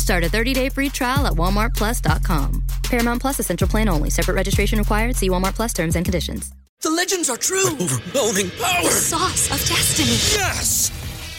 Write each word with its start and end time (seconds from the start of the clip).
Start 0.00 0.24
a 0.24 0.28
30-day 0.28 0.70
free 0.70 0.88
trial 0.88 1.26
at 1.26 1.34
walmartplus.com. 1.34 2.64
Paramount 2.84 3.20
Plus 3.20 3.38
essential 3.38 3.68
plan 3.68 3.88
only. 3.88 4.10
Separate 4.10 4.34
registration 4.34 4.78
required. 4.78 5.14
See 5.14 5.28
Walmart 5.28 5.54
Plus 5.54 5.72
terms 5.72 5.94
and 5.94 6.04
conditions. 6.04 6.52
The 6.80 6.90
legends 6.90 7.28
are 7.28 7.36
true. 7.36 7.66
Overwhelming 7.66 8.50
power! 8.58 8.82
The 8.82 8.90
sauce 8.90 9.50
of 9.50 9.58
destiny. 9.68 10.16
Yes! 10.40 10.90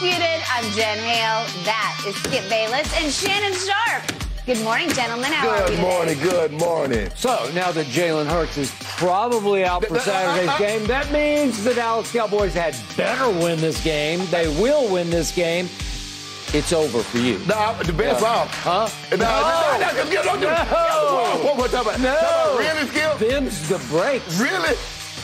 Undisputed. 0.00 0.42
I'm 0.52 0.64
Jen 0.72 0.98
Hale. 0.98 1.44
That 1.64 2.02
is 2.06 2.14
Skip 2.16 2.48
Bayless 2.48 2.92
and 3.02 3.12
Shannon 3.12 3.52
Sharpe. 3.52 4.46
Good 4.46 4.62
morning, 4.62 4.88
gentlemen. 4.90 5.32
How 5.32 5.48
are 5.48 5.56
you 5.56 5.60
Good 5.66 5.70
today? 5.70 5.82
morning, 5.82 6.18
good 6.20 6.52
morning. 6.52 7.10
So 7.16 7.50
now 7.52 7.72
that 7.72 7.86
Jalen 7.86 8.26
Hurts 8.26 8.56
is 8.58 8.72
probably 8.80 9.64
out 9.64 9.84
for 9.84 9.98
Saturday's 9.98 10.56
game, 10.58 10.86
that 10.86 11.10
means 11.12 11.64
the 11.64 11.74
Dallas 11.74 12.12
Cowboys 12.12 12.54
had 12.54 12.76
better 12.96 13.28
win 13.28 13.58
this 13.60 13.82
game. 13.82 14.24
They 14.30 14.46
will 14.60 14.88
win 14.92 15.10
this 15.10 15.34
game. 15.34 15.66
It's 16.54 16.72
over 16.72 17.02
for 17.02 17.18
you. 17.18 17.38
Nah, 17.46 17.72
the 17.82 17.92
best 17.92 18.22
Yeah. 18.22 18.28
off. 18.28 18.62
Huh? 18.62 18.88
Nah, 19.10 19.16
No. 19.16 19.24
nah, 19.26 19.78
nah, 19.78 20.04
Skip, 20.06 20.24
don't 20.24 20.40
do 20.40 20.48
it. 20.48 20.70
No. 20.70 21.40
One 21.44 21.56
more 21.56 21.68
time. 21.68 21.84
Talk 21.84 21.98
No. 21.98 22.10
about- 22.14 22.58
Really, 22.58 22.88
Skip? 22.88 23.18
Them's 23.18 23.68
the 23.68 23.78
break. 23.90 24.22
Really? 24.36 24.76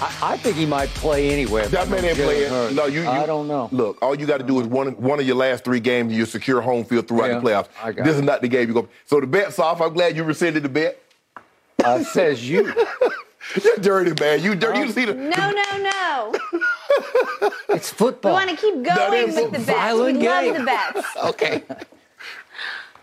I, 0.04 0.32
I 0.34 0.36
think 0.36 0.56
he 0.56 0.66
might 0.66 0.88
play 0.90 1.30
anywhere. 1.30 1.66
That 1.68 1.88
man 1.88 2.04
ain't 2.04 2.18
Jalen 2.18 2.48
playing. 2.48 2.74
No, 2.76 2.86
you, 2.86 3.02
you. 3.02 3.08
I 3.08 3.24
don't 3.26 3.48
know. 3.48 3.68
Look, 3.72 3.98
all 4.02 4.14
you 4.14 4.26
got 4.26 4.38
to 4.38 4.44
do 4.44 4.60
is 4.60 4.66
one 4.66 4.88
one 5.00 5.18
of 5.18 5.26
your 5.26 5.36
last 5.36 5.64
three 5.64 5.80
games, 5.80 6.08
and 6.08 6.16
you 6.18 6.26
secure 6.26 6.60
home 6.60 6.84
field 6.84 7.08
throughout 7.08 7.28
Yeah, 7.30 7.38
the 7.38 7.46
playoffs. 7.48 7.68
I 7.82 7.92
got 7.92 8.04
This 8.04 8.16
it. 8.16 8.18
is 8.18 8.22
not 8.24 8.42
the 8.42 8.48
game 8.48 8.68
you 8.68 8.74
go. 8.74 8.88
So 9.06 9.20
the 9.20 9.26
bet's 9.26 9.58
off. 9.58 9.80
I'm 9.80 9.94
glad 9.94 10.14
you 10.16 10.24
rescinded 10.24 10.62
the 10.62 10.68
bet. 10.68 11.00
Uh, 11.82 12.02
says 12.04 12.48
you. 12.48 12.72
You're 13.62 13.76
dirty, 13.76 14.12
man. 14.18 14.42
You 14.42 14.54
dirty. 14.54 14.80
You 14.80 14.90
see 14.90 15.04
the. 15.04 15.14
No, 15.14 15.50
no, 15.50 15.64
no. 15.78 17.50
It's 17.68 17.90
football. 17.90 18.32
We 18.32 18.46
want 18.46 18.50
to 18.50 18.56
keep 18.56 18.82
going 18.82 19.26
with 19.34 19.52
the 19.52 19.58
bets. 19.58 19.66
We 19.68 19.74
violent 19.74 20.22
love 20.22 20.56
the 20.56 20.64
bets. 20.64 21.06
Okay. 21.24 21.62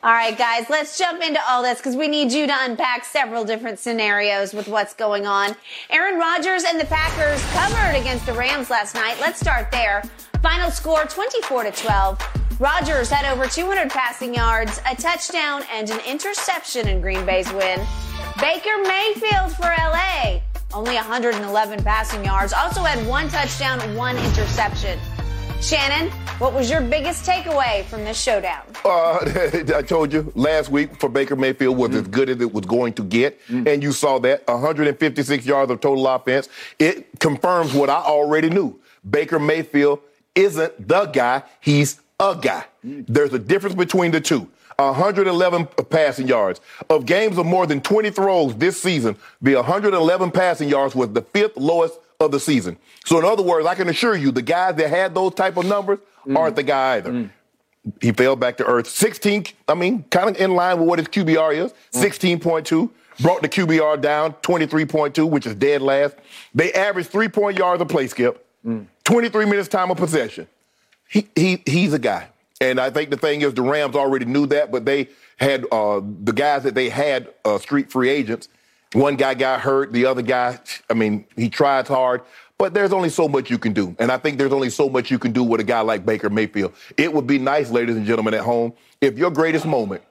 All 0.03 0.11
right, 0.11 0.35
guys, 0.35 0.67
let's 0.67 0.97
jump 0.97 1.21
into 1.21 1.39
all 1.47 1.61
this 1.61 1.77
because 1.77 1.95
we 1.95 2.07
need 2.07 2.31
you 2.31 2.47
to 2.47 2.55
unpack 2.61 3.05
several 3.05 3.45
different 3.45 3.77
scenarios 3.77 4.52
with 4.52 4.67
what's 4.67 4.95
going 4.95 5.27
on. 5.27 5.55
Aaron 5.91 6.17
Rodgers 6.17 6.63
and 6.63 6.80
the 6.80 6.85
Packers 6.85 7.39
covered 7.52 7.99
against 7.99 8.25
the 8.25 8.33
Rams 8.33 8.72
last 8.72 8.95
night. 8.95 9.17
Let's 9.22 9.39
start 9.39 9.72
there. 9.72 10.02
Final 10.41 10.72
score 10.72 11.03
24 11.05 11.66
to 11.66 11.72
12. 11.72 12.59
Rodgers 12.59 13.11
had 13.11 13.31
over 13.31 13.45
200 13.45 13.91
passing 13.91 14.33
yards, 14.33 14.81
a 14.89 14.95
touchdown, 14.95 15.62
and 15.72 15.91
an 15.91 16.00
interception 16.07 16.88
in 16.88 17.00
Green 17.00 17.23
Bay's 17.23 17.53
win. 17.53 17.79
Baker 18.39 18.81
Mayfield 18.81 19.56
for 19.56 19.72
LA, 19.78 20.39
only 20.73 20.95
111 20.95 21.83
passing 21.83 22.25
yards, 22.25 22.53
also 22.53 22.81
had 22.81 23.06
one 23.06 23.29
touchdown, 23.29 23.79
one 23.95 24.18
interception. 24.18 24.97
Shannon, 25.61 26.09
what 26.39 26.53
was 26.53 26.72
your 26.72 26.81
biggest 26.81 27.23
takeaway 27.23 27.85
from 27.85 28.03
this 28.03 28.19
showdown? 28.19 28.63
Uh, 28.83 29.19
I 29.75 29.83
told 29.83 30.11
you 30.11 30.31
last 30.33 30.72
week 30.72 30.99
for 30.99 31.07
Baker 31.07 31.35
Mayfield 31.35 31.77
was 31.77 31.94
as 31.94 32.01
mm. 32.07 32.11
good 32.11 32.31
as 32.31 32.41
it 32.41 32.51
was 32.51 32.66
going 32.66 32.94
to 32.94 33.03
get, 33.03 33.39
mm. 33.45 33.67
and 33.71 33.83
you 33.83 33.91
saw 33.91 34.17
that 34.19 34.47
156 34.47 35.45
yards 35.45 35.71
of 35.71 35.79
total 35.79 36.07
offense. 36.07 36.50
It 36.79 37.19
confirms 37.19 37.75
what 37.75 37.91
I 37.91 37.97
already 38.01 38.50
knew. 38.50 38.79
Baker 39.07 39.38
Mayfield 39.38 40.00
isn't 40.33 40.88
the 40.88 41.05
guy; 41.05 41.44
he's 41.59 42.01
a 42.19 42.35
guy. 42.41 42.66
Mm. 42.83 43.05
There's 43.07 43.33
a 43.33 43.39
difference 43.39 43.75
between 43.75 44.09
the 44.09 44.19
two. 44.19 44.50
111 44.77 45.67
passing 45.91 46.27
yards. 46.27 46.59
Of 46.89 47.05
games 47.05 47.38
of 47.38 47.45
more 47.45 47.67
than 47.67 47.81
20 47.81 48.09
throws 48.09 48.55
this 48.55 48.81
season, 48.81 49.16
the 49.39 49.53
111 49.53 50.31
passing 50.31 50.69
yards 50.69 50.95
was 50.95 51.13
the 51.13 51.21
fifth 51.21 51.55
lowest 51.55 52.00
of 52.21 52.31
the 52.31 52.39
season. 52.39 52.77
So, 53.05 53.19
in 53.19 53.25
other 53.25 53.43
words, 53.43 53.65
I 53.67 53.75
can 53.75 53.89
assure 53.89 54.15
you 54.15 54.31
the 54.31 54.41
guys 54.41 54.75
that 54.75 54.89
had 54.89 55.13
those 55.13 55.33
type 55.33 55.57
of 55.57 55.65
numbers 55.65 55.99
aren't 56.35 56.55
the 56.55 56.63
guy 56.63 56.95
either. 56.95 57.29
He 57.99 58.11
fell 58.11 58.35
back 58.35 58.57
to 58.57 58.65
earth. 58.65 58.87
16, 58.87 59.45
I 59.67 59.73
mean, 59.73 60.03
kind 60.11 60.29
of 60.29 60.39
in 60.39 60.53
line 60.53 60.77
with 60.79 60.87
what 60.87 60.99
his 60.99 61.07
QBR 61.07 61.65
is. 61.65 61.73
16.2. 61.93 62.89
Brought 63.21 63.41
the 63.41 63.49
QBR 63.49 63.99
down, 64.01 64.33
23.2, 64.41 65.29
which 65.29 65.45
is 65.45 65.55
dead 65.55 65.81
last. 65.81 66.15
They 66.55 66.71
averaged 66.73 67.09
three 67.09 67.27
point 67.27 67.57
yards 67.57 67.81
a 67.81 67.85
play 67.85 68.07
skip, 68.07 68.45
23 69.03 69.45
minutes 69.45 69.67
time 69.67 69.91
of 69.91 69.97
possession. 69.97 70.47
He, 71.07 71.27
he 71.35 71.61
he's 71.65 71.93
a 71.93 71.99
guy. 71.99 72.27
And 72.61 72.79
I 72.79 72.89
think 72.91 73.09
the 73.09 73.17
thing 73.17 73.41
is 73.41 73.53
the 73.53 73.63
Rams 73.63 73.95
already 73.95 74.25
knew 74.25 74.45
that, 74.47 74.71
but 74.71 74.85
they 74.85 75.09
had 75.38 75.65
uh, 75.71 76.01
the 76.23 76.31
guys 76.31 76.63
that 76.63 76.73
they 76.75 76.89
had 76.89 77.29
uh, 77.43 77.57
street 77.57 77.91
free 77.91 78.09
agents. 78.09 78.47
One 78.94 79.16
guy 79.16 79.34
got 79.34 79.62
hurt, 79.62 79.94
the 79.94 80.06
other 80.06 80.22
guy, 80.22 80.59
I 80.90 80.94
mean, 80.94 81.25
he 81.38 81.50
tried 81.50 81.88
hard, 81.88 82.22
but 82.57 82.74
there's 82.74 82.91
only 82.91 83.09
so 83.09 83.28
much 83.28 83.50
you 83.50 83.57
can 83.57 83.72
do. 83.74 83.96
And 84.00 84.12
I 84.12 84.18
think 84.18 84.38
there's 84.38 84.52
only 84.52 84.69
so 84.69 84.90
much 84.90 85.09
you 85.09 85.18
can 85.18 85.31
do 85.31 85.44
with 85.44 85.62
a 85.62 85.63
guy 85.63 85.79
like 85.81 86.06
Baker 86.06 86.29
Mayfield. 86.29 86.74
It 86.97 87.13
would 87.13 87.25
be 87.25 87.40
nice, 87.40 87.72
ladies 87.72 87.96
and 87.96 88.06
gentlemen 88.06 88.34
at 88.34 88.41
home, 88.41 88.74
if 89.00 89.18
your 89.18 89.31
greatest 89.31 89.66
moment, 89.66 90.03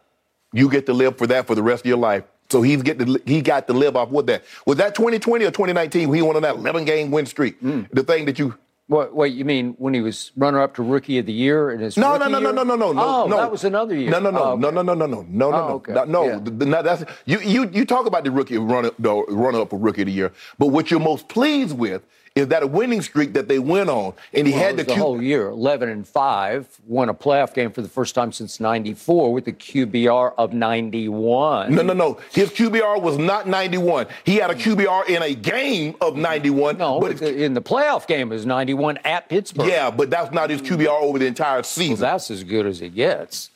you 0.52 0.70
get 0.70 0.86
to 0.86 0.92
live 0.92 1.18
for 1.18 1.26
that 1.26 1.46
for 1.46 1.54
the 1.54 1.62
rest 1.62 1.82
of 1.82 1.86
your 1.86 1.98
life. 1.98 2.24
So 2.48 2.62
he's 2.62 2.82
get 2.82 2.98
to, 2.98 3.22
he 3.26 3.42
got 3.42 3.68
to 3.68 3.72
live 3.72 3.96
off 3.96 4.08
with 4.08 4.26
that. 4.26 4.44
Was 4.66 4.78
that 4.78 4.94
2020 4.94 5.44
or 5.44 5.50
2019? 5.50 6.12
He 6.12 6.22
went 6.22 6.36
on 6.36 6.42
that 6.42 6.56
11 6.56 6.84
game 6.84 7.10
win 7.10 7.26
streak. 7.26 7.60
Mm. 7.62 7.88
The 7.92 8.02
thing 8.02 8.24
that 8.24 8.38
you 8.38 8.56
What, 8.90 9.14
wait, 9.14 9.34
you 9.34 9.44
mean 9.44 9.76
when 9.78 9.94
he 9.94 10.00
was 10.00 10.32
runner 10.36 10.60
up 10.60 10.74
to 10.74 10.82
rookie 10.82 11.18
of 11.20 11.26
the 11.26 11.32
year 11.32 11.70
in 11.70 11.78
his 11.78 11.96
No, 11.96 12.16
no, 12.16 12.26
no, 12.26 12.40
no, 12.40 12.50
no, 12.50 12.64
no, 12.64 12.74
no, 12.74 12.90
no. 12.90 13.00
Oh, 13.00 13.26
no. 13.28 13.36
that 13.36 13.48
was 13.52 13.62
another 13.62 13.94
year. 13.94 14.10
No, 14.10 14.18
no, 14.18 14.32
no, 14.32 14.42
Oh, 14.42 14.56
no, 14.56 14.66
okay. 14.66 14.74
no, 14.74 14.82
no, 14.82 14.94
no, 14.94 15.06
no, 15.06 15.22
no, 15.22 15.26
no, 15.30 15.46
Oh, 15.46 15.50
no. 15.68 15.74
okay. 15.76 15.92
No, 15.92 16.04
no, 16.06 16.24
Yeah. 16.26 16.40
no, 16.66 16.82
that's 16.82 17.04
you. 17.24 17.38
You 17.38 17.70
you 17.72 17.84
talk 17.84 18.06
about 18.06 18.24
the 18.24 18.32
rookie 18.32 18.58
run 18.58 18.90
the 18.98 19.14
runner 19.28 19.60
up 19.60 19.70
for 19.70 19.78
rookie 19.78 20.02
of 20.02 20.06
the 20.06 20.12
year, 20.12 20.32
but 20.58 20.66
what 20.74 20.90
you're 20.90 20.98
most 20.98 21.28
pleased 21.28 21.78
with 21.78 22.02
is 22.36 22.46
that 22.48 22.62
a 22.62 22.66
winning 22.66 23.02
streak 23.02 23.32
that 23.32 23.48
they 23.48 23.58
went 23.58 23.90
on, 23.90 24.14
and 24.32 24.46
he 24.46 24.52
Well, 24.52 24.62
had 24.62 24.76
the, 24.76 24.84
Q- 24.84 24.94
whole 24.94 25.20
year, 25.22 25.48
11 25.48 25.88
and 25.88 26.06
5, 26.06 26.80
won 26.86 27.08
a 27.08 27.14
playoff 27.14 27.52
game 27.54 27.72
for 27.72 27.82
the 27.82 27.88
first 27.88 28.14
time 28.14 28.30
since 28.30 28.60
94 28.60 29.32
with 29.32 29.48
a 29.48 29.52
QBR 29.52 30.34
of 30.38 30.52
91. 30.52 31.74
No, 31.74 31.82
no, 31.82 31.92
no. 31.92 32.18
His 32.32 32.50
QBR 32.50 33.02
was 33.02 33.18
not 33.18 33.48
91. 33.48 34.06
He 34.24 34.36
had 34.36 34.50
a 34.50 34.54
mm. 34.54 34.76
QBR 34.76 35.08
in 35.08 35.22
a 35.22 35.34
game 35.34 35.96
of 36.00 36.16
91. 36.16 36.78
No, 36.78 37.00
but 37.00 37.20
in 37.20 37.54
the 37.54 37.62
playoff 37.62 38.06
game 38.06 38.28
was 38.28 38.46
91 38.46 38.98
at 38.98 39.28
Pittsburgh. 39.28 39.66
yeah, 39.68 39.90
but 39.90 40.10
that's 40.10 40.32
not 40.32 40.50
his 40.50 40.62
QBR 40.62 40.88
over 41.02 41.18
the 41.18 41.26
entire 41.26 41.56
Well, 41.56 41.64
season. 41.64 41.96
that's 42.00 42.30
as 42.30 42.44
good 42.44 42.64
as 42.66 42.80
it 42.80 42.94
gets, 42.94 43.50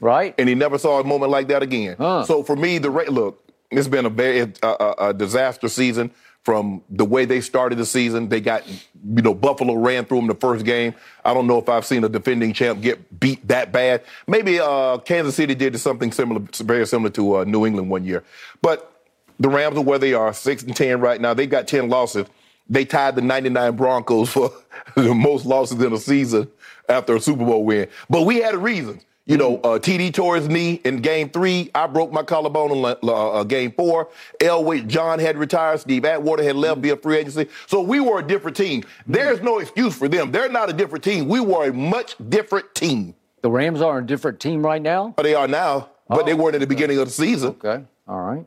right? 0.00 0.34
and 0.36 0.48
he 0.48 0.54
never 0.54 0.78
saw 0.78 1.00
a 1.00 1.04
moment 1.04 1.30
like 1.30 1.46
that 1.48 1.62
again. 1.62 1.94
Huh. 1.96 2.24
So 2.24 2.42
for 2.42 2.56
me, 2.56 2.78
the 2.78 2.90
look, 2.90 3.42
it's 3.70 3.88
been 3.88 4.06
a 4.06 4.10
very 4.10 4.40
a, 4.40 4.52
a, 4.62 4.94
a 5.10 5.14
disaster 5.14 5.68
season 5.68 6.10
from 6.46 6.80
the 6.90 7.04
way 7.04 7.24
they 7.24 7.40
started 7.40 7.76
the 7.76 7.84
season. 7.84 8.28
They 8.28 8.40
got, 8.40 8.64
you 8.68 9.20
know, 9.20 9.34
Buffalo 9.34 9.74
ran 9.74 10.04
through 10.04 10.18
them 10.18 10.26
the 10.28 10.36
first 10.36 10.64
game. 10.64 10.94
I 11.24 11.34
don't 11.34 11.48
know 11.48 11.58
if 11.58 11.68
I've 11.68 11.84
seen 11.84 12.04
a 12.04 12.08
defending 12.08 12.52
champ 12.52 12.80
get 12.80 13.18
beat 13.18 13.48
that 13.48 13.72
bad. 13.72 14.04
Maybe 14.28 14.60
uh, 14.60 14.98
Kansas 14.98 15.34
City 15.34 15.56
did 15.56 15.76
something 15.80 16.12
similar, 16.12 16.40
very 16.58 16.86
similar 16.86 17.10
to 17.10 17.38
uh, 17.38 17.44
New 17.44 17.66
England 17.66 17.90
one 17.90 18.04
year. 18.04 18.22
But 18.62 19.02
the 19.40 19.48
Rams 19.48 19.76
are 19.76 19.82
where 19.82 19.98
they 19.98 20.14
are, 20.14 20.32
six 20.32 20.62
and 20.62 20.76
ten 20.76 21.00
right 21.00 21.20
now. 21.20 21.34
They've 21.34 21.50
got 21.50 21.66
ten 21.66 21.88
losses. 21.88 22.28
They 22.70 22.84
tied 22.84 23.16
the 23.16 23.22
'99 23.22 23.74
Broncos 23.74 24.30
for 24.30 24.52
the 24.94 25.14
most 25.14 25.46
losses 25.46 25.82
in 25.82 25.92
a 25.92 25.98
season 25.98 26.48
after 26.88 27.16
a 27.16 27.20
Super 27.20 27.44
Bowl 27.44 27.64
win. 27.64 27.88
But 28.08 28.22
we 28.22 28.36
had 28.36 28.54
a 28.54 28.58
reason. 28.58 29.00
You 29.28 29.36
know, 29.36 29.56
uh, 29.56 29.78
TD 29.80 30.14
tore 30.14 30.36
his 30.36 30.48
knee 30.48 30.80
in 30.84 30.98
game 30.98 31.28
three. 31.30 31.68
I 31.74 31.88
broke 31.88 32.12
my 32.12 32.22
collarbone 32.22 32.70
in 32.70 32.96
uh, 33.02 33.42
game 33.42 33.72
four. 33.72 34.08
Elway, 34.40 34.86
John 34.86 35.18
had 35.18 35.36
retired. 35.36 35.80
Steve 35.80 36.04
Atwater 36.04 36.44
had 36.44 36.54
left 36.54 36.80
via 36.80 36.96
free 36.96 37.16
agency. 37.18 37.48
So 37.66 37.80
we 37.80 37.98
were 37.98 38.20
a 38.20 38.22
different 38.26 38.56
team. 38.56 38.84
There's 39.04 39.40
no 39.42 39.58
excuse 39.58 39.98
for 39.98 40.06
them. 40.06 40.30
They're 40.30 40.48
not 40.48 40.70
a 40.70 40.72
different 40.72 41.02
team. 41.02 41.26
We 41.26 41.40
were 41.40 41.68
a 41.68 41.72
much 41.72 42.14
different 42.28 42.72
team. 42.76 43.16
The 43.42 43.50
Rams 43.50 43.82
are 43.82 43.98
a 43.98 44.06
different 44.06 44.38
team 44.38 44.64
right 44.64 44.80
now? 44.80 45.12
But 45.16 45.24
they 45.24 45.34
are 45.34 45.48
now, 45.48 45.88
but 46.08 46.24
they 46.24 46.32
Oh, 46.32 46.36
weren't 46.36 46.54
at 46.54 46.60
the 46.60 46.66
beginning 46.68 46.98
of 46.98 47.06
the 47.06 47.12
season. 47.12 47.50
Okay, 47.50 47.82
all 48.06 48.20
right. 48.20 48.46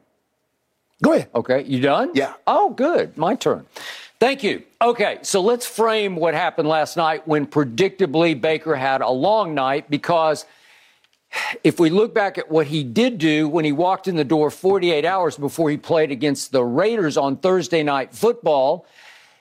Go 1.04 1.14
ahead. 1.14 1.30
Okay, 1.36 1.64
you 1.64 1.82
done? 1.82 2.12
Yeah. 2.14 2.34
Oh, 2.48 2.70
good. 2.72 3.18
My 3.18 3.36
turn. 3.36 3.66
Thank 4.20 4.44
you. 4.44 4.64
Okay, 4.82 5.20
so 5.22 5.42
let's 5.42 5.66
frame 5.66 6.16
what 6.18 6.34
happened 6.34 6.68
last 6.68 6.98
night 6.98 7.26
when 7.28 7.46
predictably 7.46 8.40
Baker 8.40 8.76
had 8.76 9.02
a 9.02 9.10
long 9.10 9.54
night 9.54 9.90
because 9.90 10.46
if 11.64 11.80
we 11.80 11.90
look 11.90 12.14
back 12.14 12.38
at 12.38 12.50
what 12.50 12.68
he 12.68 12.84
did 12.84 13.18
do 13.18 13.48
when 13.48 13.66
he 13.66 13.72
walked 13.72 14.08
in 14.08 14.16
the 14.16 14.24
door 14.24 14.50
48 14.50 15.06
hours 15.06 15.38
before 15.38 15.70
he 15.70 15.78
played 15.78 16.12
against 16.12 16.52
the 16.52 16.64
Raiders 16.64 17.18
on 17.18 17.38
Thursday 17.38 17.84
night 17.84 18.14
football, 18.14 18.86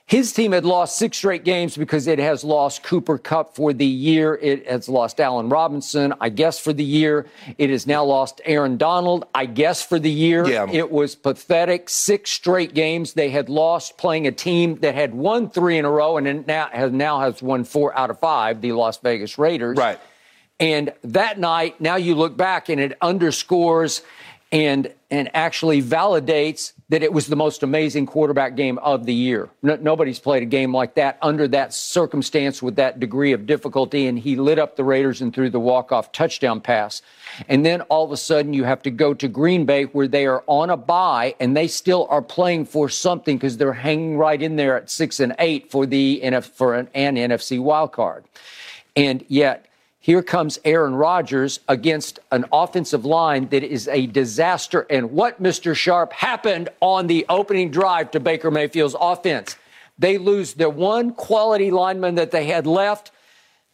his 0.09 0.33
team 0.33 0.53
had 0.53 0.65
lost 0.65 0.97
six 0.97 1.17
straight 1.17 1.43
games 1.43 1.77
because 1.77 2.07
it 2.07 2.17
has 2.17 2.43
lost 2.43 2.81
Cooper 2.81 3.19
Kupp 3.19 3.55
for 3.55 3.73
the 3.73 3.85
year. 3.85 4.39
It 4.41 4.67
has 4.67 4.89
lost 4.89 5.19
Allen 5.19 5.49
Robinson, 5.49 6.15
I 6.19 6.29
guess, 6.29 6.57
for 6.57 6.73
the 6.73 6.83
year. 6.83 7.27
It 7.59 7.69
has 7.69 7.85
now 7.85 8.03
lost 8.05 8.41
Aaron 8.43 8.77
Donald, 8.77 9.27
I 9.35 9.45
guess, 9.45 9.85
for 9.85 9.99
the 9.99 10.09
year. 10.09 10.47
Yeah. 10.47 10.65
It 10.67 10.89
was 10.89 11.13
pathetic. 11.13 11.89
Six 11.89 12.31
straight 12.31 12.73
games 12.73 13.13
they 13.13 13.29
had 13.29 13.49
lost 13.49 13.99
playing 13.99 14.25
a 14.25 14.31
team 14.31 14.79
that 14.79 14.95
had 14.95 15.13
won 15.13 15.47
three 15.47 15.77
in 15.77 15.85
a 15.85 15.91
row 15.91 16.17
and 16.17 16.47
now 16.47 16.69
has, 16.71 16.91
now 16.91 17.19
has 17.19 17.43
won 17.43 17.63
four 17.63 17.95
out 17.95 18.09
of 18.09 18.19
five, 18.19 18.61
the 18.61 18.71
Las 18.71 18.97
Vegas 18.97 19.37
Raiders. 19.37 19.77
Right. 19.77 19.99
And 20.59 20.93
that 21.03 21.39
night, 21.39 21.79
now 21.79 21.95
you 21.95 22.15
look 22.15 22.35
back 22.35 22.69
and 22.69 22.81
it 22.81 22.97
underscores 23.01 24.01
and 24.51 24.91
and 25.11 25.29
actually 25.35 25.81
validates 25.81 26.73
that 26.89 27.01
it 27.03 27.11
was 27.11 27.27
the 27.27 27.35
most 27.35 27.63
amazing 27.63 28.05
quarterback 28.05 28.55
game 28.55 28.77
of 28.79 29.05
the 29.05 29.13
year. 29.13 29.49
No, 29.61 29.75
nobody's 29.75 30.19
played 30.19 30.43
a 30.43 30.45
game 30.45 30.73
like 30.73 30.95
that 30.95 31.17
under 31.21 31.47
that 31.47 31.73
circumstance 31.73 32.61
with 32.61 32.75
that 32.75 32.99
degree 32.99 33.31
of 33.31 33.45
difficulty, 33.45 34.07
and 34.07 34.19
he 34.19 34.35
lit 34.35 34.59
up 34.59 34.75
the 34.75 34.83
Raiders 34.83 35.21
and 35.21 35.33
threw 35.33 35.49
the 35.49 35.59
walk-off 35.59 36.11
touchdown 36.11 36.61
pass. 36.61 37.01
And 37.47 37.65
then 37.65 37.81
all 37.81 38.05
of 38.05 38.11
a 38.11 38.17
sudden, 38.17 38.53
you 38.53 38.63
have 38.63 38.81
to 38.83 38.91
go 38.91 39.13
to 39.15 39.27
Green 39.27 39.65
Bay 39.65 39.83
where 39.85 40.07
they 40.07 40.25
are 40.27 40.43
on 40.47 40.69
a 40.69 40.77
bye, 40.77 41.35
and 41.39 41.55
they 41.55 41.67
still 41.67 42.07
are 42.09 42.21
playing 42.21 42.65
for 42.65 42.89
something 42.89 43.37
because 43.37 43.57
they're 43.57 43.73
hanging 43.73 44.17
right 44.17 44.41
in 44.41 44.55
there 44.55 44.77
at 44.77 44.91
six 44.91 45.19
and 45.19 45.35
eight 45.39 45.71
for 45.71 45.85
the 45.85 46.21
for 46.53 46.75
an, 46.75 46.87
an 46.93 47.15
NFC 47.15 47.59
wild 47.59 47.91
card. 47.91 48.25
And 48.95 49.23
yet, 49.27 49.68
here 50.09 50.23
comes 50.23 50.57
Aaron 50.65 50.95
Rodgers 50.95 51.59
against 51.67 52.17
an 52.31 52.43
offensive 52.51 53.05
line 53.05 53.47
that 53.49 53.61
is 53.61 53.87
a 53.89 54.07
disaster. 54.07 54.87
And 54.89 55.11
what, 55.11 55.39
Mr. 55.39 55.75
Sharpe, 55.75 56.13
happened 56.13 56.67
on 56.79 57.05
the 57.05 57.27
opening 57.29 57.69
drive 57.69 58.09
to 58.11 58.19
Baker 58.19 58.49
Mayfield's 58.49 58.95
offense? 58.99 59.55
They 59.99 60.17
lose 60.17 60.55
the 60.55 60.67
one 60.67 61.13
quality 61.13 61.69
lineman 61.69 62.15
that 62.15 62.31
they 62.31 62.47
had 62.47 62.65
left 62.65 63.11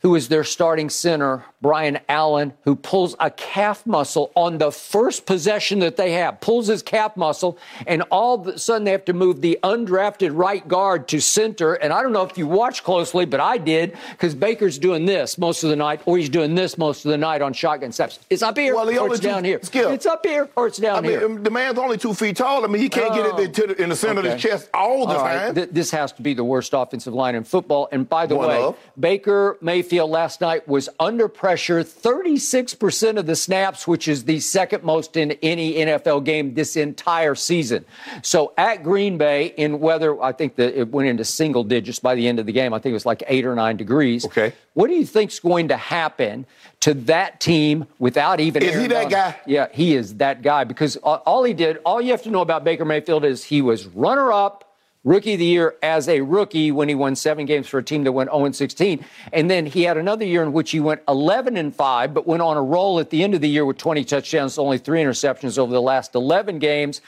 who 0.05 0.13
is 0.13 0.27
their 0.27 0.43
starting 0.43 0.87
center, 0.87 1.43
Brian 1.63 1.97
Allen, 2.07 2.53
who 2.63 2.75
pulls 2.75 3.15
a 3.19 3.31
calf 3.31 3.87
muscle 3.87 4.31
on 4.35 4.59
the 4.59 4.71
first 4.71 5.25
possession 5.25 5.79
that 5.79 5.97
they 5.97 6.11
have, 6.11 6.39
pulls 6.41 6.67
his 6.67 6.83
calf 6.83 7.17
muscle, 7.17 7.57
and 7.87 8.03
all 8.11 8.39
of 8.39 8.45
a 8.47 8.59
sudden 8.59 8.83
they 8.83 8.91
have 8.91 9.03
to 9.03 9.13
move 9.13 9.41
the 9.41 9.57
undrafted 9.63 10.29
right 10.31 10.67
guard 10.67 11.07
to 11.07 11.19
center. 11.19 11.73
And 11.73 11.91
I 11.91 12.03
don't 12.03 12.11
know 12.13 12.21
if 12.21 12.37
you 12.37 12.45
watch 12.45 12.83
closely, 12.83 13.25
but 13.25 13.39
I 13.39 13.57
did 13.57 13.97
because 14.11 14.35
Baker's 14.35 14.77
doing 14.77 15.07
this 15.07 15.39
most 15.39 15.63
of 15.63 15.71
the 15.71 15.75
night, 15.75 16.01
or 16.05 16.19
he's 16.19 16.29
doing 16.29 16.53
this 16.53 16.77
most 16.77 17.03
of 17.03 17.09
the 17.09 17.17
night 17.17 17.41
on 17.41 17.53
shotgun 17.53 17.91
steps. 17.91 18.19
It's 18.29 18.43
up 18.43 18.59
here, 18.59 18.75
Well, 18.75 18.87
or 18.99 19.07
it's 19.11 19.19
down 19.19 19.43
here. 19.43 19.57
Skip. 19.63 19.89
It's 19.89 20.05
up 20.05 20.23
here, 20.23 20.47
or 20.55 20.67
it's 20.67 20.77
down 20.77 20.97
I 20.97 21.01
mean, 21.01 21.11
here. 21.13 21.25
um, 21.25 21.41
the 21.41 21.49
man's 21.49 21.79
only 21.79 21.97
two 21.97 22.13
feet 22.13 22.37
tall. 22.37 22.63
I 22.63 22.67
mean, 22.67 22.79
he 22.83 22.89
can't 22.89 23.11
get 23.11 23.39
it 23.39 23.53
the, 23.55 23.81
in 23.81 23.89
the 23.89 23.95
center 23.95 24.19
of 24.19 24.25
Okay. 24.27 24.33
his 24.35 24.41
chest 24.43 24.69
all 24.71 25.07
the 25.07 25.15
All 25.17 25.23
right, 25.23 25.45
time. 25.47 25.55
th- 25.55 25.69
this 25.71 25.89
has 25.89 26.11
to 26.11 26.21
be 26.21 26.35
the 26.35 26.43
worst 26.43 26.73
offensive 26.75 27.15
line 27.15 27.33
in 27.33 27.43
football. 27.43 27.89
And 27.91 28.07
by 28.07 28.27
the 28.27 28.35
One 28.35 28.49
way, 28.49 28.61
of. 28.61 28.77
Baker 28.99 29.57
Mayfield 29.61 29.94
last 30.03 30.41
night 30.41 30.67
was 30.67 30.89
under 30.99 31.27
pressure 31.27 31.83
36% 31.83 33.17
of 33.17 33.25
the 33.25 33.35
snaps, 33.35 33.87
which 33.87 34.07
is 34.07 34.25
the 34.25 34.39
second 34.39 34.83
most 34.83 35.15
in 35.15 35.31
any 35.41 35.75
NFL 35.75 36.25
game 36.25 36.53
this 36.53 36.75
entire 36.75 37.35
season. 37.35 37.85
So 38.21 38.53
at 38.57 38.83
Green 38.83 39.17
Bay, 39.17 39.53
in 39.57 39.79
weather, 39.79 40.21
I 40.21 40.33
think 40.33 40.55
that 40.55 40.77
it 40.77 40.89
went 40.89 41.07
into 41.07 41.23
single 41.23 41.63
digits 41.63 41.99
by 41.99 42.15
the 42.15 42.27
end 42.27 42.39
of 42.39 42.45
the 42.45 42.51
game. 42.51 42.73
I 42.73 42.79
think 42.79 42.91
it 42.91 42.93
was 42.95 43.05
like 43.05 43.23
eight 43.27 43.45
or 43.45 43.55
nine 43.55 43.77
degrees. 43.77 44.25
Okay. 44.25 44.53
What 44.73 44.87
do 44.87 44.93
you 44.93 45.05
think's 45.05 45.39
going 45.39 45.69
to 45.69 45.77
happen 45.77 46.45
to 46.81 46.93
that 46.93 47.39
team 47.39 47.87
without 47.97 48.39
even? 48.39 48.61
Is 48.61 48.69
he 48.69 48.75
Aaron 48.75 48.89
that 48.89 49.09
Donald? 49.09 49.11
guy? 49.11 49.39
Yeah, 49.45 49.67
he 49.71 49.95
is 49.95 50.15
that 50.15 50.41
guy 50.41 50.65
because 50.65 50.97
all 50.97 51.23
all 51.25 51.43
he 51.43 51.53
did, 51.53 51.79
all 51.85 52.01
you 52.01 52.11
have 52.11 52.23
to 52.23 52.29
know 52.29 52.41
about 52.41 52.63
Baker 52.63 52.83
Mayfield 52.85 53.23
is 53.23 53.43
he 53.43 53.61
was 53.61 53.87
runner 53.87 54.31
up, 54.33 54.64
rookie 55.05 55.33
of 55.33 55.39
the 55.39 55.45
year 55.45 55.75
as 55.81 56.09
a 56.09 56.19
rookie 56.19 56.71
when 56.71 56.89
he 56.89 56.95
won 56.95 57.15
seven 57.15 57.45
games 57.45 57.67
for 57.67 57.77
a 57.77 57.83
team 57.83 58.03
that 58.03 58.11
went 58.11 58.29
0 58.29 58.51
16. 58.51 59.05
And 59.31 59.49
then 59.49 59.65
he 59.65 59.83
had 59.83 59.95
another 59.95 60.25
year 60.25 60.43
in 60.43 60.51
which 60.51 60.71
he 60.71 60.81
went 60.81 61.01
11 61.07 61.55
and 61.55 61.73
5, 61.73 62.13
but 62.13 62.27
went 62.27 62.41
on 62.41 62.57
a 62.57 62.61
roll 62.61 62.99
at 62.99 63.11
the 63.11 63.23
end 63.23 63.33
of 63.33 63.39
the 63.39 63.47
year 63.47 63.65
with 63.65 63.77
20 63.77 64.03
touchdowns, 64.03 64.57
only 64.57 64.77
three 64.77 65.01
interceptions 65.01 65.57
over 65.57 65.71
the 65.71 65.81
last 65.81 66.15
11 66.15 66.59
games. 66.59 66.99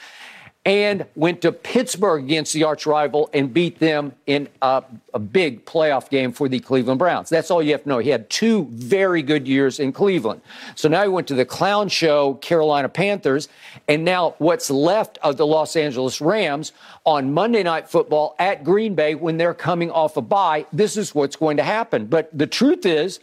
And 0.68 1.06
went 1.14 1.40
to 1.40 1.50
Pittsburgh 1.50 2.22
against 2.24 2.52
the 2.52 2.64
arch 2.64 2.84
rival 2.84 3.30
and 3.32 3.54
beat 3.54 3.78
them 3.78 4.12
in 4.26 4.50
a, 4.60 4.84
a 5.14 5.18
big 5.18 5.64
playoff 5.64 6.10
game 6.10 6.30
for 6.30 6.46
the 6.46 6.60
Cleveland 6.60 6.98
Browns. 6.98 7.30
That's 7.30 7.50
all 7.50 7.62
you 7.62 7.72
have 7.72 7.84
to 7.84 7.88
know. 7.88 8.00
He 8.00 8.10
had 8.10 8.28
two 8.28 8.66
very 8.72 9.22
good 9.22 9.48
years 9.48 9.80
in 9.80 9.92
Cleveland. 9.92 10.42
So 10.74 10.90
now 10.90 11.02
he 11.04 11.08
went 11.08 11.26
to 11.28 11.34
the 11.34 11.46
clown 11.46 11.88
show, 11.88 12.34
Carolina 12.34 12.90
Panthers, 12.90 13.48
and 13.88 14.04
now 14.04 14.34
what's 14.36 14.68
left 14.68 15.16
of 15.22 15.38
the 15.38 15.46
Los 15.46 15.74
Angeles 15.74 16.20
Rams 16.20 16.72
on 17.06 17.32
Monday 17.32 17.62
Night 17.62 17.88
Football 17.88 18.36
at 18.38 18.62
Green 18.62 18.94
Bay 18.94 19.14
when 19.14 19.38
they're 19.38 19.54
coming 19.54 19.90
off 19.90 20.18
a 20.18 20.20
bye. 20.20 20.66
This 20.70 20.98
is 20.98 21.14
what's 21.14 21.36
going 21.36 21.56
to 21.56 21.62
happen. 21.62 22.04
But 22.04 22.28
the 22.36 22.46
truth 22.46 22.84
is, 22.84 23.20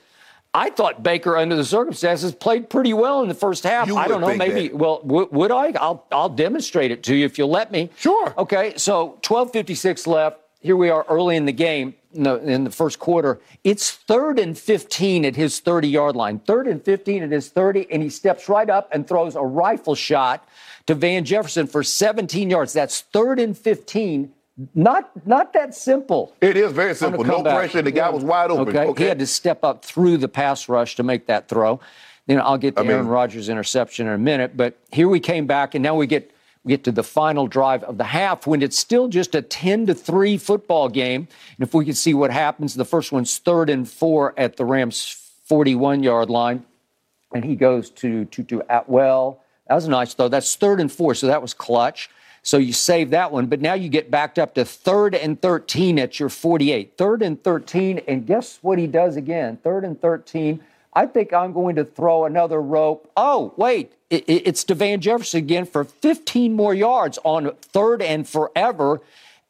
I 0.55 0.69
thought 0.69 1.03
Baker, 1.03 1.35
under 1.37 1.55
the 1.55 1.65
circumstances, 1.65 2.33
played 2.33 2.69
pretty 2.69 2.93
well 2.93 3.21
in 3.21 3.27
the 3.27 3.35
first 3.35 3.63
half. 3.63 3.91
I 3.91 4.07
don't 4.07 4.21
know, 4.21 4.35
maybe. 4.35 4.69
that. 4.69 4.77
Well, 4.77 5.01
w- 5.01 5.27
would 5.31 5.51
I? 5.51 5.71
I'll 5.71 6.05
I'll 6.11 6.29
demonstrate 6.29 6.91
it 6.91 7.03
to 7.03 7.15
you 7.15 7.25
if 7.25 7.37
you'll 7.37 7.49
let 7.49 7.71
me. 7.71 7.89
Sure. 7.97 8.33
Okay. 8.37 8.73
So 8.77 9.19
12:56 9.21 10.07
left. 10.07 10.39
Here 10.61 10.75
we 10.75 10.89
are 10.89 11.05
early 11.09 11.35
in 11.35 11.45
the 11.45 11.51
game, 11.51 11.93
in 12.13 12.23
the, 12.23 12.37
in 12.37 12.63
the 12.63 12.71
first 12.71 12.97
quarter. 12.97 13.39
It's 13.63 13.91
third 13.91 14.39
and 14.39 14.57
15 14.57 15.23
at 15.23 15.35
his 15.35 15.61
30-yard 15.61 16.15
line. 16.15 16.39
Third 16.39 16.65
and 16.65 16.83
15 16.83 17.21
at 17.21 17.31
his 17.31 17.49
30, 17.49 17.85
and 17.91 18.01
he 18.01 18.09
steps 18.09 18.49
right 18.49 18.67
up 18.67 18.89
and 18.91 19.07
throws 19.07 19.35
a 19.35 19.43
rifle 19.43 19.93
shot 19.93 20.47
to 20.87 20.95
Van 20.95 21.23
Jefferson 21.23 21.67
for 21.67 21.83
17 21.83 22.49
yards. 22.49 22.73
That's 22.73 23.01
third 23.01 23.39
and 23.39 23.55
15. 23.55 24.33
Not 24.73 25.27
not 25.27 25.51
that 25.53 25.75
simple. 25.75 26.33
It 26.39 26.55
is 26.55 26.71
very 26.71 26.95
simple. 26.95 27.23
No 27.25 27.35
comeback. 27.35 27.55
pressure. 27.57 27.81
The 27.81 27.91
guy 27.91 28.09
was 28.09 28.23
wide 28.23 28.51
open. 28.51 28.69
Okay. 28.69 28.87
Okay. 28.89 29.03
He 29.03 29.09
had 29.09 29.19
to 29.19 29.27
step 29.27 29.63
up 29.63 29.83
through 29.83 30.17
the 30.17 30.29
pass 30.29 30.69
rush 30.69 30.95
to 30.95 31.03
make 31.03 31.27
that 31.27 31.49
throw. 31.49 31.79
Then 32.27 32.39
I'll 32.39 32.57
get 32.57 32.75
to 32.75 32.81
I 32.81 32.83
mean- 32.83 32.91
Aaron 32.93 33.07
Rodgers' 33.07 33.49
interception 33.49 34.07
in 34.07 34.13
a 34.13 34.17
minute. 34.17 34.55
But 34.55 34.77
here 34.91 35.09
we 35.09 35.19
came 35.19 35.45
back, 35.45 35.75
and 35.75 35.83
now 35.83 35.95
we 35.95 36.07
get 36.07 36.31
we 36.63 36.69
get 36.69 36.85
to 36.85 36.91
the 36.93 37.03
final 37.03 37.47
drive 37.47 37.83
of 37.83 37.97
the 37.97 38.05
half 38.05 38.47
when 38.47 38.61
it's 38.63 38.79
still 38.79 39.07
just 39.07 39.35
a 39.35 39.41
10 39.41 39.85
to 39.87 39.93
3 39.93 40.37
football 40.37 40.89
game. 40.89 41.27
And 41.57 41.67
if 41.67 41.73
we 41.75 41.85
can 41.85 41.93
see 41.93 42.13
what 42.15 42.31
happens, 42.31 42.73
the 42.73 42.85
first 42.85 43.11
one's 43.11 43.37
third 43.37 43.69
and 43.69 43.87
four 43.87 44.33
at 44.35 44.55
the 44.55 44.65
Rams 44.65 45.31
41 45.43 46.01
yard 46.01 46.29
line. 46.29 46.65
And 47.33 47.43
he 47.43 47.55
goes 47.55 47.89
to 47.91 48.23
to 48.25 48.43
Tutu 48.43 48.61
Atwell. 48.69 49.41
That 49.67 49.75
was 49.75 49.87
nice, 49.89 50.13
though. 50.13 50.29
That's 50.29 50.55
third 50.55 50.79
and 50.79 50.91
four, 50.91 51.13
so 51.13 51.27
that 51.27 51.41
was 51.41 51.53
clutch. 51.53 52.09
So 52.45 52.57
you 52.59 52.73
save 52.73 53.09
that 53.09 53.31
one, 53.31 53.47
but 53.47 53.59
now 53.59 53.73
you 53.73 53.89
get 53.89 54.11
backed 54.11 54.37
up 54.37 54.53
to 54.53 54.63
third 54.65 55.15
and 55.15 55.41
13 55.41 55.97
at 55.97 56.19
your 56.19 56.29
48. 56.29 56.95
Third 56.95 57.23
and 57.23 57.43
13, 57.43 58.01
and 58.07 58.27
guess 58.27 58.59
what 58.61 58.77
he 58.77 58.85
does 58.85 59.15
again? 59.15 59.57
Third 59.63 59.83
and 59.83 59.99
13. 59.99 60.61
I 60.93 61.07
think 61.07 61.33
I'm 61.33 61.53
going 61.53 61.75
to 61.77 61.83
throw 61.83 62.25
another 62.25 62.61
rope. 62.61 63.11
Oh, 63.17 63.51
wait, 63.57 63.93
it, 64.11 64.25
it- 64.29 64.43
it's 64.45 64.63
Devan 64.63 64.99
Jefferson 64.99 65.39
again 65.39 65.65
for 65.65 65.83
15 65.85 66.53
more 66.53 66.75
yards 66.75 67.17
on 67.23 67.49
third 67.63 68.03
and 68.03 68.29
forever 68.29 69.01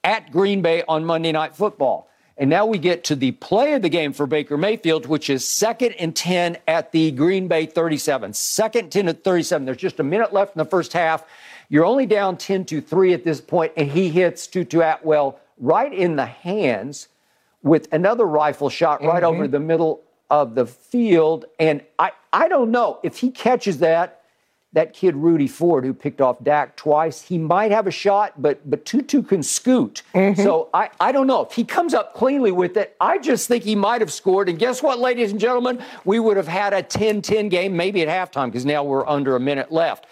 at 0.01 0.31
Green 0.31 0.61
Bay 0.61 0.81
on 0.87 1.03
Monday 1.03 1.33
Night 1.33 1.53
Football. 1.53 2.09
And 2.37 2.49
now 2.49 2.65
we 2.65 2.77
get 2.77 3.03
to 3.05 3.15
the 3.15 3.31
play 3.31 3.73
of 3.73 3.81
the 3.81 3.89
game 3.89 4.13
for 4.13 4.25
Baker 4.25 4.57
Mayfield, 4.57 5.05
which 5.05 5.29
is 5.29 5.45
second 5.45 5.93
and 5.93 6.15
10 6.15 6.57
at 6.65 6.93
the 6.93 7.11
Green 7.11 7.49
Bay 7.49 7.65
37. 7.65 8.31
Second 8.33 8.89
10 8.91 9.09
at 9.09 9.23
37. 9.23 9.65
There's 9.65 9.77
just 9.77 9.99
a 9.99 10.03
minute 10.03 10.31
left 10.31 10.55
in 10.55 10.59
the 10.59 10.65
first 10.65 10.93
half. 10.93 11.25
You're 11.69 11.85
only 11.85 12.05
down 12.05 12.37
10 12.37 12.65
to 12.65 12.81
3 12.81 13.13
at 13.13 13.23
this 13.23 13.41
point, 13.41 13.73
and 13.75 13.89
he 13.89 14.09
hits 14.09 14.47
Tutu 14.47 14.81
Atwell 14.81 15.39
right 15.57 15.93
in 15.93 16.15
the 16.15 16.25
hands 16.25 17.07
with 17.63 17.91
another 17.91 18.25
rifle 18.25 18.69
shot 18.69 19.03
right 19.03 19.23
mm-hmm. 19.23 19.35
over 19.35 19.47
the 19.47 19.59
middle 19.59 20.01
of 20.29 20.55
the 20.55 20.65
field. 20.65 21.45
And 21.59 21.81
I, 21.97 22.11
I 22.31 22.47
don't 22.47 22.71
know 22.71 22.99
if 23.03 23.17
he 23.17 23.31
catches 23.31 23.79
that, 23.79 24.21
that 24.73 24.93
kid 24.93 25.15
Rudy 25.15 25.47
Ford 25.47 25.85
who 25.85 25.93
picked 25.93 26.19
off 26.19 26.43
Dak 26.43 26.75
twice, 26.75 27.21
he 27.21 27.37
might 27.37 27.71
have 27.71 27.87
a 27.87 27.91
shot, 27.91 28.33
but 28.41 28.69
but 28.69 28.85
Tutu 28.85 29.23
can 29.23 29.41
scoot. 29.41 30.03
Mm-hmm. 30.13 30.41
So 30.41 30.69
I, 30.73 30.89
I 30.99 31.13
don't 31.13 31.27
know. 31.27 31.45
If 31.45 31.53
he 31.53 31.63
comes 31.63 31.93
up 31.93 32.13
cleanly 32.13 32.51
with 32.51 32.75
it, 32.75 32.95
I 32.99 33.17
just 33.17 33.47
think 33.47 33.63
he 33.63 33.73
might 33.73 34.01
have 34.01 34.11
scored. 34.11 34.49
And 34.49 34.59
guess 34.59 34.83
what, 34.83 34.99
ladies 34.99 35.31
and 35.31 35.39
gentlemen? 35.39 35.81
We 36.03 36.19
would 36.19 36.35
have 36.35 36.47
had 36.47 36.73
a 36.73 36.83
10-10 36.83 37.49
game, 37.49 37.75
maybe 37.77 38.01
at 38.05 38.09
halftime, 38.09 38.47
because 38.47 38.65
now 38.65 38.83
we're 38.83 39.07
under 39.07 39.37
a 39.37 39.39
minute 39.39 39.71
left. 39.71 40.07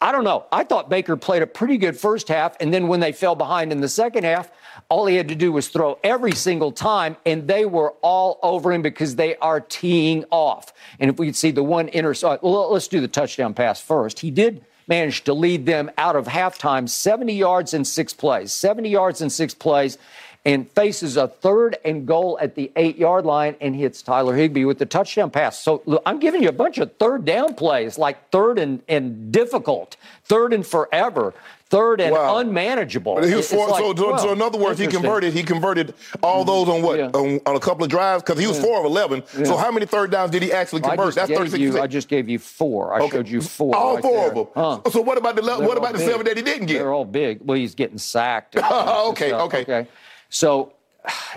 I, 0.00 0.12
don't 0.12 0.24
know. 0.24 0.46
I 0.50 0.64
thought 0.64 0.88
Baker 0.88 1.16
played 1.16 1.42
a 1.42 1.46
pretty 1.46 1.76
good 1.76 1.98
first 1.98 2.28
half, 2.28 2.56
and 2.60 2.72
then 2.72 2.88
when 2.88 3.00
they 3.00 3.12
fell 3.12 3.34
behind 3.34 3.72
in 3.72 3.80
the 3.80 3.88
second 3.88 4.24
half, 4.24 4.50
all 4.88 5.06
he 5.06 5.16
had 5.16 5.28
to 5.28 5.34
do 5.34 5.52
was 5.52 5.68
throw 5.68 5.98
every 6.02 6.32
single 6.32 6.72
time, 6.72 7.16
and 7.26 7.46
they 7.46 7.64
were 7.64 7.92
all 8.02 8.38
over 8.42 8.72
him 8.72 8.82
because 8.82 9.16
they 9.16 9.36
are 9.36 9.60
teeing 9.60 10.24
off. 10.30 10.72
And 10.98 11.10
if 11.10 11.18
we 11.18 11.26
could 11.26 11.36
see 11.36 11.50
the 11.50 11.62
one 11.62 11.88
inter, 11.88 12.14
uh, 12.24 12.38
well, 12.42 12.72
let's 12.72 12.88
do 12.88 13.00
the 13.00 13.08
touchdown 13.08 13.54
pass 13.54 13.80
first. 13.80 14.20
He 14.20 14.30
did 14.30 14.64
manage 14.88 15.22
to 15.24 15.32
lead 15.32 15.66
them 15.66 15.90
out 15.96 16.16
of 16.16 16.26
halftime 16.26 16.88
70 16.88 17.32
yards 17.32 17.74
in 17.74 17.84
six 17.84 18.12
plays, 18.12 18.52
70 18.52 18.88
yards 18.88 19.20
in 19.20 19.30
six 19.30 19.54
plays. 19.54 19.98
And 20.44 20.70
faces 20.72 21.16
a 21.16 21.28
third 21.28 21.76
and 21.84 22.06
goal 22.06 22.38
at 22.40 22.54
the 22.54 22.70
eight 22.76 22.96
yard 22.96 23.24
line 23.26 23.56
and 23.60 23.76
hits 23.76 24.00
Tyler 24.02 24.34
Higbee 24.34 24.64
with 24.64 24.78
the 24.78 24.86
touchdown 24.86 25.30
pass. 25.30 25.60
So 25.60 25.82
look, 25.86 26.02
I'm 26.06 26.18
giving 26.18 26.42
you 26.42 26.48
a 26.48 26.52
bunch 26.52 26.78
of 26.78 26.96
third 26.96 27.24
down 27.24 27.54
plays, 27.54 27.98
like 27.98 28.30
third 28.30 28.58
and, 28.58 28.82
and 28.88 29.30
difficult, 29.32 29.96
third 30.24 30.52
and 30.52 30.66
forever 30.66 31.34
third 31.70 32.00
and 32.00 32.12
Wow. 32.12 32.38
unmanageable. 32.38 33.14
But 33.14 33.24
he 33.28 33.34
was 33.34 33.48
four, 33.48 33.68
like, 33.68 33.80
so, 33.80 33.94
so, 33.94 34.16
so 34.16 34.32
in 34.32 34.42
other 34.42 34.58
words, 34.58 34.78
he 34.78 34.88
converted. 34.88 35.32
He 35.32 35.44
converted 35.44 35.94
all 36.22 36.44
those 36.44 36.68
on 36.68 36.82
what 36.82 36.98
Yeah. 36.98 37.10
on, 37.14 37.40
on 37.46 37.56
a 37.56 37.60
couple 37.60 37.84
of 37.84 37.90
drives 37.90 38.22
because 38.24 38.38
he 38.40 38.46
was 38.46 38.58
four 38.60 38.80
of 38.80 38.84
eleven. 38.84 39.22
So 39.44 39.56
how 39.56 39.70
many 39.70 39.86
third 39.86 40.10
downs 40.10 40.32
did 40.32 40.42
he 40.42 40.52
actually 40.52 40.82
convert? 40.82 41.14
just, 41.14 41.16
That's 41.16 41.30
thirty 41.30 41.50
six 41.50 41.60
you, 41.60 41.80
I 41.80 41.86
just 41.86 42.08
gave 42.08 42.28
you 42.28 42.38
four. 42.40 42.92
I 43.00 43.08
showed 43.08 43.28
you 43.28 43.40
four. 43.40 43.74
All 43.76 43.94
right 43.94 44.02
four 44.02 44.12
there. 44.12 44.28
of 44.30 44.34
them. 44.34 44.46
Huh. 44.54 44.90
So 44.90 45.00
what 45.00 45.16
about 45.16 45.36
the 45.36 45.42
They're 45.42 45.58
what 45.60 45.78
about 45.78 45.92
the 45.92 45.98
big. 45.98 46.08
seven 46.08 46.26
that 46.26 46.36
he 46.36 46.42
didn't 46.42 46.66
get? 46.66 46.78
They're 46.78 46.92
all 46.92 47.04
big. 47.04 47.38
Well, 47.44 47.56
he's 47.56 47.74
getting 47.74 47.98
sacked. 47.98 48.56
Okay, 49.10 49.32
okay. 49.32 49.62
Okay. 49.62 49.86
So 50.30 50.72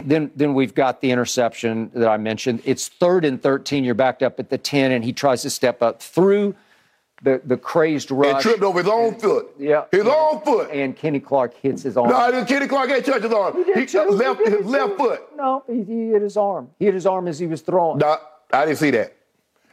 then, 0.01 0.31
then 0.35 0.53
we've 0.53 0.73
got 0.73 1.01
the 1.01 1.11
interception 1.11 1.91
that 1.93 2.07
I 2.07 2.17
mentioned. 2.17 2.61
It's 2.65 2.87
third 2.87 3.25
and 3.25 3.41
13. 3.41 3.83
You're 3.83 3.95
backed 3.95 4.23
up 4.23 4.39
at 4.39 4.49
the 4.49 4.57
10, 4.57 4.91
and 4.91 5.03
he 5.03 5.13
tries 5.13 5.41
to 5.41 5.49
step 5.49 5.81
up 5.81 6.01
through 6.01 6.55
the, 7.23 7.41
the 7.45 7.57
crazed 7.57 8.11
rush. 8.11 8.33
and 8.33 8.41
tripped 8.41 8.63
over 8.63 8.79
his 8.79 8.87
own 8.87 9.15
foot. 9.15 9.55
Yeah. 9.57 9.85
his 9.91 10.05
own 10.05 10.41
foot. 10.41 10.69
And 10.71 10.95
Kenny 10.95 11.19
Clark 11.19 11.53
hits 11.55 11.81
his 11.83 11.95
arm. 11.95 12.09
no, 12.09 12.45
Kenny 12.45 12.67
Clark 12.67 12.89
ain't 12.89 13.05
touched 13.05 13.23
his 13.23 13.33
arm. 13.33 13.55
He, 13.55 13.73
did 13.73 13.89
too. 13.89 14.01
left 14.09 14.39
He 14.39 14.45
did 14.45 14.59
his 14.59 14.65
left 14.65 14.97
foot. 14.97 15.21
No, 15.37 15.63
he, 15.67 15.83
he 15.83 16.07
hit 16.09 16.21
his 16.21 16.37
arm. 16.37 16.69
He 16.79 16.85
hit 16.85 16.93
his 16.93 17.05
arm 17.05 17.27
as 17.27 17.39
he 17.39 17.47
was 17.47 17.61
throwing. 17.61 17.99
No, 17.99 18.17
I 18.51 18.65
didn't 18.65 18.77
see 18.77 18.91
that. 18.91 19.15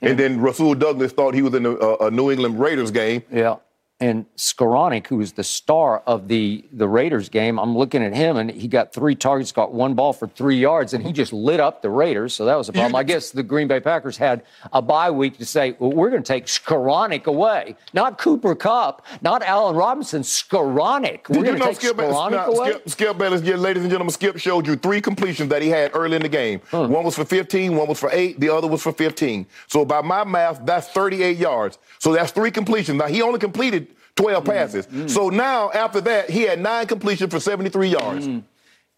And 0.03 0.19
then 0.19 0.41
Rasul 0.41 0.75
Douglas 0.75 1.12
thought 1.12 1.35
he 1.35 1.43
was 1.43 1.55
in 1.55 1.67
a, 1.67 1.71
a, 1.73 1.95
uh, 1.95 2.07
a 2.07 2.11
New 2.11 2.31
England 2.31 2.59
Raiders 2.59 2.91
game. 2.91 3.23
Yeah. 3.31 3.57
And 4.02 4.25
Skowronek, 4.35 5.07
who 5.09 5.19
was 5.19 5.33
the 5.33 5.45
star 5.45 6.02
of 6.07 6.26
the, 6.26 6.64
the 6.73 6.88
Raiders 6.88 7.28
game, 7.28 7.59
I'm 7.59 7.76
looking 7.76 8.02
at 8.02 8.14
him, 8.14 8.38
and 8.38 8.50
he 8.50 8.66
got 8.66 8.95
three 8.95 9.14
targets, 9.14 9.52
got 9.52 9.75
one 9.75 9.92
ball 9.92 10.14
for 10.14 10.26
three 10.26 10.57
yards, 10.57 10.95
and 10.95 11.04
he 11.04 11.12
just 11.12 11.35
lit 11.35 11.61
up 11.61 11.83
the 11.83 11.90
Raiders. 11.90 12.35
So 12.35 12.47
that 12.47 12.57
was 12.57 12.71
a 12.71 12.73
problem. 12.73 12.97
I 12.97 13.02
guess 13.02 13.30
the 13.30 13.42
Green 13.42 13.69
Bay 13.69 13.78
Packers 13.78 14.16
had 14.16 14.42
a 14.73 14.80
bye 14.80 15.11
week 15.11 15.37
to 15.37 15.45
say, 15.45 15.76
well, 15.78 15.92
we're 15.92 16.09
going 16.09 16.23
to 16.23 16.26
take 16.26 16.47
Skowronek 16.47 17.26
away. 17.26 17.76
Not 17.92 18.16
Cooper 18.16 18.54
Kupp, 18.54 19.04
not 19.21 19.42
Allen 19.42 19.76
Robinson, 19.76 20.23
Skowronek. 20.23 21.28
We're 21.28 21.42
going 21.42 21.45
to 21.45 21.59
know 21.59 21.66
take 21.66 21.76
Skip, 21.76 21.99
Skowronek 21.99 22.47
away? 22.47 22.71
Skip, 22.71 22.88
Skip 22.88 23.19
Bayless, 23.19 23.42
yeah, 23.42 23.57
ladies 23.57 23.83
and 23.83 23.90
gentlemen, 23.90 24.12
Skip 24.12 24.38
showed 24.38 24.66
you 24.66 24.76
three 24.76 25.02
completions 25.02 25.50
that 25.50 25.61
he 25.61 25.69
had 25.69 25.90
early 25.95 26.16
in 26.16 26.23
the 26.23 26.28
game. 26.30 26.61
Hmm. 26.71 26.90
One 26.90 27.04
was 27.04 27.16
for 27.16 27.26
15, 27.26 27.76
one 27.76 27.87
was 27.87 28.00
for 28.00 28.09
8, 28.11 28.40
the 28.40 28.49
other 28.49 28.66
was 28.66 28.83
for 28.83 28.92
15. 28.92 29.47
So 29.66 29.85
by 29.85 30.00
my 30.00 30.25
math, 30.25 30.64
that's 30.64 30.88
38 30.88 31.37
yards. 31.37 31.78
So 31.99 32.14
that's 32.14 32.33
three 32.33 32.50
completions. 32.50 32.97
Now, 32.97 33.07
he 33.07 33.21
only 33.21 33.38
completed 33.38 33.88
12 34.17 34.45
mm, 34.45 34.47
passes. 34.47 34.87
Mm. 34.87 35.11
So 35.11 35.29
now, 35.29 35.71
after 35.71 36.00
that, 36.02 36.31
he 36.31 36.43
had 36.43 36.61
nine 36.61 36.87
completions 36.87 37.33
for 37.33 37.40
73 37.40 37.88
yards. 37.88 38.29
Mm. 38.29 38.45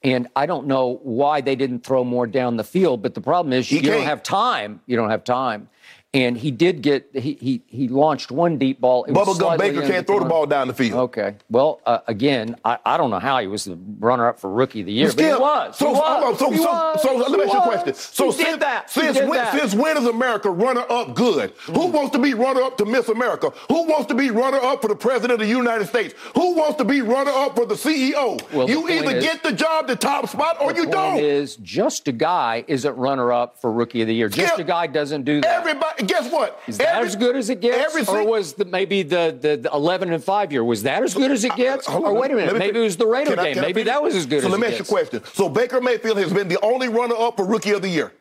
And 0.05 0.29
I 0.35 0.47
don't 0.47 0.67
know 0.67 0.99
why 1.03 1.41
they 1.41 1.55
didn't 1.55 1.85
throw 1.85 2.03
more 2.03 2.27
down 2.27 2.57
the 2.57 2.65
field, 2.65 3.03
but 3.03 3.15
the 3.15 3.21
problem 3.21 3.53
is 3.53 3.69
He 3.69 3.77
you 3.77 3.83
don't 3.83 3.93
can't. 3.95 4.05
have 4.07 4.23
time. 4.23 4.81
You 4.87 4.97
don't 4.97 5.11
have 5.11 5.23
time. 5.23 5.69
And 6.15 6.37
he 6.37 6.51
did 6.51 6.83
get 6.83 7.09
he 7.15 7.39
he, 7.41 7.63
he 7.67 7.89
launched 7.89 8.31
one 8.31 8.59
deep 8.59 8.83
ball. 8.83 9.05
It 9.05 9.13
was 9.13 9.29
Bubba 9.29 9.41
Gum 9.41 9.57
Baker 9.57 9.81
can't 9.81 10.07
throw 10.07 10.19
the 10.19 10.27
ball 10.27 10.45
down 10.45 10.69
the 10.69 10.75
field. 10.75 10.99
Okay. 11.05 11.37
Well, 11.49 11.81
uh, 11.87 12.01
again, 12.07 12.57
I, 12.67 12.77
I 12.85 12.99
don't 12.99 13.09
know 13.11 13.19
how 13.19 13.41
he 13.41 13.47
was 13.47 13.65
the 13.65 13.79
runner-up 13.99 14.39
for 14.39 14.51
rookie 14.51 14.81
of 14.81 14.87
the 14.87 14.93
year, 14.93 15.07
but 15.09 15.19
he 15.19 15.25
Still- 15.31 15.41
was. 15.41 15.79
So, 15.79 15.87
he 15.87 15.93
was. 15.95 16.39
so, 16.39 16.51
He 16.51 16.57
so, 16.59 16.65
was. 16.65 17.01
so 17.03 17.17
let 17.17 17.31
me 17.31 17.45
ask 17.45 17.53
you 17.55 17.59
a 17.59 17.63
question. 17.63 17.95
So 17.95 18.31
he 18.31 18.45
since, 18.45 18.59
that. 18.59 18.91
He 18.91 19.01
Since, 19.01 19.19
when, 19.21 19.31
that. 19.31 19.59
since 19.59 19.75
when 19.75 19.97
is 19.97 20.05
America 20.05 20.51
runner 20.51 20.85
up 20.91 21.15
good? 21.15 21.53
Who 21.73 21.87
wants 21.87 22.11
to 22.11 22.19
be 22.19 22.35
runner 22.35 22.61
up 22.61 22.77
to 22.77 22.85
Miss 22.85 23.09
America? 23.09 23.51
Who 23.71 23.85
wants 23.87 24.05
to 24.09 24.15
be 24.15 24.31
runner 24.31 24.59
up 24.59 24.83
for 24.83 24.89
the 24.89 24.97
President 24.97 25.33
of 25.33 25.39
the 25.39 25.47
United 25.47 25.87
States? 25.87 26.13
Who 26.35 26.55
wants 26.57 26.77
to 26.77 26.85
be 26.85 27.01
runner 27.01 27.31
up 27.31 27.57
for 27.57 27.65
the 27.65 27.75
CEO? 27.75 28.39
Well, 28.53 28.69
you 28.69 28.81
point 28.83 28.91
either 29.07 29.17
is- 29.17 29.25
get 29.25 29.43
the 29.43 29.53
job, 29.53 29.87
the 29.87 29.97
top 29.97 30.29
spot, 30.29 30.59
or 30.61 30.75
you 30.75 30.85
don't. 30.85 31.21
Is 31.21 31.57
just 31.57 32.07
a 32.07 32.13
guy 32.13 32.65
isn't 32.69 32.95
runner-up 32.99 33.59
for 33.63 33.73
rookie 33.73 34.03
of 34.03 34.09
the 34.09 34.15
year. 34.15 34.29
Just 34.29 34.59
Yeah. 34.59 34.63
a 34.65 34.67
guy 34.67 34.87
doesn't 34.89 35.23
do 35.25 35.41
that. 35.41 35.61
Everybody, 35.61 36.02
guess 36.07 36.31
what? 36.31 36.61
Is 36.67 36.79
that 36.79 36.97
Every- 36.97 37.09
as 37.09 37.17
good 37.17 37.37
as 37.37 37.51
it 37.51 37.61
gets, 37.61 37.77
every 37.97 38.05
or 38.07 38.27
was 38.27 38.55
the, 38.55 38.65
maybe 38.65 39.03
the, 39.03 39.37
the, 39.39 39.57
the 39.57 39.71
11 39.73 40.13
and 40.13 40.23
5 40.23 40.53
year 40.53 40.65
was 40.65 40.83
that 40.85 41.03
as 41.03 41.15
good 41.15 41.31
as 41.31 41.45
it 41.45 41.55
gets? 41.57 41.87
Hold 41.87 42.05
or 42.05 42.09
on, 42.09 42.15
wait 42.17 42.31
a 42.31 42.35
minute, 42.35 42.57
maybe 42.59 42.79
it 42.81 42.83
was 42.83 42.97
the 42.97 43.07
Raider 43.07 43.37
game. 43.37 43.59
I 43.59 43.61
Maybe 43.61 43.83
that 43.85 44.03
was 44.03 44.15
as 44.15 44.27
good 44.27 44.41
so 44.41 44.47
as 44.47 44.53
let 44.53 44.61
me 44.61 44.67
ask 44.69 44.79
you 44.79 44.85
a 44.85 44.87
question. 44.87 45.23
So 45.33 45.49
Baker 45.49 45.81
Mayfield 45.81 46.19
has 46.19 46.33
been 46.33 46.49
the 46.49 46.61
only 46.63 46.89
runner 46.89 47.15
up 47.17 47.37
for 47.37 47.47
Rookie 47.47 47.71
of 47.73 47.83
the 47.83 47.89
Year. 47.89 48.13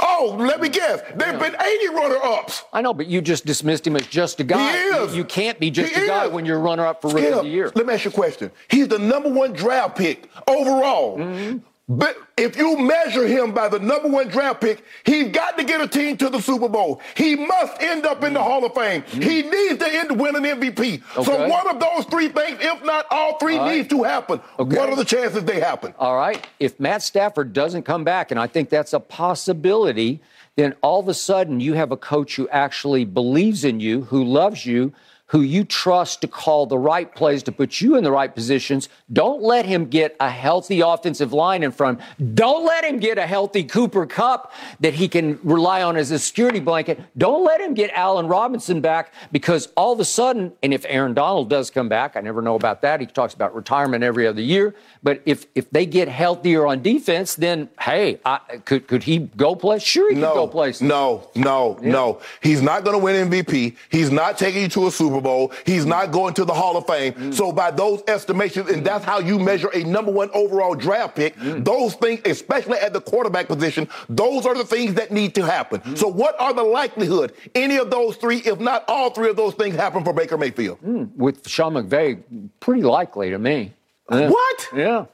Oh, 0.00 0.34
let 0.38 0.62
me 0.62 0.70
guess. 0.70 1.02
There've 1.14 1.38
been 1.38 1.54
80 1.54 1.88
runner 1.88 2.16
ups. 2.22 2.64
I 2.72 2.80
know, 2.80 2.94
but 2.94 3.06
you 3.06 3.20
just 3.20 3.44
dismissed 3.44 3.86
him 3.86 3.96
as 3.96 4.06
just 4.06 4.40
a 4.40 4.44
guy. 4.44 4.72
He 4.72 4.78
is. 4.78 5.12
You, 5.12 5.18
you 5.18 5.24
can't 5.24 5.60
be 5.60 5.70
just 5.70 5.92
He 5.94 6.04
a 6.04 6.06
guy 6.06 6.24
is. 6.26 6.32
when 6.32 6.46
you're 6.46 6.58
runner 6.58 6.86
up 6.86 7.02
for 7.02 7.08
rookie 7.10 7.26
of 7.26 7.42
the 7.44 7.50
year. 7.50 7.70
Let 7.74 7.86
me 7.86 7.92
ask 7.92 8.04
you 8.06 8.10
a 8.10 8.14
question. 8.14 8.50
He's 8.70 8.88
the 8.88 8.98
number 8.98 9.28
one 9.28 9.52
draft 9.52 9.98
pick 9.98 10.30
overall. 10.46 11.18
Mm-hmm. 11.18 11.58
But 11.90 12.18
if 12.36 12.56
you 12.58 12.76
measure 12.76 13.26
him 13.26 13.52
by 13.52 13.68
the 13.68 13.78
number 13.78 14.08
one 14.08 14.28
draft 14.28 14.60
pick, 14.60 14.84
he's 15.04 15.28
got 15.28 15.56
to 15.56 15.64
get 15.64 15.80
a 15.80 15.88
team 15.88 16.18
to 16.18 16.28
the 16.28 16.38
Super 16.40 16.68
Bowl. 16.68 17.00
He 17.16 17.34
must 17.34 17.80
end 17.80 18.04
up 18.04 18.22
in 18.22 18.34
the 18.34 18.42
Hall 18.42 18.62
of 18.66 18.74
Fame. 18.74 19.02
He 19.08 19.40
needs 19.42 19.78
to 19.78 19.88
end 19.88 20.20
win 20.20 20.36
an 20.36 20.42
MVP. 20.42 21.02
So 21.14 21.22
Mm-hmm. 21.22 21.50
One 21.50 21.68
of 21.68 21.80
those 21.80 22.04
three 22.06 22.28
things, 22.28 22.58
if 22.60 22.84
not 22.84 23.06
all 23.10 23.38
three, 23.38 23.56
All 23.56 23.64
right. 23.66 23.76
needs 23.76 23.88
to 23.88 24.02
happen. 24.02 24.40
Okay. 24.58 24.76
What 24.76 24.90
are 24.90 24.96
the 24.96 25.04
chances 25.04 25.44
they 25.44 25.60
happen? 25.60 25.94
All 25.98 26.14
right. 26.16 26.46
If 26.60 26.78
Matt 26.78 27.02
Stafford 27.02 27.52
doesn't 27.54 27.84
come 27.84 28.04
back, 28.04 28.30
and 28.30 28.38
I 28.38 28.46
think 28.48 28.68
that's 28.68 28.92
a 28.92 29.00
possibility, 29.00 30.20
then 30.56 30.74
all 30.82 31.00
of 31.00 31.08
a 31.08 31.14
sudden 31.14 31.60
you 31.60 31.72
have 31.74 31.90
a 31.90 31.96
coach 31.96 32.36
who 32.36 32.48
actually 32.50 33.04
believes 33.06 33.64
in 33.64 33.80
you, 33.80 34.02
who 34.02 34.22
loves 34.24 34.66
you, 34.66 34.92
who 35.28 35.42
you 35.42 35.64
trust 35.64 36.20
to 36.22 36.28
call 36.28 36.66
the 36.66 36.78
right 36.78 37.14
plays 37.14 37.42
to 37.42 37.52
put 37.52 37.80
you 37.80 37.96
in 37.96 38.04
the 38.04 38.10
right 38.10 38.34
positions. 38.34 38.88
Don't 39.12 39.42
let 39.42 39.66
him 39.66 39.86
get 39.86 40.16
a 40.20 40.30
healthy 40.30 40.80
offensive 40.80 41.32
line 41.32 41.62
in 41.62 41.70
front. 41.70 41.98
of 42.00 42.04
him. 42.18 42.34
Don't 42.34 42.64
let 42.64 42.84
him 42.84 42.98
get 42.98 43.18
a 43.18 43.26
healthy 43.26 43.62
Cooper 43.62 44.06
Kupp 44.06 44.52
that 44.80 44.94
he 44.94 45.06
can 45.06 45.38
rely 45.42 45.82
on 45.82 45.96
as 45.96 46.10
a 46.10 46.18
security 46.18 46.60
blanket. 46.60 47.00
Don't 47.16 47.44
let 47.44 47.60
him 47.60 47.74
get 47.74 47.90
Allen 47.92 48.26
Robinson 48.26 48.80
back 48.80 49.12
because 49.30 49.68
all 49.76 49.92
of 49.92 50.00
a 50.00 50.04
sudden, 50.04 50.52
and 50.62 50.72
if 50.72 50.86
Aaron 50.88 51.12
Donald 51.12 51.50
does 51.50 51.70
come 51.70 51.88
back, 51.88 52.16
I 52.16 52.20
never 52.20 52.40
know 52.40 52.54
about 52.54 52.80
that. 52.82 53.00
He 53.00 53.06
talks 53.06 53.34
about 53.34 53.54
retirement 53.54 54.02
every 54.02 54.26
other 54.26 54.40
year. 54.40 54.74
But 55.02 55.22
if 55.26 55.46
if 55.54 55.70
they 55.70 55.86
get 55.86 56.08
healthier 56.08 56.66
on 56.66 56.82
defense, 56.82 57.34
then 57.34 57.68
hey, 57.80 58.18
I, 58.24 58.38
could 58.64 58.88
could 58.88 59.02
he 59.02 59.18
go 59.18 59.54
play? 59.54 59.78
Sure, 59.78 60.08
he 60.08 60.14
could 60.14 60.22
go 60.34 60.46
No, 60.80 61.30
no, 61.34 61.78
no, 61.82 61.90
no. 61.90 62.20
He's 62.42 62.62
not 62.62 62.84
going 62.84 62.98
to 62.98 63.04
win 63.04 63.30
MVP. 63.30 63.76
He's 63.90 64.10
not 64.10 64.38
taking 64.38 64.62
you 64.62 64.68
to 64.70 64.86
a 64.86 64.90
Super 64.90 65.17
Bowl. 65.20 65.52
He's 65.66 65.86
not 65.86 66.10
going 66.12 66.34
to 66.34 66.44
the 66.44 66.54
Hall 66.54 66.76
of 66.76 66.86
Fame. 66.86 67.12
Mm. 67.14 67.34
So 67.34 67.52
by 67.52 67.70
those 67.70 68.02
estimations, 68.08 68.70
and 68.70 68.84
that's 68.84 69.04
how 69.04 69.18
you 69.18 69.38
measure 69.38 69.68
a 69.74 69.84
number 69.84 70.10
one 70.12 70.30
overall 70.34 70.74
draft 70.74 71.16
pick, 71.16 71.36
Mm. 71.36 71.64
those 71.64 71.94
things, 71.94 72.20
especially 72.24 72.78
at 72.78 72.92
the 72.92 73.00
quarterback 73.00 73.48
position, 73.48 73.88
those 74.08 74.46
are 74.46 74.54
the 74.54 74.64
things 74.64 74.94
that 74.94 75.10
need 75.10 75.34
to 75.36 75.42
happen. 75.44 75.80
Mm. 75.80 75.98
So 75.98 76.08
what 76.08 76.34
are 76.40 76.52
the 76.52 76.62
likelihood 76.64 77.32
any 77.54 77.76
of 77.78 77.90
those 77.90 78.16
three, 78.16 78.38
if 78.38 78.58
not 78.60 78.84
all 78.88 79.10
three 79.10 79.30
of 79.30 79.36
those 79.36 79.54
things 79.54 79.76
happen 79.76 80.04
for 80.04 80.12
Baker 80.12 80.36
Mayfield? 80.38 80.78
With 81.16 81.48
Sean 81.48 81.74
McVay, 81.74 82.22
pretty 82.60 82.82
likely 82.82 83.30
to 83.30 83.38
me. 83.38 83.72
What? 84.06 84.68
Yeah. 84.74 85.04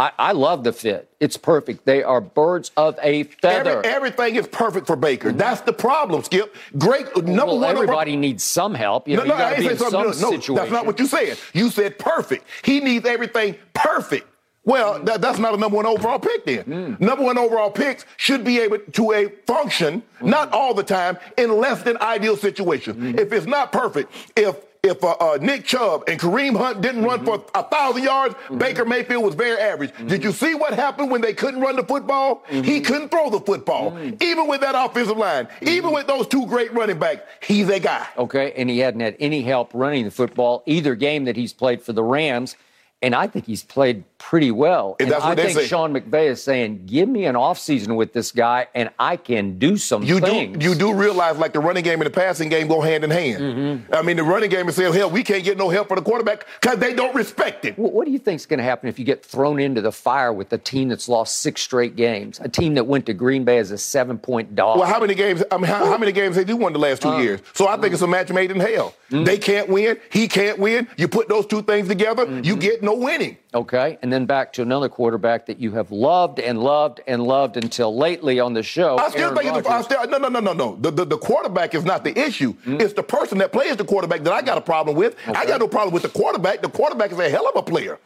I, 0.00 0.12
I 0.18 0.32
love 0.32 0.64
the 0.64 0.72
fit. 0.72 1.10
It's 1.20 1.36
perfect. 1.36 1.84
They 1.84 2.02
are 2.02 2.22
birds 2.22 2.70
of 2.74 2.98
a 3.02 3.24
feather. 3.24 3.82
Every- 3.84 3.90
everything 3.90 4.36
is 4.36 4.46
perfect 4.46 4.86
for 4.86 4.96
Baker. 4.96 5.28
Mm-hmm. 5.28 5.36
That's 5.36 5.60
the 5.60 5.74
problem, 5.74 6.24
Skip. 6.24 6.56
Great 6.78 7.06
uh, 7.14 7.20
number 7.20 7.46
well, 7.46 7.58
one. 7.58 7.76
everybody 7.76 8.16
needs 8.16 8.42
some 8.42 8.74
help. 8.74 9.06
You 9.06 9.18
know, 9.18 9.24
No, 9.24 9.36
no, 9.36 9.44
I 9.44 9.50
ain't 9.50 9.58
be 9.58 9.62
saying 9.64 9.72
in 9.72 9.90
some 9.90 10.02
No, 10.04 10.12
situation. 10.12 10.54
that's 10.54 10.70
not 10.70 10.86
what 10.86 10.98
you 10.98 11.06
said. 11.06 11.38
You 11.52 11.68
said 11.68 11.98
perfect. 11.98 12.46
He 12.64 12.80
needs 12.80 13.04
everything 13.04 13.56
perfect. 13.74 14.26
Well, 14.64 15.00
mm. 15.00 15.04
that, 15.04 15.20
that's 15.20 15.38
not 15.38 15.52
a 15.52 15.58
number 15.58 15.76
one 15.76 15.84
overall 15.84 16.18
pick 16.18 16.46
then. 16.46 16.64
Mm. 16.64 17.00
Number 17.00 17.22
one 17.22 17.36
overall 17.36 17.70
picks 17.70 18.06
should 18.16 18.42
be 18.42 18.58
able 18.58 18.78
to 18.78 19.12
a 19.12 19.28
function, 19.46 20.02
not 20.22 20.50
mm. 20.50 20.54
all 20.54 20.72
the 20.72 20.82
time, 20.82 21.18
in 21.36 21.58
less 21.58 21.82
than 21.82 21.98
ideal 22.00 22.38
situations. 22.38 23.18
If 23.20 23.32
it's 23.34 23.46
not 23.46 23.70
perfect, 23.70 24.10
if 24.34 24.56
if 24.82 25.04
uh, 25.04 25.10
uh, 25.20 25.38
Nick 25.40 25.64
Chubb 25.64 26.04
and 26.08 26.18
Kareem 26.18 26.56
Hunt 26.56 26.80
didn't 26.80 27.04
run 27.04 27.24
for 27.24 27.38
mm-hmm. 27.38 27.58
a 27.58 27.62
thousand 27.64 28.02
yards, 28.02 28.34
mm-hmm. 28.34 28.58
Baker 28.58 28.84
Mayfield 28.84 29.24
was 29.24 29.34
very 29.34 29.60
average. 29.60 29.92
Mm-hmm. 29.92 30.08
Did 30.08 30.24
you 30.24 30.32
see 30.32 30.54
what 30.54 30.74
happened 30.74 31.10
when 31.10 31.20
they 31.20 31.34
couldn't 31.34 31.60
run 31.60 31.76
the 31.76 31.84
football? 31.84 32.44
He 32.48 32.80
couldn't 32.80 33.10
throw 33.10 33.30
the 33.30 33.40
football, 33.40 33.92
mm. 33.92 34.22
even 34.22 34.46
with 34.46 34.60
that 34.62 34.74
offensive 34.74 35.16
line, 35.16 35.48
even 35.62 35.92
with 35.92 36.06
those 36.06 36.26
two 36.26 36.46
great 36.46 36.72
running 36.72 36.98
backs. 36.98 37.22
He's 37.42 37.68
a 37.68 37.78
guy. 37.78 38.06
Okay, 38.16 38.52
and 38.56 38.70
he 38.70 38.78
hadn't 38.78 39.00
had 39.00 39.16
any 39.20 39.42
help 39.42 39.70
running 39.74 40.04
the 40.04 40.10
football 40.10 40.62
either 40.66 40.94
game 40.94 41.24
that 41.24 41.36
he's 41.36 41.52
played 41.52 41.82
for 41.82 41.92
the 41.92 42.02
Rams. 42.02 42.56
And 43.02 43.14
I 43.14 43.26
think 43.28 43.46
he's 43.46 43.62
played 43.62 44.04
pretty 44.18 44.50
well. 44.50 44.94
And 45.00 45.10
that's 45.10 45.22
what 45.24 45.30
I 45.30 45.34
they 45.34 45.44
think 45.44 45.60
say. 45.60 45.66
Sean 45.66 45.94
McVay 45.94 46.26
is 46.26 46.42
saying, 46.42 46.84
give 46.84 47.08
me 47.08 47.24
an 47.24 47.34
offseason 47.34 47.96
with 47.96 48.12
this 48.12 48.30
guy 48.32 48.66
and 48.74 48.90
I 48.98 49.16
can 49.16 49.58
do 49.58 49.78
some 49.78 50.02
You 50.02 50.20
things. 50.20 50.58
do 50.58 50.68
you 50.68 50.74
do 50.74 50.92
realize 50.92 51.38
like 51.38 51.54
the 51.54 51.60
running 51.60 51.82
game 51.82 51.94
and 52.02 52.06
the 52.06 52.10
passing 52.10 52.50
game 52.50 52.68
go 52.68 52.82
hand 52.82 53.02
in 53.02 53.08
hand. 53.10 53.42
Mm-hmm. 53.42 53.94
I 53.94 54.02
mean, 54.02 54.18
the 54.18 54.22
running 54.22 54.50
game 54.50 54.68
is 54.68 54.76
saying, 54.76 54.92
hell, 54.92 55.08
we 55.08 55.22
can't 55.22 55.42
get 55.42 55.56
no 55.56 55.70
help 55.70 55.88
for 55.88 55.96
the 55.96 56.02
quarterback 56.02 56.46
because 56.60 56.78
they 56.78 56.92
don't 56.92 57.14
respect 57.14 57.64
it. 57.64 57.78
What, 57.78 57.94
what 57.94 58.04
do 58.04 58.12
you 58.12 58.18
think 58.18 58.36
is 58.40 58.44
going 58.44 58.58
to 58.58 58.64
happen 58.64 58.90
if 58.90 58.98
you 58.98 59.06
get 59.06 59.24
thrown 59.24 59.58
into 59.58 59.80
the 59.80 59.92
fire 59.92 60.30
with 60.30 60.52
a 60.52 60.58
team 60.58 60.90
that's 60.90 61.08
lost 61.08 61.38
six 61.38 61.62
straight 61.62 61.96
games? 61.96 62.38
A 62.44 62.50
team 62.50 62.74
that 62.74 62.84
went 62.86 63.06
to 63.06 63.14
Green 63.14 63.44
Bay 63.44 63.56
as 63.56 63.70
a 63.70 63.78
seven 63.78 64.18
point 64.18 64.54
dog. 64.54 64.78
Well, 64.78 64.86
how 64.88 65.00
many 65.00 65.14
games? 65.14 65.42
I 65.50 65.56
mean, 65.56 65.64
how, 65.64 65.86
how 65.86 65.96
many 65.96 66.12
games 66.12 66.36
they 66.36 66.44
do 66.44 66.58
won 66.58 66.74
the 66.74 66.78
last 66.78 67.00
two 67.00 67.08
Uh, 67.08 67.20
years? 67.20 67.40
So 67.54 67.66
I 67.66 67.78
think 67.78 67.94
it's 67.94 68.02
a 68.02 68.06
match 68.06 68.30
made 68.30 68.50
in 68.50 68.60
hell. 68.60 68.94
mm. 69.10 69.24
They 69.24 69.38
can't 69.38 69.70
win. 69.70 69.98
He 70.12 70.28
can't 70.28 70.58
win. 70.58 70.86
You 70.98 71.08
put 71.08 71.28
those 71.30 71.46
two 71.46 71.62
things 71.62 71.88
together, 71.88 72.26
Mm-hmm. 72.26 72.44
you 72.44 72.56
get 72.56 72.82
no 72.82 72.89
no 72.90 73.04
winning. 73.04 73.36
Okay, 73.54 73.98
and 74.02 74.12
then 74.12 74.26
back 74.26 74.52
to 74.54 74.62
another 74.62 74.88
quarterback 74.88 75.46
that 75.46 75.58
you 75.58 75.72
have 75.72 75.90
loved 75.90 76.38
and 76.38 76.62
loved 76.62 77.00
and 77.06 77.22
loved 77.22 77.56
until 77.56 77.96
lately 77.96 78.38
on 78.40 78.54
the 78.54 78.62
show. 78.62 78.96
I 78.98 79.10
still 79.10 79.22
Aaron 79.22 79.36
think 79.36 79.56
it's 79.56 79.66
the, 79.66 79.72
I 79.72 79.82
still, 79.82 80.06
no, 80.08 80.18
no, 80.18 80.28
no, 80.28 80.40
no, 80.40 80.52
no. 80.52 80.76
The, 80.76 80.90
the, 80.90 81.04
the 81.04 81.18
quarterback 81.18 81.74
is 81.74 81.84
not 81.84 82.04
the 82.04 82.18
issue. 82.18 82.54
Mm. 82.66 82.80
It's 82.80 82.94
the 82.94 83.02
person 83.02 83.38
that 83.38 83.52
plays 83.52 83.76
the 83.76 83.84
quarterback 83.84 84.22
that 84.22 84.32
I 84.32 84.42
got 84.42 84.58
a 84.58 84.60
problem 84.60 84.96
with. 84.96 85.16
I 85.26 85.46
got 85.46 85.60
no 85.60 85.68
problem 85.68 85.92
with 85.92 86.02
the 86.02 86.08
quarterback. 86.08 86.62
The 86.62 86.68
quarterback 86.68 87.12
is 87.12 87.18
a 87.18 87.28
hell 87.28 87.48
of 87.48 87.56
a 87.56 87.62
player. 87.62 87.98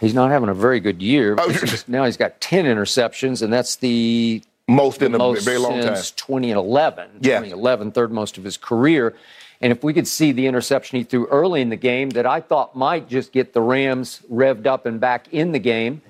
He's 0.00 0.14
not 0.14 0.30
having 0.30 0.48
a 0.48 0.54
very 0.54 0.80
good 0.80 1.02
year. 1.02 1.36
Oh, 1.38 1.54
now 1.86 2.04
he's 2.06 2.16
got 2.16 2.40
10 2.40 2.64
interceptions, 2.64 3.42
and 3.42 3.52
that's 3.52 3.76
the 3.76 4.42
Most 4.66 5.02
in 5.02 5.14
a 5.14 5.18
most 5.18 5.44
very 5.44 5.58
long 5.58 5.82
time. 5.82 5.94
since 5.94 6.10
2011. 6.12 7.10
Yeah. 7.20 7.38
2011, 7.40 7.92
third 7.92 8.10
most 8.10 8.38
of 8.38 8.44
his 8.44 8.56
career. 8.56 9.14
And 9.60 9.72
if 9.72 9.84
we 9.84 9.92
could 9.92 10.08
see 10.08 10.32
the 10.32 10.46
interception 10.46 10.98
he 10.98 11.04
threw 11.04 11.26
early 11.26 11.60
in 11.60 11.68
the 11.68 11.76
game 11.76 12.10
that 12.10 12.26
I 12.26 12.40
thought 12.40 12.74
might 12.74 13.08
just 13.08 13.32
get 13.32 13.52
the 13.52 13.60
Rams 13.60 14.22
revved 14.30 14.66
up 14.66 14.86
and 14.86 14.98
back 14.98 15.26
in 15.32 15.52
the 15.52 15.58
game, 15.58 16.00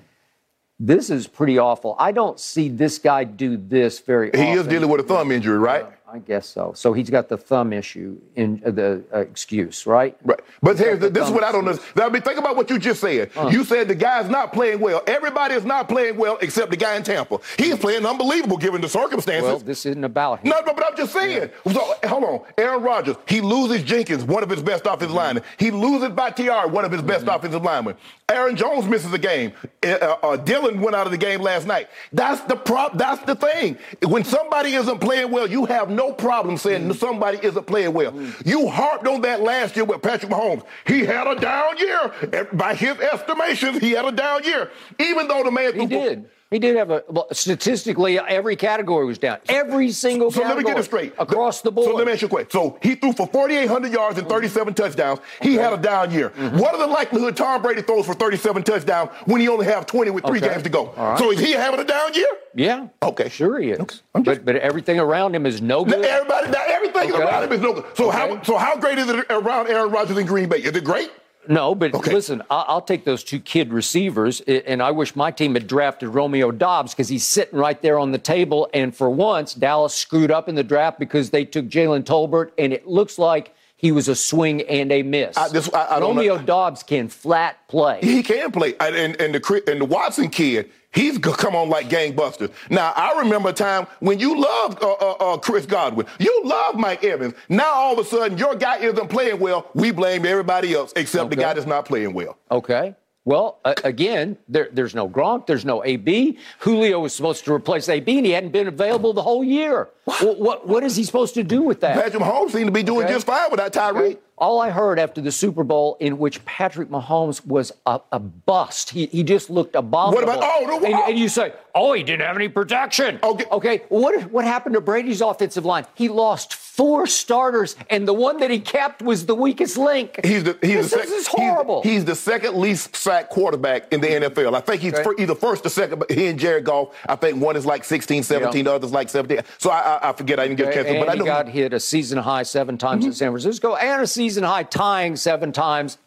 this 0.79 1.09
is 1.09 1.27
pretty 1.27 1.59
awful. 1.59 1.95
I 1.99 2.11
don't 2.11 2.39
see 2.39 2.69
this 2.69 2.97
guy 2.97 3.23
do 3.23 3.57
this 3.57 3.99
very 3.99 4.29
often. 4.29 4.39
He 4.39 4.47
often. 4.47 4.61
is 4.61 4.67
dealing 4.67 4.89
with 4.89 5.01
a 5.01 5.03
thumb 5.03 5.31
injury, 5.31 5.59
right? 5.59 5.85
I 6.13 6.19
guess 6.19 6.45
so. 6.45 6.73
So 6.75 6.91
he's 6.91 7.09
got 7.09 7.29
the 7.29 7.37
thumb 7.37 7.71
issue 7.71 8.19
in 8.35 8.61
uh, 8.65 8.71
the 8.71 9.01
uh, 9.13 9.19
excuse, 9.19 9.87
right? 9.87 10.17
Right. 10.25 10.41
But 10.61 10.77
here's 10.77 10.99
the, 10.99 11.09
this 11.09 11.25
is 11.25 11.31
what 11.31 11.45
I 11.45 11.53
don't 11.53 11.65
excuse. 11.65 11.79
understand. 11.79 12.09
I 12.09 12.13
mean, 12.13 12.21
think 12.21 12.37
about 12.37 12.57
what 12.57 12.69
you 12.69 12.79
just 12.79 12.99
said. 12.99 13.31
You 13.49 13.63
said 13.63 13.87
the 13.87 13.95
guy's 13.95 14.29
not 14.29 14.51
playing 14.51 14.81
well. 14.81 15.01
Everybody 15.07 15.53
is 15.53 15.63
not 15.63 15.87
playing 15.87 16.17
well 16.17 16.37
except 16.41 16.69
the 16.69 16.75
guy 16.75 16.97
in 16.97 17.03
Tampa. 17.03 17.39
He's 17.57 17.77
playing 17.77 18.05
unbelievable 18.05 18.57
given 18.57 18.81
the 18.81 18.89
circumstances. 18.89 19.43
Well, 19.47 19.59
this 19.59 19.85
isn't 19.85 20.03
about 20.03 20.39
him. 20.41 20.49
No, 20.49 20.59
no, 20.65 20.73
but 20.73 20.85
I'm 20.85 20.97
just 20.97 21.13
saying. 21.13 21.49
So 21.71 21.93
hold 22.03 22.23
on, 22.25 22.41
Aaron 22.57 22.83
Rodgers. 22.83 23.15
He 23.25 23.39
loses 23.39 23.81
Jenkins, 23.83 24.25
one 24.25 24.43
of 24.43 24.49
his 24.49 24.61
best 24.61 24.85
offensive 24.85 25.13
linemen. 25.13 25.43
He 25.57 25.71
loses 25.71 26.09
Bakhtiari, 26.09 26.69
one 26.69 26.83
of 26.83 26.91
his 26.91 27.01
best 27.01 27.25
offensive 27.27 27.63
linemen. 27.63 27.95
Aaron 28.27 28.55
Jones 28.55 28.85
misses 28.85 29.13
a 29.13 29.17
game. 29.17 29.53
Uh, 29.83 29.87
uh, 29.89 30.17
uh, 30.23 30.37
Dillon 30.37 30.81
went 30.81 30.95
out 30.95 31.05
of 31.05 31.11
the 31.11 31.17
game 31.17 31.41
last 31.41 31.67
night. 31.67 31.89
That's 32.11 32.41
the 32.41 32.55
prop. 32.55 32.97
That's 32.97 33.23
the 33.23 33.35
thing. 33.35 33.77
When 34.05 34.23
somebody 34.23 34.73
isn't 34.73 34.99
playing 34.99 35.31
well, 35.31 35.49
you 35.49 35.65
have 35.65 35.89
no 35.89 36.00
problem 36.09 36.57
saying 36.57 36.87
mm. 36.87 36.95
somebody 36.95 37.39
isn't 37.43 37.67
playing 37.67 37.93
well. 37.93 38.11
Mm. 38.11 38.45
You 38.45 38.67
harped 38.67 39.07
on 39.07 39.21
that 39.21 39.41
last 39.41 39.75
year 39.75 39.85
with 39.85 40.01
Patrick 40.01 40.31
Mahomes. 40.31 40.63
He 40.85 41.05
had 41.05 41.27
a 41.27 41.39
down 41.39 41.77
year. 41.77 42.47
By 42.53 42.73
his 42.73 42.97
estimations, 42.99 43.79
he 43.79 43.91
had 43.91 44.05
a 44.05 44.11
down 44.11 44.43
year. 44.43 44.71
Even 44.99 45.27
though 45.27 45.43
the 45.43 45.51
man 45.51 45.79
He 45.79 45.85
did. 45.85 46.29
He 46.51 46.59
did 46.59 46.75
have 46.75 46.91
a 46.91 47.01
well, 47.07 47.27
statistically 47.31 48.19
every 48.19 48.57
category 48.57 49.05
was 49.05 49.17
down. 49.17 49.37
Every 49.47 49.89
single 49.91 50.29
category. 50.29 50.49
So 50.49 50.55
let 50.55 50.57
me 50.65 50.69
get 50.69 50.77
it 50.79 50.83
straight. 50.83 51.13
across 51.17 51.61
the 51.61 51.71
board. 51.71 51.87
So 51.87 51.95
let 51.95 52.05
me 52.05 52.11
ask 52.11 52.21
you 52.21 52.27
a 52.27 52.29
question. 52.29 52.51
So 52.51 52.77
he 52.81 52.95
threw 52.95 53.13
for 53.13 53.25
4,800 53.25 53.89
yards 53.93 54.19
and 54.19 54.27
37 54.27 54.73
touchdowns. 54.73 55.21
He 55.41 55.55
had 55.55 55.71
a 55.71 55.77
down 55.77 56.11
year. 56.11 56.31
Mm-hmm. 56.31 56.57
What 56.57 56.75
are 56.75 56.79
the 56.85 56.87
likelihood 56.93 57.37
Tom 57.37 57.61
Brady 57.61 57.81
throws 57.81 58.05
for 58.05 58.13
37 58.13 58.63
touchdowns 58.63 59.11
when 59.25 59.39
he 59.39 59.47
only 59.47 59.65
have 59.65 59.85
20 59.85 60.11
with 60.11 60.25
three 60.25 60.39
Okay. 60.39 60.49
games 60.49 60.63
to 60.63 60.69
go? 60.69 60.87
Right. 60.97 61.17
So 61.17 61.31
is 61.31 61.39
he 61.39 61.53
having 61.53 61.79
a 61.79 61.85
down 61.85 62.13
year? 62.13 62.27
yeah. 62.53 62.87
Okay. 63.01 63.29
Sure 63.29 63.57
he 63.57 63.71
is. 63.71 63.79
Okay. 63.79 63.85
Just- 63.85 64.03
But 64.25 64.43
but 64.43 64.55
everything 64.57 64.99
around 64.99 65.33
him 65.33 65.45
is 65.45 65.61
no 65.61 65.85
Now, 65.85 65.95
good. 65.95 66.05
everybody, 66.05 66.49
now 66.51 66.63
everything 66.67 67.13
Okay. 67.13 67.23
around 67.23 67.43
him 67.45 67.53
is 67.53 67.61
no 67.61 67.73
good. 67.75 67.85
So 67.95 68.09
how 68.09 68.41
so 68.43 68.57
how 68.57 68.75
great 68.75 68.97
is 68.99 69.07
it 69.09 69.25
around 69.29 69.69
Aaron 69.69 69.89
Rodgers 69.89 70.17
in 70.17 70.25
Green 70.25 70.49
Bay? 70.49 70.57
Is 70.57 70.75
it 70.75 70.83
great? 70.83 71.11
No, 71.47 71.73
but 71.73 71.93
Okay. 71.93 72.13
listen, 72.13 72.41
I- 72.49 72.65
I'll 72.67 72.81
take 72.81 73.03
those 73.03 73.23
two 73.23 73.39
kid 73.39 73.73
receivers, 73.73 74.41
and 74.41 74.81
I 74.81 74.91
wish 74.91 75.15
my 75.15 75.31
team 75.31 75.55
had 75.55 75.67
drafted 75.67 76.09
Romeo 76.09 76.51
Doubs 76.51 76.93
because 76.93 77.09
he's 77.09 77.25
sitting 77.25 77.57
right 77.57 77.81
there 77.81 77.97
on 77.97 78.11
the 78.11 78.17
table. 78.19 78.69
And 78.73 78.95
for 78.95 79.09
once, 79.09 79.53
Dallas 79.53 79.93
screwed 79.93 80.29
up 80.31 80.47
in 80.47 80.55
the 80.55 80.63
draft 80.63 80.99
because 80.99 81.31
they 81.31 81.45
took 81.45 81.67
Jalen 81.67 82.03
Tolbert, 82.03 82.51
and 82.57 82.71
it 82.71 82.87
looks 82.87 83.17
like 83.17 83.53
he 83.81 83.91
was 83.91 84.07
a 84.07 84.15
swing 84.15 84.61
and 84.61 84.91
a 84.91 85.01
miss. 85.01 85.35
I- 85.35 85.49
this- 85.49 85.73
I- 85.73 85.95
I 85.95 85.99
don't 85.99 86.15
Romeo. 86.15 86.37
Doubs 86.37 86.83
can 86.83 87.07
flat 87.09 87.57
play. 87.67 87.99
He 88.03 88.21
can 88.21 88.51
play, 88.51 88.75
and 88.79 88.95
and, 88.95 89.19
and 89.19 89.33
the 89.33 89.63
and 89.67 89.81
the 89.81 89.85
Watson 89.85 90.29
kid, 90.29 90.69
he's 90.93 91.17
come 91.17 91.55
on 91.55 91.67
like 91.69 91.89
gangbusters. 91.89 92.51
Now 92.69 92.93
I 92.95 93.17
remember 93.19 93.49
a 93.49 93.53
time 93.53 93.87
when 93.99 94.19
you 94.19 94.39
loved 94.39 94.83
uh, 94.83 94.91
uh, 94.91 95.11
uh, 95.33 95.37
Chris 95.37 95.65
Godwin, 95.65 96.05
you 96.19 96.41
loved 96.45 96.77
Mike 96.77 97.03
Evans. 97.03 97.33
Now 97.49 97.71
all 97.73 97.93
of 97.99 98.05
a 98.05 98.07
sudden 98.07 98.37
your 98.37 98.53
guy 98.55 98.77
isn't 98.77 99.07
playing 99.09 99.39
well. 99.39 99.67
We 99.73 99.89
blame 99.91 100.25
everybody 100.27 100.75
else 100.75 100.93
except 100.95 101.31
the 101.31 101.35
guy 101.35 101.53
that's 101.55 101.65
not 101.65 101.85
playing 101.85 102.13
well. 102.13 102.37
Okay. 102.51 102.95
Well, 103.23 103.59
uh, 103.63 103.75
again, 103.83 104.37
there, 104.49 104.69
there's 104.71 104.95
no 104.95 105.07
Gronk, 105.07 105.45
there's 105.45 105.63
no 105.63 105.83
AB. 105.85 106.39
Julio 106.59 106.99
was 107.01 107.13
supposed 107.13 107.45
to 107.45 107.53
replace 107.53 107.87
AB, 107.87 108.17
and 108.17 108.25
he 108.25 108.31
hadn't 108.31 108.51
been 108.51 108.67
available 108.67 109.13
the 109.13 109.21
whole 109.21 109.43
year. 109.43 109.89
What, 110.05 110.39
what, 110.39 110.67
what 110.67 110.83
is 110.83 110.95
he 110.95 111.03
supposed 111.03 111.35
to 111.35 111.43
do 111.43 111.61
with 111.61 111.81
that? 111.81 111.95
Patrick 112.01 112.23
Mahomes 112.23 112.51
seemed 112.51 112.65
to 112.65 112.71
be 112.71 112.81
doing 112.81 113.03
Okay. 113.05 113.13
just 113.13 113.27
fine 113.27 113.51
without 113.51 113.71
Tyreek. 113.73 114.17
All 114.41 114.59
I 114.59 114.71
heard 114.71 114.97
after 114.97 115.21
the 115.21 115.31
Super 115.31 115.63
Bowl, 115.63 115.97
in 115.99 116.17
which 116.17 116.43
Patrick 116.45 116.89
Mahomes 116.89 117.45
was 117.45 117.71
a, 117.85 118.01
a 118.11 118.19
bust, 118.19 118.89
he, 118.89 119.05
he 119.05 119.21
just 119.23 119.51
looked 119.51 119.75
abominable. 119.75 120.27
What 120.27 120.37
about- 120.37 120.43
oh, 120.43 120.65
no, 120.65 120.85
and, 120.85 120.95
oh. 120.95 121.05
and 121.07 121.19
you 121.19 121.29
say, 121.29 121.53
oh, 121.75 121.93
he 121.93 122.03
didn't 122.03 122.25
have 122.25 122.35
any 122.35 122.49
protection. 122.49 123.19
Okay. 123.21 123.45
Okay. 123.51 123.81
What 123.89 124.31
what 124.31 124.45
happened 124.45 124.73
to 124.73 124.81
Brady's 124.81 125.21
offensive 125.21 125.65
line? 125.65 125.85
He 125.93 126.09
lost 126.09 126.55
four 126.55 127.05
starters, 127.05 127.75
and 127.89 128.07
the 128.07 128.13
one 128.13 128.37
that 128.37 128.49
he 128.49 128.59
kept 128.59 129.01
was 129.01 129.25
the 129.25 129.35
weakest 129.35 129.77
link. 129.77 130.19
He's 130.23 130.43
the 130.43 130.57
he's 130.61 130.89
this, 130.89 130.91
the 130.91 130.97
this 130.97 131.09
sec- 131.09 131.17
is 131.17 131.27
horrible. 131.27 131.83
He's, 131.83 131.91
he's 131.91 132.05
the 132.05 132.15
second 132.15 132.55
least 132.55 132.95
sacked 132.95 133.29
quarterback 133.29 133.93
in 133.93 134.01
the 134.01 134.07
NFL. 134.07 134.55
I 134.55 134.61
think 134.61 134.81
he's 134.81 134.93
Okay. 134.93 135.21
either 135.21 135.35
first 135.35 135.65
or 135.65 135.69
second. 135.69 135.99
But 135.99 136.11
he 136.11 136.27
and 136.27 136.39
Jared 136.39 136.63
Goff, 136.63 136.95
I 137.07 137.15
think 137.15 137.41
one 137.41 137.55
is 137.55 137.65
like 137.65 137.83
16, 137.83 138.23
17, 138.23 138.65
the 138.65 138.73
other's 138.73 138.91
like 138.91 139.09
17. 139.09 139.45
So 139.57 139.69
I, 139.69 139.79
I, 139.79 140.09
I 140.09 140.13
forget. 140.13 140.39
I 140.39 140.47
didn't 140.47 140.57
get 140.57 140.75
a 140.75 140.87
and 140.87 140.99
but 140.99 141.09
I 141.09 141.13
know 141.15 141.23
he 141.23 141.29
got 141.29 141.47
hit 141.47 141.73
a 141.73 141.79
season 141.79 142.17
high 142.17 142.43
seven 142.43 142.77
times 142.77 143.01
mm-hmm. 143.01 143.09
in 143.09 143.13
San 143.13 143.31
Francisco 143.31 143.75
and 143.75 144.01
a 144.01 144.07
season 144.07 144.30
high 144.37 144.63
tying 144.63 145.15
seven 145.15 145.51
times 145.51 145.97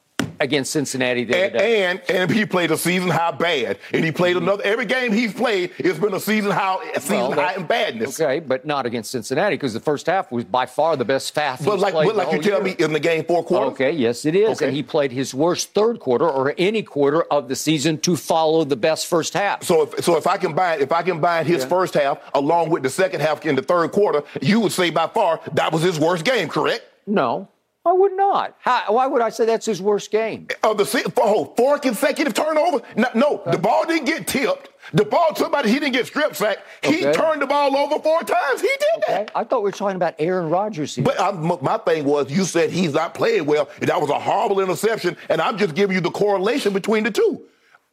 against 0.41 0.73
Cincinnati 0.73 1.25
the 1.25 1.35
other 1.35 1.45
And, 1.45 1.53
day. 1.55 1.85
and 1.85 2.03
and 2.09 2.31
he 2.31 2.45
played 2.45 2.71
a 2.71 2.77
season 2.77 3.09
high 3.11 3.31
bad, 3.31 3.79
and 3.93 4.05
he 4.05 4.11
played 4.11 4.37
mm-hmm. 4.37 4.45
another. 4.45 4.65
Every 4.65 4.85
game 4.85 5.13
he's 5.13 5.33
played, 5.33 5.71
it's 5.79 5.99
been 5.99 6.13
a 6.15 6.21
season 6.21 6.51
high, 6.51 6.77
a 6.95 7.01
season 7.01 7.19
Well, 7.19 7.33
high 7.33 7.55
in 7.55 7.67
badness. 7.67 8.21
Okay, 8.21 8.41
but 8.41 8.65
not 8.67 8.85
against 8.87 9.11
Cincinnati 9.11 9.55
because 9.55 9.75
the 9.75 9.81
first 9.81 10.07
half 10.07 10.31
was 10.33 10.45
by 10.45 10.67
far 10.67 10.97
the 10.97 11.05
best 11.05 11.35
half 11.37 11.65
But 11.65 11.79
like, 11.79 11.95
but 11.95 12.17
like 12.17 12.33
you 12.33 12.43
tell 12.43 12.65
year. 12.65 12.77
me, 12.77 12.85
in 12.85 12.93
the 12.93 13.01
game 13.01 13.25
four 13.25 13.45
quarter. 13.45 13.67
Okay, 13.67 13.93
yes, 13.93 14.25
it 14.25 14.35
is. 14.35 14.57
Okay. 14.57 14.67
And 14.67 14.77
he 14.77 14.83
played 14.83 15.13
his 15.13 15.35
worst 15.35 15.73
third 15.73 16.01
quarter 16.01 16.29
or 16.29 16.55
any 16.59 16.83
quarter 16.83 17.23
of 17.25 17.49
the 17.49 17.57
season 17.57 17.99
to 17.99 18.17
follow 18.17 18.65
the 18.65 18.77
best 18.77 19.07
first 19.07 19.35
half. 19.35 19.63
So 19.63 19.83
if 19.83 20.05
so, 20.05 20.17
if 20.17 20.27
I 20.27 20.37
combine 20.37 20.81
if 20.81 20.91
I 20.93 21.03
combine 21.03 21.47
his 21.47 21.65
first 21.65 21.95
half 21.95 22.19
along 22.35 22.71
with 22.71 22.83
the 22.83 22.91
second 22.91 23.21
half 23.21 23.45
in 23.47 23.55
the 23.55 23.63
third 23.63 23.93
quarter, 23.93 24.23
you 24.41 24.61
would 24.61 24.73
say 24.73 24.91
by 24.91 25.07
far 25.07 25.41
that 25.53 25.73
was 25.73 25.83
his 25.83 25.99
worst 25.99 26.25
game, 26.25 26.49
correct? 26.49 26.85
no, 27.07 27.49
I 27.87 27.93
would 27.93 28.17
not. 28.17 28.57
How, 28.61 28.85
why 28.95 29.07
would 29.07 29.21
I 29.21 29.29
say 29.29 29.45
that's 29.45 29.67
his 29.67 29.83
worst 29.83 30.11
game? 30.11 30.49
Of 30.63 30.79
the 30.79 30.87
se- 30.87 31.05
oh, 31.19 31.53
four 31.57 31.79
consecutive 31.79 32.33
turnovers. 32.33 32.81
No, 32.97 33.09
no, 33.15 33.43
the 33.51 33.59
ball 33.59 33.85
didn't 33.87 34.07
get 34.07 34.27
tipped. 34.27 34.71
The 34.95 35.05
ball, 35.05 35.35
somebody 35.37 35.71
he 35.71 35.79
didn't 35.81 35.93
get 35.93 36.07
strip 36.07 36.35
sacked. 36.35 36.61
He 36.83 37.07
Okay. 37.07 37.13
turned 37.13 37.43
the 37.43 37.47
ball 37.47 37.77
over 37.77 37.99
four 37.99 38.23
times. 38.23 38.61
He 38.63 38.69
did 38.69 39.03
Okay, 39.05 39.13
that. 39.25 39.33
I 39.35 39.45
thought 39.45 39.61
we 39.63 39.69
were 39.69 39.73
talking 39.73 39.97
about 39.97 40.15
Aaron 40.19 40.49
Rodgers 40.49 40.95
here. 40.95 41.05
But 41.05 41.21
I, 41.21 41.29
m- 41.29 41.59
my 41.61 41.77
thing 41.79 42.05
was, 42.05 42.31
you 42.31 42.45
said 42.45 42.71
he's 42.71 42.95
not 42.95 43.13
playing 43.15 43.45
well, 43.45 43.69
and 43.81 43.89
that 43.89 44.01
was 44.01 44.09
a 44.11 44.19
horrible 44.19 44.61
interception, 44.61 45.17
and 45.29 45.41
I'm 45.43 45.59
just 45.59 45.75
giving 45.75 45.95
you 45.95 46.01
the 46.01 46.11
correlation 46.11 46.73
between 46.73 47.05
the 47.05 47.11
two. 47.11 47.43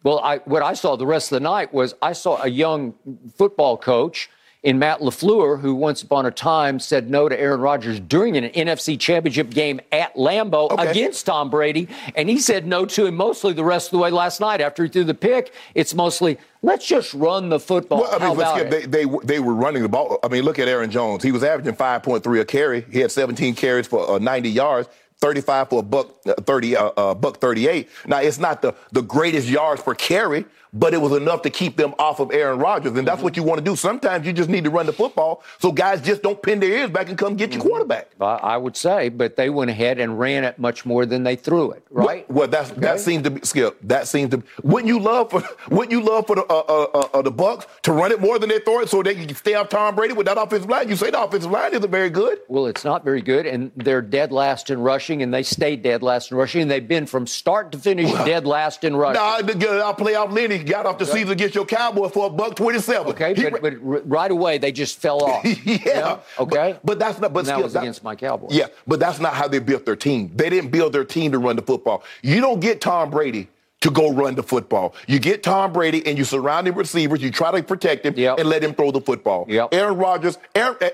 Well, 0.03 0.19
I, 0.19 0.37
what 0.39 0.63
I 0.63 0.73
saw 0.73 0.95
the 0.95 1.05
rest 1.05 1.31
of 1.31 1.35
the 1.37 1.41
night 1.41 1.73
was 1.73 1.95
I 2.01 2.13
saw 2.13 2.41
a 2.41 2.47
young 2.47 2.93
football 3.35 3.77
coach 3.77 4.29
in 4.63 4.77
Matt 4.77 4.99
LaFleur 4.99 5.59
who 5.59 5.73
once 5.73 6.03
upon 6.03 6.25
a 6.25 6.31
time 6.31 6.79
said 6.79 7.09
no 7.09 7.27
to 7.27 7.39
Aaron 7.39 7.61
Rodgers 7.61 7.99
during 7.99 8.37
an 8.37 8.43
NFC 8.51 8.99
championship 8.99 9.49
game 9.49 9.81
at 9.91 10.15
Lambeau 10.15 10.69
Okay. 10.71 10.91
against 10.91 11.25
Tom 11.25 11.49
Brady. 11.49 11.87
And 12.15 12.29
he 12.29 12.37
said 12.37 12.67
no 12.67 12.85
to 12.85 13.07
him 13.07 13.15
mostly 13.15 13.53
the 13.53 13.63
rest 13.63 13.87
of 13.87 13.91
the 13.91 13.97
way 13.97 14.11
last 14.11 14.39
night 14.39 14.61
after 14.61 14.83
he 14.83 14.89
threw 14.89 15.03
the 15.03 15.15
pick. 15.15 15.53
It's 15.73 15.95
mostly, 15.95 16.37
let's 16.61 16.85
just 16.85 17.13
run 17.15 17.49
the 17.49 17.59
football. 17.59 18.01
Well, 18.01 18.09
I 18.13 18.27
mean, 18.27 18.37
let's 18.37 18.51
about 18.51 18.57
get, 18.71 18.73
it? 18.73 18.91
they, 18.91 19.05
they 19.05 19.17
they 19.23 19.39
were 19.39 19.55
running 19.55 19.81
the 19.81 19.89
ball. 19.89 20.19
I 20.23 20.27
mean, 20.27 20.43
look 20.43 20.59
at 20.59 20.67
Aaron 20.67 20.91
Jones. 20.91 21.23
He 21.23 21.31
was 21.31 21.43
averaging 21.43 21.75
5.3 21.75 22.39
a 22.39 22.45
carry. 22.45 22.85
He 22.91 22.99
had 22.99 23.11
17 23.11 23.55
carries 23.55 23.87
for 23.87 24.07
uh, 24.09 24.19
90 24.19 24.49
yards. 24.49 24.87
35 25.21 25.69
for 25.69 25.79
a 25.79 25.83
buck 25.83 26.15
uh, 26.25 26.33
30 26.41 26.75
uh, 26.75 26.85
uh, 26.97 27.13
buck 27.13 27.37
38. 27.37 27.87
Now 28.07 28.21
it's 28.21 28.39
not 28.39 28.61
the 28.63 28.73
the 28.91 29.03
greatest 29.03 29.47
yards 29.47 29.79
per 29.81 29.93
carry, 29.93 30.45
but 30.73 30.93
it 30.93 31.01
was 31.01 31.11
enough 31.13 31.41
to 31.43 31.49
keep 31.49 31.75
them 31.77 31.93
off 31.99 32.19
of 32.19 32.31
Aaron 32.31 32.59
Rodgers, 32.59 32.97
and 32.97 33.07
that's 33.07 33.21
what 33.21 33.35
you 33.35 33.43
want 33.43 33.59
to 33.59 33.63
do. 33.63 33.75
Sometimes 33.75 34.25
you 34.25 34.33
just 34.33 34.49
need 34.49 34.63
to 34.63 34.69
run 34.69 34.85
the 34.85 34.93
football 34.93 35.43
so 35.59 35.71
guys 35.71 36.01
just 36.01 36.21
don't 36.21 36.41
pin 36.41 36.59
their 36.59 36.71
ears 36.71 36.89
back 36.89 37.09
and 37.09 37.17
come 37.17 37.35
get 37.35 37.53
your 37.53 37.61
quarterback. 37.61 38.09
I 38.19 38.51
I 38.51 38.57
would 38.57 38.77
say, 38.77 39.09
but 39.09 39.35
they 39.35 39.49
went 39.49 39.71
ahead 39.71 39.99
and 39.99 40.19
ran 40.19 40.43
it 40.43 40.59
much 40.59 40.85
more 40.85 41.05
than 41.05 41.23
they 41.23 41.35
threw 41.35 41.71
it, 41.71 41.83
right? 41.89 42.29
Well, 42.29 42.47
that's 42.47 42.71
that 42.71 42.99
seems 42.99 43.23
to 43.23 43.31
be 43.31 43.41
Skip. 43.43 43.77
That 43.83 44.07
seems 44.07 44.31
to. 44.31 44.43
Wouldn't 44.63 44.87
you 44.87 44.99
love 44.99 45.31
for? 45.31 45.43
Wouldn't 45.69 45.91
you 45.91 46.01
love 46.01 46.27
for 46.27 46.35
the 46.35 46.45
uh, 46.45 46.63
uh, 46.67 46.87
uh, 46.93 47.07
uh, 47.13 47.21
the 47.21 47.31
Bucs 47.31 47.65
to 47.83 47.91
run 47.91 48.11
it 48.11 48.21
more 48.21 48.39
than 48.39 48.49
they 48.49 48.59
throw 48.59 48.79
it 48.81 48.89
so 48.89 49.03
they 49.03 49.15
can 49.15 49.33
stay 49.35 49.55
off 49.55 49.69
Tom 49.69 49.95
Brady 49.95 50.13
with 50.13 50.27
that 50.27 50.37
offensive 50.37 50.69
line? 50.69 50.89
You 50.89 50.95
say 50.95 51.11
the 51.11 51.21
offensive 51.21 51.51
line 51.51 51.73
isn't 51.73 51.91
very 51.91 52.09
good. 52.09 52.39
Well, 52.47 52.67
it's 52.67 52.85
not 52.85 53.03
very 53.03 53.21
good, 53.21 53.45
and 53.45 53.71
they're 53.75 54.01
dead 54.01 54.31
last 54.31 54.69
in 54.69 54.79
rushing, 54.79 55.21
and 55.21 55.33
they 55.33 55.43
stay 55.43 55.75
dead 55.75 56.03
last 56.03 56.31
in 56.31 56.37
rushing, 56.37 56.61
and 56.61 56.71
they've 56.71 56.87
been 56.87 57.05
from 57.05 57.27
start 57.27 57.71
to 57.73 57.77
finish 57.77 58.11
dead 58.11 58.45
last 58.45 58.83
in 58.83 58.95
rushing. 58.95 59.21
Nah, 59.21 59.41
the, 59.41 59.53
the, 59.53 59.83
our 59.83 59.95
playoff 59.95 60.31
Lenny 60.31 60.60
got 60.61 60.85
off 60.85 60.97
the 60.97 61.05
season 61.05 61.31
against 61.31 61.55
your 61.55 61.65
Cowboys 61.65 62.11
for 62.11 62.27
a 62.27 62.29
buck 62.29 62.55
twenty-seven. 62.55 63.07
Okay, 63.13 63.33
He- 63.33 63.49
but, 63.49 63.61
but 63.61 64.09
right 64.09 64.31
away 64.31 64.57
they 64.57 64.71
just 64.71 64.99
fell 64.99 65.23
off. 65.23 65.43
yeah, 65.65 66.19
Okay. 66.39 66.73
But, 66.73 66.85
but 66.85 66.99
that's 66.99 67.19
not. 67.19 67.33
But 67.33 67.45
that 67.45 67.61
was 67.61 67.75
against 67.75 68.03
my 68.03 68.15
Cowboys. 68.15 68.53
Yeah, 68.53 68.67
but 68.87 68.99
that's 68.99 69.19
not 69.19 69.33
how 69.33 69.47
they 69.47 69.59
built 69.59 69.85
their 69.85 69.95
team. 69.95 70.31
They 70.35 70.49
didn't 70.49 70.71
build 70.71 70.93
their 70.93 71.05
team 71.05 71.31
to 71.31 71.39
run 71.39 71.55
the 71.55 71.61
football. 71.61 72.03
You 72.21 72.41
don't 72.41 72.59
get 72.59 72.81
Tom 72.81 73.09
Brady 73.09 73.47
to 73.81 73.89
go 73.89 74.11
run 74.11 74.35
the 74.35 74.43
football. 74.43 74.93
You 75.07 75.17
get 75.17 75.41
Tom 75.41 75.73
Brady 75.73 76.05
and 76.05 76.15
you 76.15 76.23
surround 76.23 76.67
him 76.67 76.75
with 76.75 76.83
receivers. 76.85 77.19
You 77.23 77.31
try 77.31 77.49
to 77.49 77.63
protect 77.63 78.05
him 78.05 78.13
Yep. 78.15 78.37
and 78.37 78.47
let 78.47 78.63
him 78.63 78.75
throw 78.75 78.91
the 78.91 79.01
football. 79.01 79.45
Yep. 79.49 79.69
Aaron 79.73 79.97
Rodgers, 79.97 80.37
Aaron, 80.53 80.75
eh, 80.81 80.89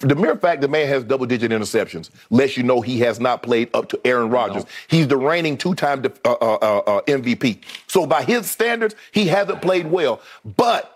the 0.00 0.14
mere 0.14 0.36
fact 0.36 0.60
the 0.60 0.68
man 0.68 0.88
has 0.88 1.04
double 1.04 1.26
digit 1.26 1.50
interceptions 1.52 2.10
lets 2.30 2.56
you 2.56 2.62
know 2.62 2.80
he 2.80 2.98
has 3.00 3.20
not 3.20 3.42
played 3.42 3.68
up 3.74 3.88
to 3.88 4.00
Aaron 4.04 4.28
Rodgers. 4.30 4.64
He's 4.88 5.06
the 5.08 5.16
reigning 5.16 5.56
two 5.56 5.74
time 5.74 6.04
uh, 6.24 6.30
uh, 6.32 6.34
uh, 6.54 6.78
uh, 6.78 7.00
MVP. 7.02 7.58
So 7.86 8.06
by 8.06 8.22
his 8.24 8.50
standards, 8.50 8.94
he 9.12 9.26
hasn't 9.28 9.62
played 9.62 9.86
well. 9.90 10.20
But 10.56 10.90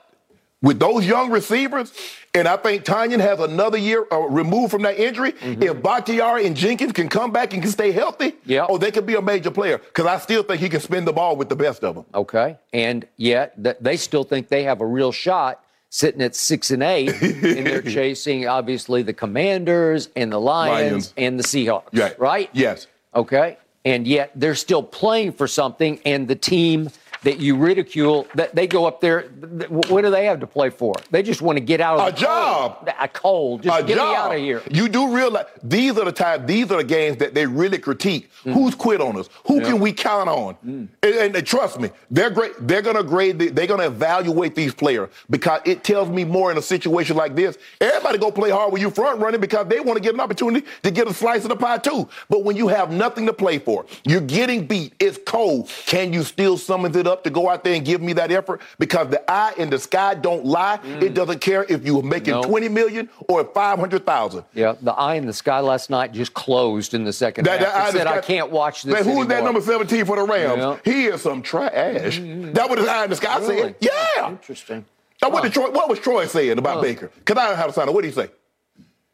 with 0.61 0.81
those 0.81 1.07
young 1.07 1.31
receivers, 1.31 1.93
and 2.35 2.49
I 2.49 2.57
think 2.57 2.85
Tanyan 2.85 3.21
has 3.21 3.39
another 3.39 3.79
year 3.79 4.05
uh, 4.11 4.19
removed 4.19 4.73
from 4.73 4.83
that 4.83 4.99
injury. 4.99 5.33
If 5.41 5.81
Bakhtiari 5.83 6.47
and 6.47 6.57
Jenkins 6.57 6.93
can 6.93 7.09
come 7.09 7.31
back 7.31 7.53
and 7.53 7.63
can 7.63 7.71
stay 7.71 7.93
healthy, 7.93 8.35
Yep. 8.47 8.67
oh, 8.69 8.79
they 8.79 8.91
could 8.91 9.07
be 9.07 9.15
a 9.15 9.23
major 9.23 9.53
player. 9.53 9.79
Because 9.79 10.07
I 10.07 10.19
still 10.19 10.43
think 10.43 10.61
he 10.61 10.69
can 10.69 10.81
spin 10.81 11.05
the 11.05 11.13
ball 11.13 11.37
with 11.37 11.49
the 11.49 11.55
best 11.57 11.85
of 11.85 11.95
them. 11.95 12.05
Okay. 12.13 12.59
And 12.73 13.07
yet 13.17 13.63
th- 13.63 13.77
they 13.81 13.97
still 13.97 14.25
think 14.25 14.49
they 14.49 14.65
have 14.65 14.81
a 14.81 14.87
real 14.87 15.13
shot 15.13 15.63
sitting 15.91 16.21
at 16.23 16.35
six 16.35 16.71
and 16.71 16.83
eight, 16.83 17.11
and 17.23 17.67
they're 17.67 17.83
chasing 17.99 18.47
obviously 18.47 19.03
the 19.03 19.13
Commanders 19.13 20.09
and 20.17 20.31
the 20.33 20.41
Lions, 20.41 20.91
Lions. 20.91 21.15
and 21.17 21.39
the 21.39 21.43
Seahawks. 21.45 21.99
Right. 21.99 22.19
Right? 22.19 22.51
Yes. 22.53 22.87
Okay. 23.15 23.57
And 23.85 24.07
yet 24.07 24.33
they're 24.35 24.55
still 24.55 24.83
playing 24.83 25.33
for 25.33 25.47
something, 25.47 26.01
and 26.05 26.29
the 26.29 26.37
team 26.37 26.91
that 27.23 27.39
you 27.41 27.57
ridicule, 27.57 28.27
that 28.35 28.55
they 28.55 28.67
go 28.67 28.87
up 28.87 29.01
there. 29.01 29.23
th- 29.23 29.59
th- 29.71 29.71
What 29.91 30.03
do 30.03 30.11
they 30.11 30.25
have 30.27 30.41
to 30.41 30.47
play 30.47 30.71
for? 30.71 30.95
They 31.11 31.23
just 31.23 31.43
want 31.43 31.57
to 31.59 31.61
get 31.65 31.81
out 31.81 31.99
of 31.99 32.09
A 32.09 32.11
the 32.13 32.17
job. 32.17 32.77
cold. 32.85 32.95
A 33.01 33.09
cold. 33.09 33.63
Just 33.63 33.81
a 33.81 33.83
get 33.85 33.97
job. 33.97 34.09
me 34.11 34.15
out 34.17 34.35
of 34.35 34.41
here. 34.41 34.63
You 34.71 34.89
do 34.89 35.15
realize 35.15 35.47
these 35.63 35.97
are 35.99 36.05
the 36.05 36.13
times, 36.13 36.47
these 36.47 36.71
are 36.71 36.77
the 36.79 36.85
games 36.85 37.17
that 37.19 37.35
they 37.35 37.47
really 37.47 37.79
critique. 37.79 38.31
Mm. 38.45 38.53
Who's 38.55 38.75
quit 38.75 39.01
on 39.01 39.19
us? 39.19 39.29
Who 39.47 39.61
can 39.61 39.81
we 39.81 39.93
count 39.93 40.29
on? 40.29 40.57
And, 40.63 40.89
and- 41.03 41.37
and 41.37 41.47
trust 41.47 41.81
me, 41.81 41.91
they're 42.11 42.31
great. 42.31 42.53
They're 42.61 42.83
gonna 42.83 43.03
grade. 43.03 43.39
The, 43.39 43.49
they're 43.49 43.67
gonna 43.67 43.87
evaluate 43.87 44.55
these 44.55 44.75
players 44.75 45.09
because 45.31 45.61
it 45.65 45.85
tells 45.85 46.09
me 46.09 46.25
more 46.25 46.51
in 46.51 46.59
a 46.59 46.63
situation 46.63 47.17
like 47.17 47.35
this. 47.35 47.59
Everybody 47.81 48.19
go 48.19 48.31
play 48.31 48.51
hard 48.51 48.73
when 48.73 48.81
you 48.81 48.91
front 48.91 49.21
running 49.21 49.41
because 49.41 49.67
they 49.69 49.81
want 49.81 49.97
to 49.97 50.03
get 50.03 50.15
an 50.15 50.21
opportunity 50.21 50.67
to 50.83 50.91
get 50.91 51.07
a 51.09 51.15
slice 51.15 51.43
of 51.43 51.49
the 51.51 51.57
pie 51.57 51.79
too. 51.79 52.09
But 52.29 52.45
when 52.45 52.57
you 52.57 52.69
have 52.69 52.91
nothing 52.93 53.27
to 53.27 53.33
play 53.33 53.59
for, 53.59 53.85
you're 54.05 54.21
getting 54.21 54.67
beat. 54.67 54.95
It's 55.01 55.19
cold. 55.27 55.71
Can 55.87 56.13
you 56.13 56.23
still 56.23 56.57
summon 56.57 56.95
it 56.97 57.07
up 57.09 57.25
to 57.25 57.31
go 57.31 57.49
out 57.49 57.65
there 57.65 57.75
and 57.75 57.85
give 57.85 58.01
me 58.01 58.13
that 58.13 58.31
effort? 58.31 58.61
Because 58.79 59.09
the 59.09 59.29
eye 59.31 59.55
in 59.57 59.71
the 59.71 59.79
sky 59.79 60.15
don't 60.15 60.45
lie. 60.45 60.79
Mm. 60.85 61.03
It 61.03 61.15
doesn't 61.15 61.41
care 61.41 61.65
if 61.69 61.85
you're 61.85 62.03
making 62.03 62.35
No. 62.35 62.43
20 62.43 62.69
million 62.69 63.09
or 63.29 63.45
500,000. 63.45 64.45
Yeah, 64.55 64.75
the 64.81 64.93
eye 64.93 65.15
in 65.17 65.27
the 65.27 65.33
sky 65.33 65.61
last 65.61 65.91
night 65.91 66.13
just 66.13 66.35
closed 66.35 66.95
in 66.95 67.05
the 67.05 67.13
second 67.13 67.45
That, 67.47 67.61
half. 67.61 67.73
that, 67.73 67.89
It 67.95 67.99
said, 67.99 68.07
I 68.07 68.21
can't 68.21 68.51
watch 68.51 68.83
this 68.83 68.95
Man, 68.95 69.05
who 69.05 69.23
is 69.23 69.29
that 69.29 69.43
number 69.43 69.61
17 69.61 70.05
for 70.05 70.17
the 70.17 70.23
Rams? 70.25 70.59
Yeah. 70.59 70.77
He 70.85 71.07
is 71.07 71.23
some 71.23 71.43
trash. 71.43 71.73
Mm-hmm. 71.73 72.53
That 72.53 72.69
what 72.69 72.79
his 72.79 72.87
eye 72.87 73.05
in 73.05 73.11
the 73.11 73.17
sky 73.17 73.39
Really? 73.39 73.57
said. 73.59 73.77
Yeah. 73.81 74.29
Interesting. 74.31 74.85
Now, 75.23 75.31
what, 75.31 75.43
did 75.43 75.53
Troy, 75.53 75.71
what 75.71 75.89
was 75.89 75.99
Troy 75.99 76.27
saying 76.27 76.59
about 76.59 76.77
Huh. 76.77 76.83
Baker? 76.83 77.11
Because 77.19 77.37
I 77.43 77.49
don't 77.49 77.57
have 77.57 77.71
a 77.71 77.73
sign 77.73 77.89
it. 77.89 77.93
What 77.95 78.03
did 78.03 78.09
he 78.09 78.15
say? 78.15 78.29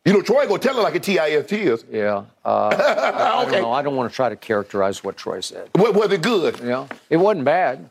You 0.04 0.12
know, 0.12 0.20
Troy 0.20 0.46
gonna 0.46 0.58
tell 0.58 0.78
it 0.78 0.82
like 0.82 0.94
a 0.94 1.00
TIST 1.00 1.52
is. 1.52 1.84
Yeah. 1.90 2.24
Uh, 2.44 2.68
I, 2.68 3.40
I 3.40 3.50
don't 3.50 3.62
know. 3.62 3.72
I 3.72 3.82
don't 3.82 3.96
want 3.96 4.10
to 4.10 4.14
try 4.14 4.28
to 4.28 4.36
characterize 4.36 5.02
what 5.02 5.16
Troy 5.16 5.40
said. 5.40 5.70
What, 5.74 5.94
was 5.94 6.12
it 6.12 6.20
good? 6.20 6.60
Yeah. 6.60 6.86
It 7.08 7.16
wasn't 7.16 7.46
bad. 7.46 7.88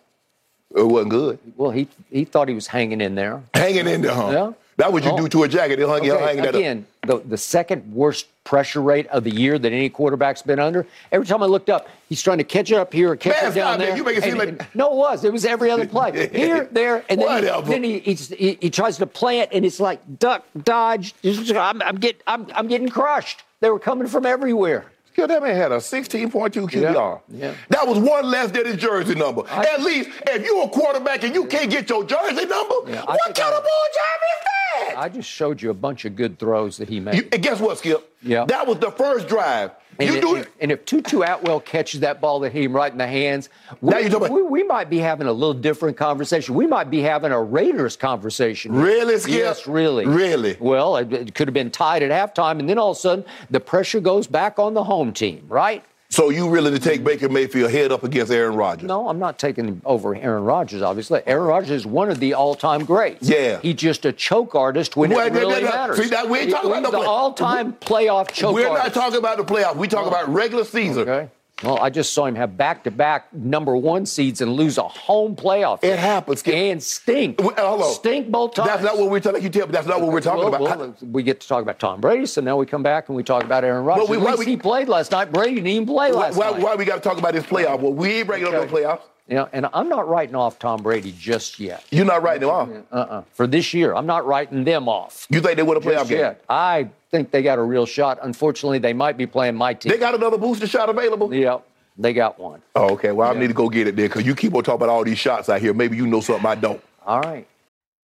It 0.75 0.83
wasn't 0.83 1.09
good. 1.09 1.39
Well, 1.57 1.71
he 1.71 1.87
he 2.11 2.25
thought 2.25 2.47
he 2.47 2.53
was 2.53 2.67
hanging 2.67 3.01
in 3.01 3.15
there. 3.15 3.41
Hanging 3.53 3.87
in 3.87 4.01
there, 4.01 4.13
huh? 4.13 4.29
Yeah. 4.31 4.53
That 4.77 4.91
what 4.91 5.03
you 5.03 5.11
Oh. 5.11 5.17
do 5.17 5.27
to 5.29 5.43
a 5.43 5.47
jacket. 5.47 5.77
He'll 5.79 5.91
hang, 5.93 6.09
Okay, 6.09 6.23
hang 6.25 6.37
that 6.37 6.49
up. 6.49 6.55
again, 6.55 6.85
the, 7.05 7.19
the 7.19 7.37
second 7.37 7.93
worst 7.93 8.27
pressure 8.43 8.81
rate 8.81 9.07
of 9.07 9.23
the 9.23 9.29
year 9.29 9.57
that 9.59 9.71
any 9.71 9.87
quarterback's 9.89 10.41
been 10.41 10.59
under. 10.59 10.85
Every 11.11 11.25
time 11.27 11.43
I 11.43 11.45
looked 11.45 11.69
up, 11.69 11.87
he's 12.09 12.21
trying 12.21 12.39
to 12.39 12.43
catch 12.43 12.71
it 12.71 12.75
up 12.77 12.91
here, 12.91 13.15
catch 13.15 13.41
Man, 13.41 13.51
it 13.51 13.55
down 13.55 13.73
stop 13.73 13.75
it. 13.75 13.85
there. 13.87 13.97
You 13.97 14.03
make 14.03 14.17
it 14.17 14.23
seem 14.23 14.39
And- 14.39 14.57
like- 14.59 14.75
no, 14.75 14.91
it 14.91 14.95
was. 14.97 15.23
It 15.23 15.31
was 15.31 15.45
every 15.45 15.69
other 15.71 15.85
play. 15.85 16.27
Here, 16.33 16.67
there, 16.71 17.03
and 17.09 17.21
then, 17.21 17.43
he, 17.43 17.61
then 17.71 17.83
he, 17.83 17.99
he 17.99 18.57
he 18.61 18.69
tries 18.69 18.97
to 18.97 19.05
plant, 19.05 19.49
and 19.53 19.63
it's 19.65 19.79
like 19.79 19.99
duck, 20.19 20.43
dodge. 20.63 21.13
I'm, 21.23 21.81
I'm 21.81 21.95
get 21.99 22.21
I'm, 22.27 22.47
I'm 22.55 22.67
getting 22.67 22.89
crushed. 22.89 23.43
They 23.61 23.69
were 23.69 23.79
coming 23.79 24.07
from 24.07 24.25
everywhere. 24.25 24.85
Yeah, 25.15 25.27
that 25.27 25.43
man 25.43 25.55
had 25.55 25.71
a 25.71 25.77
16.2 25.77 26.31
QBR. 26.51 26.73
Yeah, 26.81 27.17
yeah. 27.29 27.53
That 27.69 27.87
was 27.87 27.99
one 27.99 28.25
less 28.31 28.49
than 28.49 28.65
his 28.65 28.77
jersey 28.77 29.13
number. 29.13 29.43
At 29.47 29.81
least, 29.83 30.09
if 30.27 30.43
you're 30.43 30.65
a 30.65 30.69
quarterback 30.69 31.23
and 31.23 31.35
you 31.35 31.45
can't 31.45 31.69
get 31.69 31.87
your 31.87 32.03
jersey 32.03 32.45
number, 32.47 32.75
Yeah, 32.87 33.05
what 33.05 33.35
kind 33.35 33.53
of 33.53 33.61
ball 33.63 33.87
job 33.93 34.19
is 34.33 34.43
that? 34.43 34.62
I 34.97 35.09
just 35.09 35.29
showed 35.29 35.61
you 35.61 35.69
a 35.69 35.73
bunch 35.73 36.05
of 36.05 36.15
good 36.15 36.39
throws 36.39 36.77
that 36.77 36.89
he 36.89 36.99
made. 36.99 37.15
You- 37.15 37.27
and 37.31 37.41
guess 37.41 37.59
what, 37.59 37.77
Skip? 37.79 38.09
Yeah. 38.21 38.45
That 38.45 38.67
was 38.67 38.77
the 38.79 38.91
first 38.91 39.27
drive. 39.27 39.71
And, 39.99 40.09
you 40.09 40.15
it- 40.17 40.21
do 40.21 40.35
it. 40.37 40.47
and 40.59 40.71
if 40.71 40.85
Tutu 40.85 41.21
Atwell 41.21 41.59
catches 41.59 41.99
that 41.99 42.19
ball 42.19 42.39
that 42.39 42.51
hit 42.51 42.63
him 42.63 42.73
right 42.73 42.91
in 42.91 42.97
the 42.97 43.05
hands, 43.07 43.49
Now 43.81 43.99
we, 44.01 44.29
we, 44.29 44.41
we 44.41 44.63
might 44.63 44.89
be 44.89 44.97
having 44.97 45.27
a 45.27 45.31
little 45.33 45.53
different 45.53 45.97
conversation. 45.97 46.55
We 46.55 46.65
might 46.65 46.89
be 46.89 47.01
having 47.01 47.31
a 47.31 47.41
Raiders 47.41 47.95
conversation. 47.95 48.73
Really, 48.73 49.19
Skip? 49.19 49.35
Yes, 49.35 49.67
really. 49.67 50.05
Really? 50.07 50.57
Well, 50.59 50.97
it, 50.97 51.13
it 51.13 51.35
could 51.35 51.47
have 51.47 51.53
been 51.53 51.69
tied 51.69 52.01
at 52.01 52.09
halftime, 52.11 52.59
and 52.59 52.67
then 52.67 52.79
all 52.79 52.91
of 52.91 52.97
a 52.97 52.99
sudden 52.99 53.25
the 53.51 53.59
pressure 53.59 53.99
goes 53.99 54.25
back 54.25 54.57
on 54.57 54.73
the 54.73 54.83
home 54.83 55.13
team, 55.13 55.45
right? 55.47 55.83
So 56.13 56.29
you 56.29 56.47
really 56.47 56.69
to 56.69 56.77
take 56.77 57.03
Baker 57.03 57.27
Mayfield 57.27 57.71
head 57.71 57.91
up 57.91 58.03
against 58.03 58.31
Aaron 58.31 58.55
Rodgers? 58.55 58.87
No, 58.87 59.09
I'm 59.09 59.17
not 59.17 59.39
taking 59.39 59.65
him 59.67 59.81
over 59.83 60.15
Aaron 60.15 60.43
Rodgers, 60.43 60.83
obviously. 60.83 61.23
Aaron 61.25 61.47
Rodgers 61.47 61.71
is 61.71 61.85
one 61.87 62.11
of 62.11 62.19
the 62.19 62.35
all-time 62.35 62.85
greats. 62.85 63.27
Yeah. 63.27 63.59
He's 63.63 63.73
just 63.77 64.05
a 64.05 64.11
choke 64.13 64.53
artist 64.53 64.95
when 64.95 65.09
Well, 65.09 65.25
it 65.25 65.33
really 65.33 65.55
that- 65.55 65.63
that- 65.63 65.73
matters. 65.75 65.97
see, 65.97 66.09
that- 66.09 66.29
we 66.29 66.37
ain't 66.37 66.51
talking 66.51 66.69
about 66.69 66.83
the 66.91 66.97
play- 66.99 67.07
all-time 67.07 67.73
playoff 67.81 68.29
choke 68.31 68.53
We're 68.53 68.67
artist. 68.67 68.95
not 68.95 69.01
talking 69.03 69.17
about 69.17 69.37
the 69.37 69.43
playoffs. 69.43 69.75
We're 69.75 69.87
talking 69.87 70.09
about 70.09 70.31
regular 70.31 70.65
season. 70.65 71.01
Okay. 71.09 71.29
Well, 71.63 71.79
I 71.79 71.89
just 71.89 72.13
saw 72.13 72.25
him 72.25 72.35
have 72.35 72.57
back-to-back 72.57 73.33
number 73.33 73.75
one 73.77 74.05
seeds 74.05 74.41
and 74.41 74.53
lose 74.53 74.77
a 74.77 74.83
home 74.83 75.35
playoff. 75.35 75.83
It 75.83 75.97
happens, 75.97 76.43
And 76.45 76.81
stink. 76.83 77.39
Well, 77.41 77.81
on. 77.81 77.93
Stink 77.93 78.29
both 78.29 78.53
times. 78.55 78.69
That's 78.69 78.83
not 78.83 78.97
what 78.97 79.09
we're 79.09 79.19
talking. 79.21 79.41
You 79.41 79.49
tell 79.49 79.67
that's 79.67 79.87
not 79.87 80.01
what 80.01 80.11
we're 80.11 80.19
talking 80.21 80.39
Well, 80.43 80.53
about. 80.55 80.61
well, 80.79 80.95
we 81.01 81.23
get 81.23 81.39
to 81.41 81.47
talk 81.47 81.61
about 81.61 81.79
Tom 81.79 82.01
Brady, 82.01 82.25
so 82.25 82.41
now 82.41 82.57
we 82.57 82.65
come 82.65 82.83
back 82.83 83.07
and 83.07 83.15
we 83.15 83.23
talk 83.23 83.43
about 83.43 83.63
Aaron 83.63 83.85
Rodgers. 83.85 84.09
we- 84.09 84.17
At 84.17 84.23
why 84.23 84.35
we- 84.35 84.45
he 84.45 84.57
played 84.57 84.89
last 84.89 85.11
night. 85.11 85.31
Brady 85.31 85.55
didn't 85.55 85.67
even 85.67 85.85
play 85.87 86.11
why, 86.11 86.19
last 86.19 86.35
why, 86.37 86.51
night. 86.51 86.61
why 86.61 86.75
we 86.75 86.85
got 86.85 86.95
to 86.95 87.01
talk 87.01 87.17
about 87.17 87.33
this 87.33 87.45
playoff? 87.45 87.79
Well, 87.79 87.93
we 87.93 88.15
ain't 88.15 88.27
bringing 88.27 88.47
up 88.47 88.53
Okay. 88.55 88.65
no 88.65 88.77
playoffs. 88.79 89.01
Yeah, 89.33 89.47
and 89.51 89.67
I'm 89.73 89.89
not 89.89 90.07
writing 90.07 90.35
off 90.35 90.59
Tom 90.59 90.83
Brady 90.83 91.11
just 91.17 91.59
yet. 91.59 91.83
You're 91.89 92.05
not 92.05 92.21
writing 92.21 92.41
them 92.41 92.49
off. 92.51 92.69
Uh-uh. 92.91 93.23
For 93.33 93.47
this 93.47 93.73
year, 93.73 93.95
I'm 93.95 94.05
not 94.05 94.27
writing 94.27 94.63
them 94.63 94.87
off. 94.87 95.25
You 95.31 95.41
think 95.41 95.57
they 95.57 95.63
win 95.63 95.75
a 95.75 95.81
playoff 95.81 96.07
game? 96.07 96.19
yet. 96.19 96.43
I 96.49 96.89
think 97.09 97.31
they 97.31 97.41
got 97.41 97.57
a 97.57 97.63
real 97.63 97.87
shot. 97.87 98.19
Unfortunately, 98.21 98.77
they 98.77 98.93
might 98.93 99.17
be 99.17 99.25
playing 99.25 99.55
my 99.55 99.73
team. 99.73 99.91
They 99.91 99.97
got 99.97 100.13
another 100.13 100.37
booster 100.37 100.67
shot 100.67 100.87
available. 100.87 101.33
yeah, 101.33 101.57
they 101.97 102.13
got 102.13 102.39
one. 102.39 102.61
Oh, 102.75 102.91
okay. 102.91 103.11
Well, 103.11 103.35
I 103.35 103.39
need 103.39 103.47
to 103.47 103.53
go 103.55 103.69
get 103.69 103.87
it 103.87 103.95
there 103.95 104.07
because 104.07 104.23
you 104.23 104.35
keep 104.35 104.53
on 104.53 104.63
talking 104.63 104.75
about 104.75 104.89
all 104.89 105.03
these 105.03 105.17
shots 105.17 105.49
out 105.49 105.61
here. 105.61 105.73
Maybe 105.73 105.97
you 105.97 106.05
know 106.05 106.21
something 106.21 106.45
I 106.45 106.53
don't. 106.53 106.81
All 107.03 107.21
right. 107.21 107.47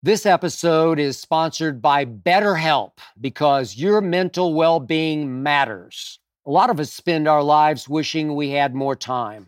This 0.03 0.27
episode 0.27 0.99
is 0.99 1.17
sponsored 1.17 1.81
by 1.81 2.05
BetterHelp 2.05 2.91
because 3.19 3.75
your 3.75 3.99
mental 4.01 4.53
well 4.53 4.79
being 4.79 5.41
matters. 5.41 6.19
A 6.45 6.51
lot 6.51 6.69
of 6.69 6.79
us 6.79 6.93
spend 6.93 7.27
our 7.27 7.41
lives 7.41 7.89
wishing 7.89 8.35
we 8.35 8.51
had 8.51 8.75
more 8.75 8.95
time. 8.95 9.47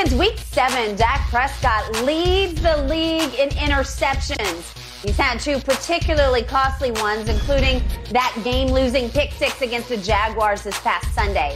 Since 0.00 0.14
week 0.14 0.38
seven, 0.38 0.96
Dak 0.96 1.28
Prescott 1.28 2.04
leads 2.06 2.62
the 2.62 2.78
league 2.84 3.34
in 3.34 3.50
interceptions. 3.50 5.02
He's 5.04 5.18
had 5.18 5.38
two 5.40 5.58
particularly 5.58 6.42
costly 6.42 6.90
ones, 6.90 7.28
including 7.28 7.82
that 8.10 8.34
game 8.42 8.68
losing 8.68 9.10
pick 9.10 9.30
six 9.32 9.60
against 9.60 9.90
the 9.90 9.98
Jaguars 9.98 10.62
this 10.62 10.80
past 10.80 11.14
Sunday. 11.14 11.54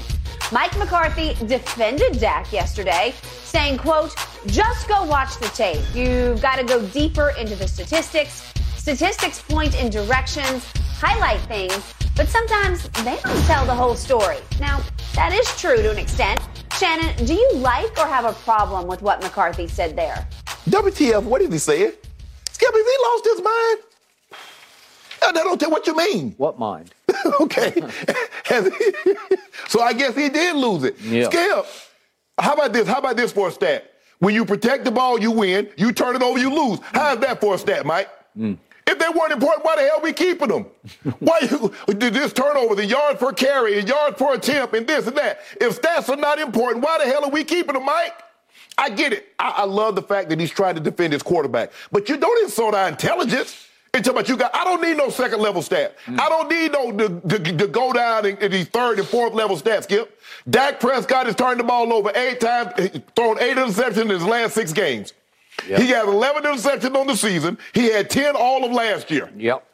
Mike 0.52 0.76
McCarthy 0.76 1.32
defended 1.46 2.20
Dak 2.20 2.52
yesterday, 2.52 3.14
saying, 3.22 3.78
quote, 3.78 4.14
just 4.44 4.88
go 4.88 5.04
watch 5.04 5.38
the 5.38 5.48
tape. 5.48 5.82
You've 5.94 6.42
got 6.42 6.56
to 6.56 6.64
go 6.64 6.86
deeper 6.88 7.32
into 7.38 7.56
the 7.56 7.66
statistics. 7.66 8.52
Statistics 8.76 9.40
point 9.40 9.74
in 9.80 9.88
directions, 9.88 10.70
highlight 11.00 11.40
things, 11.48 11.94
but 12.14 12.28
sometimes 12.28 12.90
they 13.04 13.16
don't 13.24 13.44
tell 13.46 13.64
the 13.64 13.74
whole 13.74 13.94
story. 13.94 14.36
Now, 14.60 14.82
that 15.14 15.32
is 15.32 15.48
true 15.58 15.76
to 15.76 15.90
an 15.92 15.98
extent. 15.98 16.42
Shannon, 16.78 17.14
do 17.24 17.34
you 17.34 17.52
like 17.54 17.96
or 17.98 18.06
have 18.06 18.24
a 18.24 18.32
problem 18.32 18.88
with 18.88 19.00
what 19.00 19.22
McCarthy 19.22 19.68
said 19.68 19.94
there? 19.96 20.26
WTF, 20.68 21.22
what 21.22 21.40
did 21.40 21.52
he 21.52 21.58
say? 21.58 21.92
Skip, 22.50 22.70
if 22.72 22.86
he 22.86 23.04
lost 23.04 23.24
his 23.24 23.42
mind, 23.44 23.78
I 25.22 25.32
don't 25.44 25.60
tell 25.60 25.70
what 25.70 25.86
you 25.86 25.96
mean. 25.96 26.34
What 26.36 26.58
mind? 26.58 26.92
okay. 27.40 27.72
so 29.68 29.80
I 29.80 29.92
guess 29.92 30.16
he 30.16 30.28
did 30.28 30.56
lose 30.56 30.82
it. 30.84 30.98
Yeah. 31.00 31.30
Skip, 31.30 31.66
how 32.38 32.54
about 32.54 32.72
this? 32.72 32.88
How 32.88 32.98
about 32.98 33.16
this 33.16 33.32
for 33.32 33.48
a 33.48 33.52
stat? 33.52 33.92
When 34.18 34.34
you 34.34 34.44
protect 34.44 34.84
the 34.84 34.90
ball, 34.90 35.20
you 35.20 35.30
win. 35.30 35.68
You 35.76 35.92
turn 35.92 36.16
it 36.16 36.22
over, 36.22 36.38
you 36.38 36.50
lose. 36.50 36.80
How's 36.92 37.18
that 37.20 37.40
for 37.40 37.54
a 37.54 37.58
stat, 37.58 37.86
Mike? 37.86 38.08
Hmm. 38.36 38.54
If 38.86 38.98
they 38.98 39.08
weren't 39.08 39.32
important, 39.32 39.64
why 39.64 39.76
the 39.76 39.82
hell 39.82 40.00
we 40.02 40.12
keeping 40.12 40.48
them? 40.48 40.66
why 41.18 41.40
you 41.40 41.72
this 41.94 42.32
turnover, 42.32 42.74
the 42.74 42.84
yards 42.84 43.18
per 43.18 43.32
carry, 43.32 43.80
the 43.80 43.86
yards 43.86 44.18
per 44.18 44.34
attempt, 44.34 44.74
and 44.74 44.86
this 44.86 45.06
and 45.06 45.16
that? 45.16 45.40
If 45.60 45.80
stats 45.80 46.08
are 46.10 46.16
not 46.16 46.38
important, 46.38 46.84
why 46.84 46.98
the 46.98 47.04
hell 47.04 47.24
are 47.24 47.30
we 47.30 47.44
keeping 47.44 47.74
them, 47.74 47.86
Mike? 47.86 48.12
I 48.76 48.90
get 48.90 49.12
it. 49.12 49.28
I, 49.38 49.54
I 49.58 49.64
love 49.64 49.94
the 49.94 50.02
fact 50.02 50.28
that 50.30 50.40
he's 50.40 50.50
trying 50.50 50.74
to 50.74 50.80
defend 50.80 51.12
his 51.12 51.22
quarterback, 51.22 51.72
but 51.92 52.08
you 52.08 52.16
don't 52.16 52.44
insult 52.44 52.74
our 52.74 52.88
intelligence. 52.88 53.68
It's 53.94 54.08
about 54.08 54.28
you 54.28 54.36
got. 54.36 54.54
I 54.54 54.64
don't 54.64 54.82
need 54.82 54.96
no 54.96 55.08
second 55.08 55.40
level 55.40 55.62
stat. 55.62 55.96
Mm. 56.06 56.18
I 56.18 56.28
don't 56.28 56.50
need 56.50 56.72
no 56.72 56.90
to, 56.90 57.38
to, 57.38 57.56
to 57.58 57.68
go 57.68 57.92
down 57.92 58.26
in, 58.26 58.36
in 58.38 58.50
these 58.50 58.66
third 58.66 58.98
and 58.98 59.06
fourth 59.06 59.34
level 59.34 59.56
stats. 59.56 59.84
Skip. 59.84 60.20
Dak 60.50 60.80
Prescott 60.80 61.26
has 61.26 61.36
turned 61.36 61.60
the 61.60 61.64
ball 61.64 61.92
over 61.92 62.10
eight 62.16 62.40
times, 62.40 62.72
eh, 62.76 62.88
thrown 63.14 63.38
eight 63.40 63.56
interceptions 63.56 64.02
in 64.02 64.08
his 64.08 64.24
last 64.24 64.54
six 64.54 64.72
games. 64.72 65.12
Yep. 65.68 65.80
He 65.80 65.88
had 65.88 66.06
11 66.06 66.42
interceptions 66.42 66.96
on 66.96 67.06
the 67.06 67.16
season. 67.16 67.58
He 67.72 67.86
had 67.90 68.10
10 68.10 68.36
all 68.36 68.64
of 68.64 68.72
last 68.72 69.10
year. 69.10 69.30
Yep. 69.36 69.66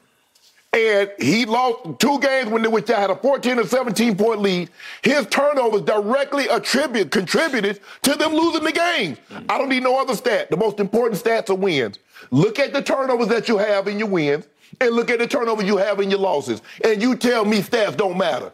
And 0.73 1.11
he 1.19 1.47
lost 1.47 1.99
two 1.99 2.21
games 2.21 2.49
when 2.49 2.63
they, 2.63 2.69
which 2.69 2.87
they 2.87 2.95
had 2.95 3.11
a 3.11 3.17
14 3.17 3.59
or 3.59 3.67
17 3.67 4.17
point 4.17 4.41
lead. 4.41 4.71
His 5.03 5.27
turnovers 5.27 5.83
directly 5.83 6.49
attribute 6.49 7.11
contributed 7.11 7.81
to 8.03 8.15
them 8.15 8.33
losing 8.33 8.63
the 8.63 8.71
game. 8.73 9.17
I 9.49 9.59
don't 9.59 9.69
need 9.69 9.83
no 9.83 10.01
other 10.01 10.15
stat. 10.15 10.49
The 10.49 10.57
most 10.57 10.79
important 10.79 11.21
stats 11.21 11.51
are 11.51 11.57
wins. 11.57 11.99
Look 12.31 12.61
at 12.61 12.73
the 12.73 12.83
turnovers 12.83 13.27
that 13.29 13.49
you 13.49 13.59
have 13.59 13.89
in 13.89 13.99
your 13.99 14.07
wins, 14.09 14.47
and 14.81 14.95
look 14.95 15.11
at 15.11 15.19
the 15.19 15.27
turnovers 15.27 15.67
you 15.67 15.77
have 15.77 15.99
in 15.99 16.09
your 16.09 16.21
losses. 16.21 16.63
And 16.85 17.03
you 17.03 17.17
tell 17.17 17.45
me 17.45 17.63
stats 17.63 17.97
don't 17.97 18.17
matter. 18.17 18.53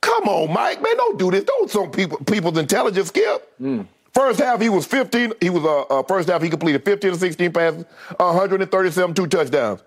Come 0.00 0.28
on, 0.28 0.52
Mike, 0.52 0.80
man, 0.80 0.96
don't 0.96 1.18
do 1.18 1.30
this. 1.30 1.44
Don't 1.44 1.70
some 1.70 1.90
people 1.90 2.18
people's 2.18 2.56
intelligence 2.56 3.08
skip. 3.08 3.52
Hmm. 3.58 3.82
First 4.16 4.40
half, 4.40 4.62
he 4.62 4.70
was 4.70 4.86
15. 4.86 5.34
He 5.42 5.50
was 5.50 5.62
uh, 5.62 5.82
uh, 5.82 6.02
first 6.04 6.30
half 6.30 6.40
he 6.40 6.48
completed 6.48 6.82
15 6.86 7.12
to 7.12 7.18
16 7.18 7.52
passes, 7.52 7.84
137, 8.16 9.14
two 9.14 9.26
touchdowns, 9.26 9.82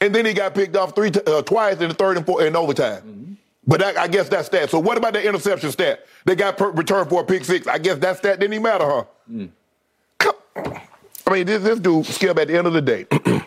and 0.00 0.14
then 0.14 0.24
he 0.24 0.32
got 0.32 0.54
picked 0.54 0.76
off 0.76 0.94
three 0.94 1.10
t- 1.10 1.20
uh, 1.26 1.42
twice 1.42 1.80
in 1.80 1.88
the 1.88 1.94
third 1.94 2.16
and 2.16 2.24
fourth 2.24 2.44
in 2.44 2.54
overtime. 2.54 3.38
But 3.66 3.80
that, 3.80 3.96
I 3.98 4.06
guess 4.06 4.28
that's 4.28 4.46
stat. 4.46 4.70
So 4.70 4.78
what 4.78 4.98
about 4.98 5.14
the 5.14 5.26
interception 5.26 5.72
stat? 5.72 6.06
They 6.26 6.36
got 6.36 6.56
per- 6.58 6.70
returned 6.70 7.08
for 7.08 7.22
a 7.22 7.24
pick 7.24 7.44
six. 7.44 7.66
I 7.66 7.78
guess 7.78 7.98
that 7.98 8.18
stat 8.18 8.38
didn't 8.38 8.52
even 8.52 8.62
matter, 8.62 8.84
huh? 8.86 9.04
Come, 10.18 10.34
I 11.26 11.32
mean, 11.32 11.46
this, 11.46 11.64
this 11.64 11.80
dude, 11.80 12.06
Skip, 12.06 12.38
at 12.38 12.46
the 12.46 12.56
end 12.56 12.68
of 12.68 12.74
the 12.74 12.82
day, 12.82 13.06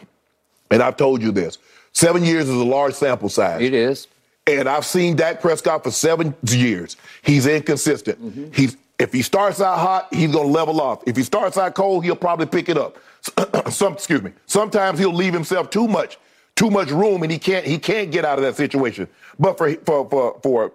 and 0.70 0.84
I've 0.84 0.98
told 0.98 1.22
you 1.22 1.32
this: 1.32 1.60
seven 1.94 2.26
years 2.26 2.50
is 2.50 2.56
a 2.56 2.66
large 2.66 2.94
sample 2.94 3.30
size. 3.30 3.62
It 3.62 3.74
is. 3.74 4.08
And 4.48 4.68
I've 4.68 4.86
seen 4.86 5.16
Dak 5.16 5.40
Prescott 5.40 5.84
for 5.86 5.92
seven 5.92 6.36
years. 6.46 6.98
He's 7.24 7.48
inconsistent. 7.48 8.54
He's 8.54 8.76
if 8.98 9.12
he 9.12 9.22
starts 9.22 9.62
out 9.62 9.78
hot, 9.78 10.14
he's 10.14 10.32
gonna 10.32 10.48
level 10.48 10.80
off. 10.82 11.04
If 11.06 11.18
he 11.18 11.24
starts 11.24 11.58
out 11.58 11.76
cold, 11.76 12.04
he'll 12.04 12.16
probably 12.16 12.46
pick 12.46 12.70
it 12.70 12.78
up. 12.78 12.98
Some, 13.72 13.94
excuse 13.94 14.22
me. 14.22 14.32
Sometimes 14.46 15.00
he'll 15.00 15.14
leave 15.14 15.34
himself 15.34 15.70
too 15.70 15.88
much, 15.88 16.18
too 16.56 16.70
much 16.70 16.90
room, 16.92 17.24
and 17.24 17.32
he 17.32 17.38
can't 17.38 17.66
he 17.66 17.78
can't 17.78 18.12
get 18.12 18.26
out 18.26 18.38
of 18.38 18.44
that 18.46 18.56
situation. 18.56 19.08
But 19.38 19.58
for 19.58 19.74
for 19.76 20.10
for, 20.10 20.40
for 20.42 20.74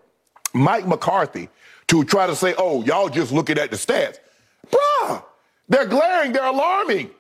Mike 0.52 0.86
McCarthy 0.86 1.48
to 1.88 2.04
try 2.04 2.26
to 2.26 2.36
say, 2.36 2.54
"Oh, 2.58 2.82
y'all 2.84 3.08
just 3.08 3.32
looking 3.32 3.58
at 3.58 3.70
the 3.70 3.76
stats," 3.76 4.18
bruh, 4.70 5.24
they're 5.68 5.86
glaring, 5.86 6.32
they're 6.32 6.44
alarming. 6.44 7.10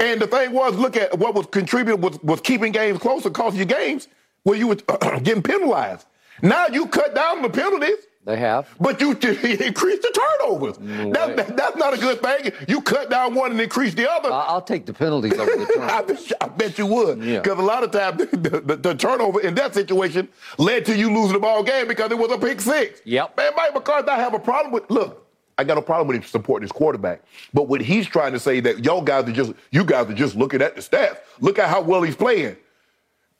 And 0.00 0.20
the 0.20 0.26
thing 0.26 0.52
was, 0.52 0.74
look 0.74 0.96
at 0.96 1.16
what 1.18 1.34
was 1.34 1.46
contributing 1.46 2.00
was, 2.00 2.20
was 2.22 2.40
keeping 2.40 2.72
games 2.72 2.98
closer, 2.98 3.30
costing 3.30 3.60
you 3.60 3.64
games 3.64 4.08
where 4.42 4.58
you 4.58 4.68
were 4.68 4.74
getting 5.22 5.42
penalized. 5.42 6.06
Now 6.42 6.66
you 6.66 6.86
cut 6.86 7.14
down 7.14 7.42
the 7.42 7.48
penalties, 7.48 7.96
They 8.26 8.36
have. 8.38 8.74
but 8.80 9.00
you 9.02 9.10
increase 9.12 10.00
the 10.00 10.38
turnovers. 10.40 10.78
That, 11.12 11.36
that- 11.36 11.56
that's 11.58 11.76
not 11.76 11.92
a 11.92 11.98
good 11.98 12.22
thing. 12.22 12.52
You 12.68 12.80
cut 12.80 13.10
down 13.10 13.34
one 13.34 13.50
and 13.50 13.60
increase 13.60 13.92
the 13.94 14.10
other. 14.10 14.32
I- 14.32 14.44
I'll 14.46 14.62
take 14.62 14.86
the 14.86 14.94
penalties 14.94 15.34
over 15.34 15.50
the 15.50 15.62
I, 15.82 16.00
turnovers. 16.02 16.28
bet, 16.28 16.32
I 16.42 16.48
bet 16.48 16.78
you 16.78 16.86
would. 16.86 17.22
Yeah. 17.22 17.40
Because 17.40 17.58
a 17.58 17.62
lot 17.62 17.82
of 17.84 17.90
times 17.90 18.18
the, 18.30 18.62
the, 18.64 18.76
the 18.76 18.94
turnover 18.94 19.40
in 19.42 19.54
that 19.56 19.74
situation 19.74 20.28
led 20.56 20.86
to 20.86 20.96
you 20.96 21.12
losing 21.12 21.34
the 21.34 21.38
ball 21.38 21.62
game 21.62 21.86
because 21.86 22.10
it 22.10 22.18
was 22.18 22.30
a 22.32 22.38
pick 22.38 22.62
six. 22.62 23.00
Yep. 23.04 23.36
Man, 23.36 23.52
Mike 23.56 23.74
McCarthy, 23.74 24.08
I 24.08 24.16
have 24.16 24.32
a 24.32 24.38
problem 24.38 24.72
with, 24.72 24.90
look, 24.90 25.20
I 25.58 25.64
got 25.64 25.76
a 25.76 25.82
problem 25.82 26.08
with 26.08 26.16
him 26.16 26.22
supporting 26.22 26.64
his 26.64 26.72
quarterback. 26.72 27.22
But 27.52 27.68
what 27.68 27.80
he's 27.82 28.06
trying 28.06 28.32
to 28.32 28.40
say 28.40 28.58
that 28.60 28.84
y'all 28.84 29.02
guys 29.02 29.28
are 29.28 29.32
just, 29.32 29.52
you 29.70 29.84
guys 29.84 30.08
are 30.08 30.14
just 30.14 30.34
looking 30.34 30.62
at 30.62 30.74
the 30.76 30.80
stats. 30.80 31.18
Look 31.40 31.58
at 31.58 31.68
how 31.68 31.82
well 31.82 32.02
he's 32.02 32.16
playing. 32.16 32.56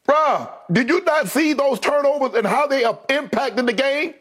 Bruh, 0.07 0.51
did 0.71 0.91
you 0.91 1.03
not 1.05 1.29
see 1.29 1.55
those 1.55 1.81
turnovers 1.81 2.35
and 2.35 2.47
how 2.47 2.67
they 2.67 2.83
have 2.83 2.99
impacted 3.09 3.67
the 3.67 3.73
game? 3.73 4.15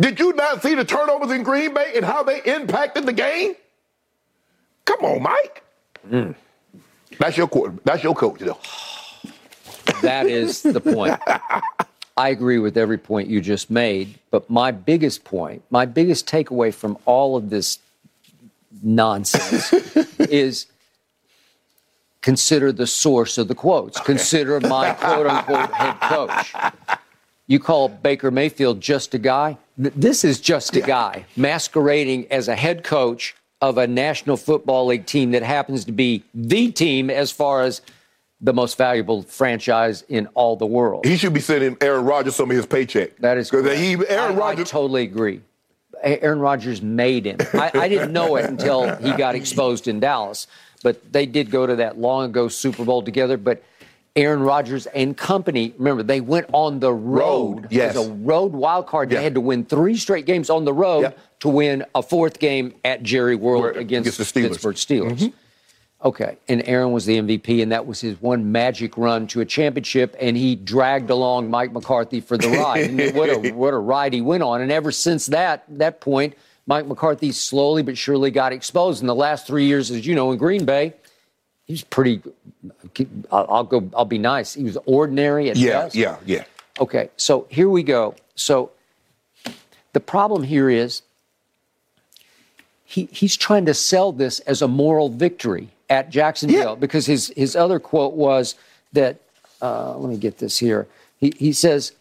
Did 0.00 0.18
you 0.20 0.32
not 0.34 0.62
see 0.62 0.74
the 0.74 0.84
turnovers 0.84 1.30
in 1.30 1.42
Green 1.42 1.74
Bay 1.74 1.92
and 1.96 2.04
how 2.04 2.22
they 2.22 2.40
impacted 2.42 3.06
the 3.06 3.12
game? 3.12 3.54
Come 4.84 5.04
on, 5.04 5.22
Mike. 5.22 5.64
Mm. 6.08 6.34
That's 7.18 7.36
your 7.36 7.48
coach. 7.48 7.72
That's 7.84 8.02
your 8.02 8.14
coach, 8.14 8.40
though. 8.40 8.58
That 10.02 10.26
is 10.26 10.62
the 10.62 10.80
point. 10.80 11.18
I 12.16 12.28
agree 12.28 12.58
with 12.58 12.76
every 12.76 12.98
point 12.98 13.28
you 13.28 13.40
just 13.40 13.70
made, 13.70 14.18
but 14.30 14.48
my 14.50 14.70
biggest 14.70 15.24
point, 15.24 15.62
my 15.70 15.86
biggest 15.86 16.28
takeaway 16.28 16.72
from 16.72 16.98
all 17.04 17.36
of 17.36 17.48
this 17.48 17.78
nonsense 18.82 19.72
is 20.20 20.66
consider 22.20 22.70
the 22.70 22.86
source 22.86 23.38
of 23.38 23.48
the 23.48 23.54
quotes. 23.54 23.98
Consider 24.00 24.60
my 24.60 24.92
quote 24.92 25.26
unquote 25.26 25.72
head 25.72 26.00
coach. 26.00 26.54
You 27.50 27.58
call 27.58 27.88
Baker 27.88 28.30
Mayfield 28.30 28.82
just 28.82 29.14
a 29.14 29.18
guy? 29.18 29.56
Th- 29.80 29.94
This 29.94 30.24
is 30.24 30.40
just 30.40 30.76
a 30.76 30.80
guy 30.80 31.24
masquerading 31.36 32.26
as 32.30 32.48
a 32.48 32.56
head 32.56 32.84
coach 32.84 33.34
of 33.60 33.78
a 33.78 33.86
National 33.86 34.36
Football 34.36 34.86
League 34.86 35.06
team 35.06 35.32
that 35.32 35.42
happens 35.42 35.84
to 35.86 35.92
be 35.92 36.22
the 36.34 36.70
team 36.70 37.10
as 37.10 37.32
far 37.32 37.62
as 37.62 37.80
the 38.40 38.52
most 38.52 38.78
valuable 38.78 39.22
franchise 39.22 40.02
in 40.08 40.28
all 40.34 40.54
the 40.54 40.66
world. 40.66 41.04
He 41.04 41.16
should 41.16 41.34
be 41.34 41.40
sending 41.40 41.76
Aaron 41.80 42.04
Rodgers 42.04 42.36
some 42.36 42.50
of 42.50 42.56
his 42.56 42.66
paycheck. 42.66 43.16
That 43.18 43.36
is 43.36 43.50
correct. 43.50 43.76
he 43.78 43.94
Aaron 44.08 44.40
I, 44.40 44.50
I 44.50 44.54
totally 44.54 45.02
agree. 45.02 45.40
Aaron 46.02 46.38
Rodgers 46.38 46.80
made 46.80 47.26
him. 47.26 47.38
I, 47.54 47.72
I 47.74 47.88
didn't 47.88 48.12
know 48.12 48.36
it 48.36 48.44
until 48.44 48.94
he 48.96 49.12
got 49.12 49.34
exposed 49.34 49.88
in 49.88 49.98
Dallas. 49.98 50.46
But 50.84 51.12
they 51.12 51.26
did 51.26 51.50
go 51.50 51.66
to 51.66 51.74
that 51.76 51.98
long 51.98 52.26
ago 52.26 52.46
Super 52.46 52.84
Bowl 52.84 53.02
together. 53.02 53.36
But 53.36 53.64
Aaron 54.18 54.42
Rodgers 54.42 54.86
and 54.86 55.16
company, 55.16 55.72
remember, 55.78 56.02
they 56.02 56.20
went 56.20 56.46
on 56.52 56.80
the 56.80 56.92
road. 56.92 57.60
Road, 57.62 57.66
yes. 57.70 57.94
It 57.94 57.98
was 57.98 58.08
a 58.08 58.12
road 58.12 58.52
wild 58.52 58.86
card. 58.88 59.10
They 59.10 59.14
Yeah. 59.16 59.22
had 59.22 59.34
to 59.34 59.40
win 59.40 59.64
three 59.64 59.96
straight 59.96 60.26
games 60.26 60.50
on 60.50 60.64
the 60.64 60.72
road 60.72 61.02
Yeah. 61.02 61.10
to 61.40 61.48
win 61.48 61.84
a 61.94 62.02
fourth 62.02 62.40
game 62.40 62.74
at 62.84 63.04
Jerry 63.04 63.36
World 63.36 63.76
against, 63.76 63.80
against 64.08 64.18
the 64.18 64.24
Steelers. 64.24 64.42
Mm-hmm. 64.42 64.48
Pittsburgh 64.52 64.76
Steelers. 64.76 65.32
Okay, 66.04 66.36
and 66.48 66.62
Aaron 66.66 66.92
was 66.92 67.06
the 67.06 67.16
MVP, 67.18 67.60
and 67.62 67.72
that 67.72 67.86
was 67.86 68.00
his 68.00 68.20
one 68.22 68.52
magic 68.52 68.96
run 68.96 69.26
to 69.28 69.40
a 69.40 69.44
championship, 69.44 70.14
and 70.20 70.36
he 70.36 70.54
dragged 70.54 71.10
along 71.10 71.50
Mike 71.50 71.72
McCarthy 71.72 72.20
for 72.20 72.36
the 72.38 72.48
ride. 72.50 72.88
And 72.90 73.16
what 73.16 73.28
a 73.30 73.50
what 73.52 73.74
a 73.74 73.78
ride 73.78 74.12
he 74.12 74.20
went 74.20 74.44
on! 74.44 74.60
And 74.60 74.70
ever 74.70 74.92
since 74.92 75.26
that 75.26 75.64
that 75.68 76.00
point, 76.00 76.34
Mike 76.68 76.86
McCarthy 76.86 77.32
slowly 77.32 77.82
but 77.82 77.98
surely 77.98 78.30
got 78.30 78.52
exposed. 78.52 79.00
In 79.00 79.08
the 79.08 79.14
last 79.14 79.46
three 79.46 79.64
years, 79.66 79.90
as 79.90 80.06
you 80.06 80.14
know, 80.14 80.30
in 80.30 80.38
Green 80.38 80.64
Bay, 80.64 80.92
he 81.68 81.74
was 81.74 81.84
pretty. 81.84 82.20
I'll, 83.30 83.62
go. 83.64 83.88
I'll 83.94 84.04
be 84.06 84.18
nice. 84.18 84.54
He 84.54 84.64
was 84.64 84.76
ordinary 84.86 85.50
at 85.50 85.56
yeah, 85.56 85.82
best. 85.84 85.94
yeah, 85.94 86.16
yeah. 86.24 86.44
Okay, 86.80 87.10
so 87.16 87.46
here 87.50 87.68
we 87.68 87.82
go. 87.82 88.14
So 88.34 88.70
the 89.92 90.00
problem 90.00 90.42
here 90.44 90.70
is 90.70 91.02
he, 92.84 93.06
he's 93.12 93.36
trying 93.36 93.66
to 93.66 93.74
sell 93.74 94.12
this 94.12 94.40
as 94.40 94.62
a 94.62 94.68
moral 94.68 95.10
victory 95.10 95.68
at 95.90 96.08
Jacksonville 96.08 96.70
Yeah. 96.70 96.74
because 96.74 97.04
his, 97.04 97.32
his 97.36 97.54
other 97.54 97.78
quote 97.78 98.14
was 98.14 98.54
that 98.94 99.20
uh, 99.60 99.96
let 99.98 100.08
me 100.08 100.16
get 100.16 100.38
this 100.38 100.56
here. 100.58 100.86
He, 101.18 101.34
he 101.36 101.52
says, 101.52 101.92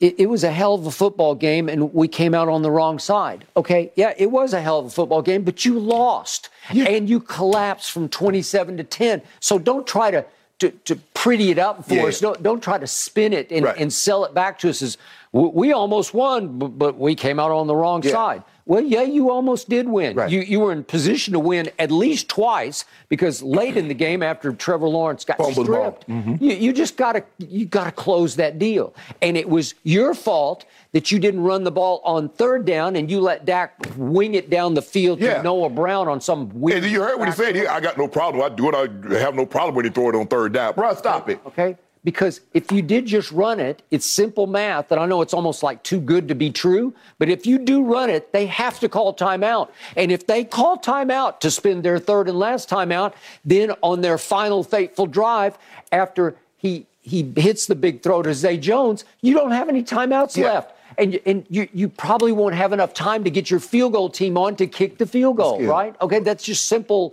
it, 0.00 0.20
it, 0.20 0.26
was 0.26 0.44
a 0.44 0.50
hell 0.50 0.74
of 0.74 0.86
a 0.86 0.90
football 0.90 1.34
game 1.34 1.68
and 1.68 1.92
we 1.94 2.06
came 2.06 2.34
out 2.34 2.48
on 2.48 2.62
the 2.62 2.70
wrong 2.70 2.98
side. 2.98 3.46
Okay, 3.56 3.92
yeah, 3.94 4.12
it 4.18 4.30
was 4.30 4.52
a 4.52 4.60
hell 4.60 4.80
of 4.80 4.86
a 4.86 4.90
football 4.90 5.22
game, 5.22 5.42
but 5.42 5.64
you 5.64 5.78
lost 5.78 6.50
yeah. 6.72 6.84
and 6.84 7.08
you 7.08 7.18
collapsed 7.20 7.92
from 7.92 8.08
27 8.08 8.76
to 8.76 8.84
10. 8.84 9.22
So 9.40 9.58
don't 9.58 9.86
try 9.86 10.10
to 10.10 10.24
to, 10.58 10.70
to 10.70 10.96
pretty 11.12 11.50
it 11.50 11.58
up 11.58 11.84
for 11.84 11.94
yeah. 11.94 12.04
us. 12.06 12.20
Don't, 12.20 12.42
don't 12.42 12.62
try 12.62 12.78
to 12.78 12.86
spin 12.86 13.32
it 13.32 13.50
and, 13.50 13.66
right. 13.66 13.76
and 13.76 13.92
sell 13.92 14.24
it 14.24 14.32
back 14.32 14.58
to 14.60 14.70
us 14.70 14.80
as 14.80 14.96
we 15.32 15.72
almost 15.72 16.14
won, 16.14 16.58
but, 16.58 16.78
but 16.78 16.98
we 16.98 17.14
came 17.14 17.38
out 17.38 17.50
on 17.50 17.66
the 17.66 17.76
wrong 17.76 18.02
yeah. 18.02 18.10
side. 18.10 18.42
Well, 18.68 18.82
yeah, 18.82 19.02
you 19.02 19.30
almost 19.30 19.68
did 19.68 19.88
win. 19.88 20.16
Right. 20.16 20.28
You 20.28 20.40
you 20.40 20.58
were 20.58 20.72
in 20.72 20.82
position 20.82 21.32
to 21.34 21.38
win 21.38 21.70
at 21.78 21.92
least 21.92 22.28
twice 22.28 22.84
because 23.08 23.40
late 23.40 23.76
in 23.76 23.86
the 23.86 23.94
game, 23.94 24.24
after 24.24 24.52
Trevor 24.52 24.88
Lawrence 24.88 25.24
got 25.24 25.38
Fumbled 25.38 25.66
stripped, 25.66 26.08
mm-hmm. 26.08 26.42
you, 26.42 26.52
you 26.52 26.72
just 26.72 26.96
got 26.96 27.12
to 27.12 27.24
you 27.38 27.64
got 27.64 27.84
to 27.84 27.92
close 27.92 28.34
that 28.36 28.58
deal. 28.58 28.92
And 29.22 29.36
it 29.36 29.48
was 29.48 29.74
your 29.84 30.14
fault 30.14 30.64
that 30.90 31.12
you 31.12 31.20
didn't 31.20 31.42
run 31.42 31.62
the 31.62 31.70
ball 31.70 32.00
on 32.04 32.28
third 32.28 32.64
down 32.64 32.96
and 32.96 33.08
you 33.08 33.20
let 33.20 33.44
Dak 33.44 33.74
wing 33.96 34.34
it 34.34 34.50
down 34.50 34.74
the 34.74 34.82
field 34.82 35.20
yeah. 35.20 35.36
to 35.36 35.42
Noah 35.44 35.70
Brown 35.70 36.08
on 36.08 36.20
some 36.20 36.48
weird. 36.60 36.82
And 36.82 36.92
you 36.92 37.00
heard 37.00 37.18
what 37.18 37.28
he 37.28 37.34
said. 37.34 37.54
He, 37.54 37.66
I 37.68 37.78
got 37.78 37.96
no 37.96 38.08
problem. 38.08 38.42
I 38.42 38.52
do 38.52 38.68
it. 38.68 38.74
I 38.74 39.18
have 39.20 39.36
no 39.36 39.46
problem 39.46 39.76
when 39.76 39.84
he 39.84 39.92
throw 39.92 40.08
it 40.08 40.16
on 40.16 40.26
third 40.26 40.54
down. 40.54 40.74
Bro, 40.74 40.94
stop 40.94 41.28
it. 41.30 41.40
Okay. 41.46 41.76
Because 42.06 42.40
if 42.54 42.70
you 42.70 42.82
did 42.82 43.04
just 43.06 43.32
run 43.32 43.58
it, 43.58 43.82
it's 43.90 44.06
simple 44.06 44.46
math, 44.46 44.92
and 44.92 45.00
I 45.00 45.06
know 45.06 45.22
it's 45.22 45.34
almost 45.34 45.64
like 45.64 45.82
too 45.82 45.98
good 45.98 46.28
to 46.28 46.36
be 46.36 46.52
true, 46.52 46.94
but 47.18 47.28
if 47.28 47.46
you 47.46 47.58
do 47.58 47.82
run 47.82 48.10
it, 48.10 48.32
they 48.32 48.46
have 48.46 48.78
to 48.78 48.88
call 48.88 49.12
timeout. 49.12 49.70
And 49.96 50.12
if 50.12 50.24
they 50.24 50.44
call 50.44 50.78
timeout 50.78 51.40
to 51.40 51.50
spend 51.50 51.82
their 51.82 51.98
third 51.98 52.28
and 52.28 52.38
last 52.38 52.70
timeout, 52.70 53.14
then 53.44 53.72
on 53.82 54.02
their 54.02 54.18
final 54.18 54.62
fateful 54.62 55.08
drive, 55.08 55.58
after 55.90 56.36
he 56.56 56.86
he 57.02 57.32
hits 57.36 57.66
the 57.66 57.74
big 57.74 58.04
throw 58.04 58.22
to 58.22 58.32
Zay 58.34 58.56
Jones, 58.56 59.04
you 59.20 59.34
don't 59.34 59.50
have 59.50 59.68
any 59.68 59.82
timeouts 59.82 60.36
yeah. 60.36 60.52
left. 60.52 60.72
And, 60.98 61.18
and 61.26 61.44
you, 61.50 61.68
you 61.74 61.88
probably 61.88 62.30
won't 62.30 62.54
have 62.54 62.72
enough 62.72 62.94
time 62.94 63.24
to 63.24 63.30
get 63.30 63.50
your 63.50 63.60
field 63.60 63.94
goal 63.94 64.10
team 64.10 64.38
on 64.38 64.54
to 64.56 64.68
kick 64.68 64.98
the 64.98 65.06
field 65.06 65.38
goal, 65.38 65.60
right? 65.64 65.94
Okay, 66.00 66.20
that's 66.20 66.44
just 66.44 66.66
simple 66.66 67.12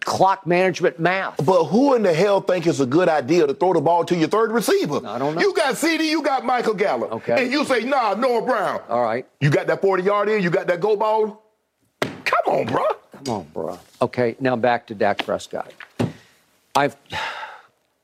clock 0.00 0.46
management 0.46 0.98
math. 0.98 1.44
But 1.44 1.64
who 1.64 1.94
in 1.94 2.02
the 2.02 2.12
hell 2.12 2.40
think 2.40 2.66
it's 2.66 2.80
a 2.80 2.86
good 2.86 3.08
idea 3.08 3.46
to 3.46 3.54
throw 3.54 3.72
the 3.72 3.80
ball 3.80 4.04
to 4.06 4.16
your 4.16 4.28
third 4.28 4.52
receiver? 4.52 5.00
I 5.06 5.18
don't 5.18 5.34
know. 5.34 5.40
You 5.40 5.54
got 5.54 5.74
CeeDee, 5.74 6.08
you 6.08 6.22
got 6.22 6.44
Michael 6.44 6.74
Gallup. 6.74 7.12
Okay. 7.12 7.44
And 7.44 7.52
you 7.52 7.64
say, 7.64 7.84
nah, 7.84 8.14
Noah 8.14 8.42
Brown. 8.42 8.80
All 8.88 9.02
right. 9.02 9.26
You 9.40 9.50
got 9.50 9.66
that 9.66 9.80
40 9.80 10.02
yard 10.02 10.28
in, 10.28 10.42
you 10.42 10.50
got 10.50 10.66
that 10.66 10.80
go 10.80 10.96
ball. 10.96 11.42
Come 12.00 12.54
on, 12.54 12.66
bro. 12.66 12.86
Come 13.24 13.34
on, 13.34 13.46
bro. 13.52 13.78
Okay, 14.00 14.36
now 14.40 14.56
back 14.56 14.86
to 14.88 14.94
Dak 14.94 15.24
Prescott. 15.24 15.72
I've 16.74 16.96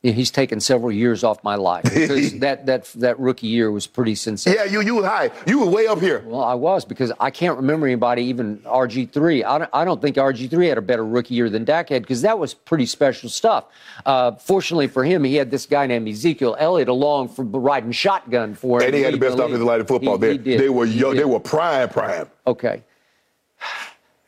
he's 0.03 0.33
taken 0.33 0.59
several 0.59 0.91
years 0.91 1.23
off 1.23 1.45
my 1.45 1.55
life 1.55 1.85
because 1.85 2.39
that, 2.41 2.67
that 2.67 2.85
that 2.97 3.19
rookie 3.21 3.47
year 3.47 3.71
was 3.71 3.87
pretty 3.87 4.17
sensational. 4.17 4.65
Yeah, 4.65 4.73
you 4.73 4.81
you 4.81 4.97
were 4.97 5.07
high. 5.07 5.31
You 5.47 5.61
were 5.61 5.67
way 5.67 5.87
up 5.87 6.01
here. 6.01 6.25
Well, 6.27 6.43
I 6.43 6.55
was 6.55 6.85
because 6.85 7.13
I 7.21 7.31
can't 7.31 7.57
remember 7.57 7.87
anybody, 7.87 8.25
even 8.25 8.59
RG 8.59 9.13
three. 9.13 9.45
I 9.45 9.59
don't, 9.59 9.71
I 9.73 9.85
don't 9.85 10.03
think 10.03 10.17
RG 10.17 10.51
three 10.51 10.67
had 10.67 10.79
a 10.79 10.83
better 10.83 11.07
rookie 11.07 11.35
year 11.35 11.49
than 11.49 11.65
Dak 11.65 11.91
had 11.91 12.03
because 12.03 12.23
that 12.23 12.39
was 12.39 12.53
pretty 12.53 12.87
special 12.87 13.29
stuff. 13.29 13.67
Uh, 14.05 14.33
fortunately 14.33 14.89
for 14.89 15.05
him, 15.05 15.23
he 15.23 15.37
had 15.37 15.51
this 15.51 15.67
guy 15.67 15.87
named 15.87 16.09
Ezekiel 16.09 16.57
Elliott 16.59 16.89
along 16.89 17.29
for 17.29 17.45
riding 17.45 17.93
shotgun 17.93 18.55
for 18.55 18.81
him. 18.81 18.87
And 18.87 18.95
he 18.97 19.03
had 19.03 19.15
the 19.15 19.19
best 19.19 19.39
offensive 19.39 19.63
line 19.63 19.81
in 19.81 19.87
football. 19.87 20.19
He, 20.19 20.37
they, 20.37 20.53
he 20.53 20.57
they 20.57 20.69
were 20.69 20.85
young, 20.85 21.15
they 21.15 21.25
were 21.25 21.41
prime 21.41 21.89
prime. 21.89 22.29
Okay. 22.47 22.83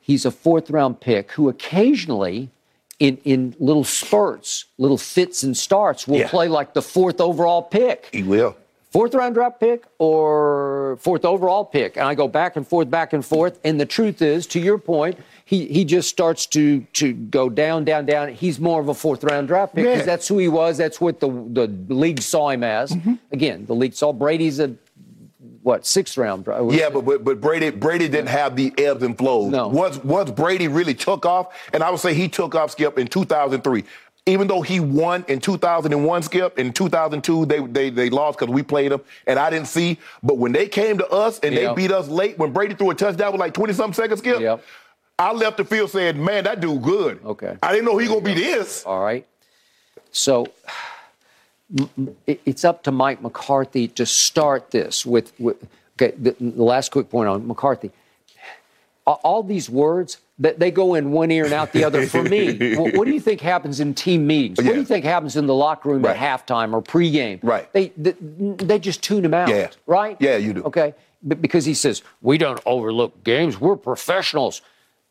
He's 0.00 0.24
a 0.24 0.30
fourth 0.30 0.70
round 0.70 1.00
pick 1.00 1.32
who 1.32 1.48
occasionally 1.48 2.50
in, 2.98 3.18
in 3.24 3.54
little 3.59 3.85
spurts, 3.85 4.66
little 4.78 4.98
fits 4.98 5.42
and 5.42 5.57
starts, 5.57 6.07
will 6.07 6.20
yeah. 6.20 6.28
play 6.28 6.48
like 6.48 6.74
the 6.74 6.83
fourth 6.83 7.20
overall 7.20 7.62
pick. 7.62 8.09
He 8.12 8.22
will. 8.22 8.57
Fourth 8.90 9.12
round 9.12 9.35
draft 9.35 9.59
pick 9.59 9.85
or 9.98 10.96
fourth 11.00 11.24
overall 11.24 11.64
pick. 11.64 11.96
And 11.96 12.07
I 12.07 12.14
go 12.14 12.28
back 12.28 12.54
and 12.54 12.64
forth, 12.64 12.88
back 12.88 13.12
and 13.12 13.26
forth. 13.26 13.59
And 13.64 13.80
the 13.80 13.87
truth 13.87 14.22
is, 14.22 14.46
to 14.48 14.61
your 14.61 14.78
point, 14.78 15.18
he, 15.44 15.66
he 15.66 15.85
just 15.85 16.09
starts 16.09 16.46
to 16.46 16.83
to 16.92 17.12
go 17.12 17.48
down, 17.48 17.85
down, 17.85 18.07
down. 18.07 18.33
He's 18.33 18.61
more 18.61 18.80
of 18.80 18.88
a 18.88 18.94
fourth 18.94 19.24
round 19.24 19.48
draft 19.48 19.74
pick 19.74 19.85
because 19.85 19.98
yeah. 19.98 20.04
that's 20.04 20.28
who 20.28 20.38
he 20.38 20.46
was. 20.46 20.78
That's 20.78 21.00
what 21.00 21.18
the 21.18 21.28
the 21.28 21.66
league 21.92 22.22
saw 22.22 22.50
him 22.50 22.62
as. 22.62 22.92
Mm-hmm. 22.92 23.14
Again, 23.33 23.66
the 23.66 23.74
league 23.74 23.94
saw 23.94 24.12
Brady's 24.12 24.61
a 24.61 24.76
what 25.64 25.87
sixth 25.87 26.18
round? 26.18 26.46
Yeah, 26.46 26.90
but, 26.90 27.07
but 27.07 27.24
but 27.24 27.40
Brady 27.40 27.70
Brady 27.70 28.07
didn't 28.07 28.29
have 28.29 28.55
the 28.55 28.72
ebbs 28.77 29.03
and 29.03 29.16
flows. 29.16 29.50
No. 29.50 29.68
Once 29.68 29.96
once 30.05 30.31
Brady 30.31 30.68
really 30.68 30.92
took 30.92 31.24
off, 31.24 31.59
and 31.72 31.83
I 31.83 31.90
would 31.90 32.00
say 32.00 32.12
he 32.12 32.29
took 32.29 32.55
off 32.55 32.70
Skip 32.70 32.98
in 32.98 33.09
2003. 33.09 33.83
Even 34.27 34.46
though 34.46 34.62
he 34.62 34.81
won 34.81 35.24
in 35.27 35.38
2001, 35.40 36.22
Skip, 36.22 36.59
in 36.59 36.72
2002 36.72 37.46
they 37.46 37.61
they, 37.61 37.88
they 37.88 38.11
lost 38.11 38.38
because 38.38 38.53
we 38.53 38.62
played 38.62 38.92
them, 38.92 39.00
and 39.27 39.38
I 39.38 39.48
didn't 39.48 39.68
see. 39.68 39.98
But 40.22 40.37
when 40.37 40.53
they 40.53 40.68
came 40.68 40.98
to 40.98 41.09
us 41.09 41.38
and 41.40 41.55
yep. 41.55 41.74
they 41.74 41.83
beat 41.83 41.90
us 41.90 42.09
late, 42.09 42.38
when 42.38 42.53
Brady 42.53 42.74
threw 42.74 42.90
a 42.90 42.94
touchdown 42.94 43.33
with 43.33 43.40
like 43.40 43.55
20 43.55 43.72
something 43.72 43.94
seconds, 43.94 44.20
Skip, 44.20 44.40
yep. 44.40 44.62
I 45.18 45.33
left 45.33 45.57
the 45.57 45.64
field 45.64 45.90
saying, 45.90 46.22
"Man, 46.22 46.44
that 46.44 46.61
dude 46.61 46.83
good." 46.83 47.24
Okay. 47.24 47.57
I 47.62 47.72
didn't 47.72 47.87
know 47.87 47.96
he 47.96 48.07
gonna 48.07 48.20
be 48.20 48.35
this. 48.35 48.85
All 48.85 49.03
right. 49.03 49.27
So 50.12 50.46
it's 52.27 52.64
up 52.64 52.83
to 52.85 52.92
Mike 52.92 53.22
McCarthy 53.22 53.88
to 53.88 54.07
start 54.07 54.70
this 54.70 55.07
with, 55.07 55.33
with 55.40 55.57
okay, 55.96 56.14
the, 56.16 56.37
the, 56.38 56.62
last 56.62 56.90
quick 56.90 57.11
point 57.11 57.29
on 57.29 57.46
McCarthy. 57.46 57.90
All 59.07 59.42
these 59.42 59.68
words 59.68 60.18
that 60.38 60.59
they 60.59 60.70
go 60.70 60.94
in 60.94 61.12
one 61.12 61.31
ear 61.31 61.44
and 61.44 61.53
out 61.53 61.72
the 61.72 61.85
other 61.85 62.07
for 62.07 62.22
me. 62.22 62.74
what, 62.77 62.94
what, 62.94 63.07
do 63.07 63.12
you 63.12 63.20
think 63.20 63.40
happens 63.40 63.79
in 63.79 63.94
team 63.94 64.27
meetings? 64.27 64.57
What 64.57 64.66
yeah. 64.66 64.72
do 64.72 64.79
you 64.79 64.85
think 64.85 65.05
happens 65.05 65.37
in 65.37 65.46
the 65.46 65.55
locker 65.55 65.90
room 65.90 66.03
right. 66.03 66.16
at 66.16 66.46
halftime 66.46 66.72
or 66.72 66.83
pregame? 66.83 67.38
Right. 67.42 67.70
They, 67.72 67.88
they, 67.96 68.12
they 68.12 68.79
just 68.79 69.03
tune 69.03 69.24
him 69.24 69.35
out. 69.35 69.48
Yeah. 69.48 69.70
Right. 69.87 70.16
Yeah, 70.20 70.37
you 70.37 70.55
do. 70.55 70.62
Okay. 70.64 70.94
Because 71.27 71.64
he 71.64 71.74
says 71.74 72.03
we 72.22 72.38
don't 72.38 72.61
overlook 72.66 73.24
games. 73.24 73.61
We're 73.61 73.77
professionals 73.77 74.62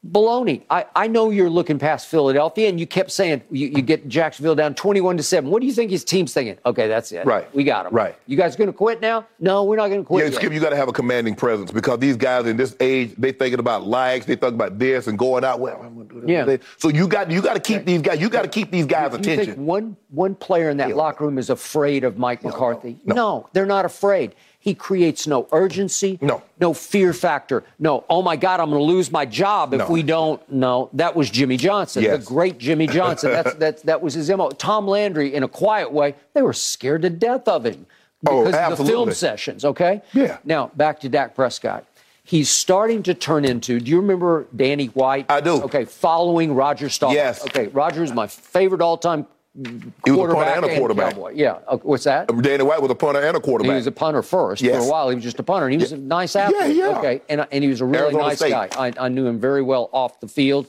baloney. 0.09 0.63
I, 0.69 0.85
I 0.95 1.07
know 1.07 1.29
you're 1.29 1.49
looking 1.49 1.79
past 1.79 2.07
Philadelphia, 2.07 2.67
and 2.67 2.79
you 2.79 2.85
kept 2.85 3.11
saying 3.11 3.41
you, 3.49 3.67
you, 3.67 3.81
get 3.81 4.07
Jacksonville 4.07 4.55
down 4.55 4.75
21 4.75 5.17
to 5.17 5.23
7. 5.23 5.49
What 5.49 5.61
do 5.61 5.67
you 5.67 5.73
think 5.73 5.91
his 5.91 6.03
team's 6.03 6.33
thinking? 6.33 6.57
Okay, 6.65 6.87
that's 6.87 7.11
it. 7.11 7.25
Right. 7.25 7.53
We 7.55 7.63
got 7.63 7.85
him. 7.85 7.93
Right. 7.93 8.15
You 8.27 8.35
guys 8.35 8.55
going 8.55 8.67
to 8.67 8.73
quit 8.73 9.01
now? 9.01 9.25
No, 9.39 9.63
we're 9.63 9.77
not 9.77 9.87
going 9.87 10.01
to 10.01 10.05
quit. 10.05 10.25
Yeah. 10.25 10.37
Skip, 10.37 10.51
you 10.51 10.59
got 10.59 10.71
to 10.71 10.75
have 10.75 10.89
a 10.89 10.93
commanding 10.93 11.35
presence 11.35 11.71
because 11.71 11.99
these 11.99 12.17
guys 12.17 12.45
in 12.45 12.57
this 12.57 12.75
age, 12.79 13.15
they 13.17 13.31
thinking 13.31 13.59
about 13.59 13.87
likes, 13.87 14.25
they 14.25 14.35
thinking 14.35 14.55
about 14.55 14.77
this 14.77 15.07
and 15.07 15.17
going 15.17 15.43
out. 15.43 15.59
Well, 15.59 15.81
I'm 15.81 15.95
going 15.95 16.07
to 16.09 16.13
do 16.15 16.21
this. 16.21 16.29
Yeah. 16.29 16.57
So 16.77 16.89
you 16.89 17.07
got 17.07 17.31
you 17.31 17.41
got 17.41 17.53
to 17.53 17.59
keep 17.59 17.85
these 17.85 18.01
guys. 18.01 18.19
You 18.19 18.29
got 18.29 18.43
to 18.43 18.49
keep 18.49 18.71
these 18.71 18.85
guys' 18.85 19.13
you, 19.13 19.19
attention. 19.19 19.39
You 19.39 19.53
think 19.55 19.67
one 19.67 19.97
one 20.09 20.35
player 20.35 20.69
in 20.69 20.77
that 20.77 20.89
yeah. 20.89 20.95
locker 20.95 21.23
room 21.23 21.37
is 21.37 21.49
afraid 21.49 22.03
of 22.03 22.17
Mike 22.17 22.43
McCarthy? 22.43 22.99
No, 23.05 23.15
no, 23.15 23.49
they're 23.53 23.65
not 23.65 23.85
afraid. 23.85 24.35
He 24.63 24.73
creates 24.73 25.27
no 25.27 25.45
urgency, 25.51 26.17
no, 26.21 26.41
no 26.57 26.73
fear 26.73 27.11
factor, 27.11 27.65
no. 27.79 28.05
Oh 28.09 28.21
my 28.21 28.37
God, 28.37 28.61
I'm 28.61 28.69
going 28.69 28.79
to 28.79 28.85
lose 28.85 29.11
my 29.11 29.25
job 29.25 29.73
if 29.73 29.79
no. 29.79 29.89
we 29.89 30.03
don't. 30.03 30.41
No, 30.49 30.89
that 30.93 31.17
was 31.17 31.29
Jimmy 31.29 31.57
Johnson, 31.57 32.01
yes. 32.01 32.17
the 32.17 32.25
great 32.25 32.59
Jimmy 32.59 32.87
Johnson. 32.87 33.31
That's 33.31 33.53
that 33.59 33.83
that 33.83 34.01
was 34.01 34.13
his 34.13 34.29
mo. 34.29 34.51
Tom 34.51 34.87
Landry, 34.87 35.35
in 35.35 35.43
a 35.43 35.49
quiet 35.49 35.91
way, 35.91 36.15
they 36.33 36.41
were 36.41 36.53
scared 36.53 37.01
to 37.01 37.09
death 37.09 37.45
of 37.49 37.65
him 37.65 37.85
oh, 38.25 38.45
because 38.45 38.57
oh, 38.57 38.71
of 38.71 38.77
the 38.77 38.85
film 38.85 39.11
sessions. 39.11 39.65
Okay, 39.65 40.01
yeah. 40.13 40.37
Now 40.45 40.71
back 40.77 41.01
to 41.01 41.09
Dak 41.09 41.35
Prescott. 41.35 41.85
He's 42.23 42.49
starting 42.49 43.03
to 43.03 43.13
turn 43.13 43.43
into. 43.43 43.81
Do 43.81 43.91
you 43.91 43.99
remember 43.99 44.47
Danny 44.55 44.85
White? 44.85 45.25
I 45.29 45.41
do. 45.41 45.61
Okay, 45.63 45.83
following 45.83 46.55
Roger 46.55 46.87
Staubach. 46.87 47.15
Yes. 47.15 47.43
Okay, 47.47 47.67
Roger 47.67 48.01
is 48.01 48.13
my 48.13 48.27
favorite 48.27 48.79
all-time 48.79 49.27
he 49.55 50.11
was 50.11 50.31
a 50.31 50.33
punter 50.33 50.51
and 50.51 50.65
a 50.65 50.75
quarterback. 50.77 51.15
And 51.15 51.37
yeah. 51.37 51.59
Uh, 51.67 51.77
what's 51.77 52.05
that? 52.05 52.27
Danny 52.41 52.63
White 52.63 52.81
was 52.81 52.89
a 52.89 52.95
punter 52.95 53.21
and 53.21 53.37
a 53.37 53.39
quarterback. 53.39 53.71
He 53.71 53.75
was 53.75 53.87
a 53.87 53.91
punter 53.91 54.23
first. 54.23 54.61
Yes. 54.61 54.77
For 54.77 54.87
a 54.87 54.91
while, 54.91 55.09
he 55.09 55.15
was 55.15 55.23
just 55.23 55.39
a 55.39 55.43
punter. 55.43 55.67
And 55.67 55.73
he 55.73 55.77
was 55.77 55.91
yeah. 55.91 55.97
a 55.97 56.01
nice 56.01 56.35
athlete. 56.35 56.75
Yeah, 56.75 56.89
yeah. 56.89 56.97
Okay. 56.97 57.21
And, 57.29 57.47
and 57.51 57.63
he 57.63 57.69
was 57.69 57.81
a 57.81 57.85
really 57.85 58.05
Arizona 58.05 58.23
nice 58.23 58.37
State. 58.37 58.49
guy. 58.49 58.69
I, 58.75 58.93
I 58.97 59.09
knew 59.09 59.27
him 59.27 59.39
very 59.39 59.61
well 59.61 59.89
off 59.91 60.19
the 60.19 60.27
field. 60.27 60.67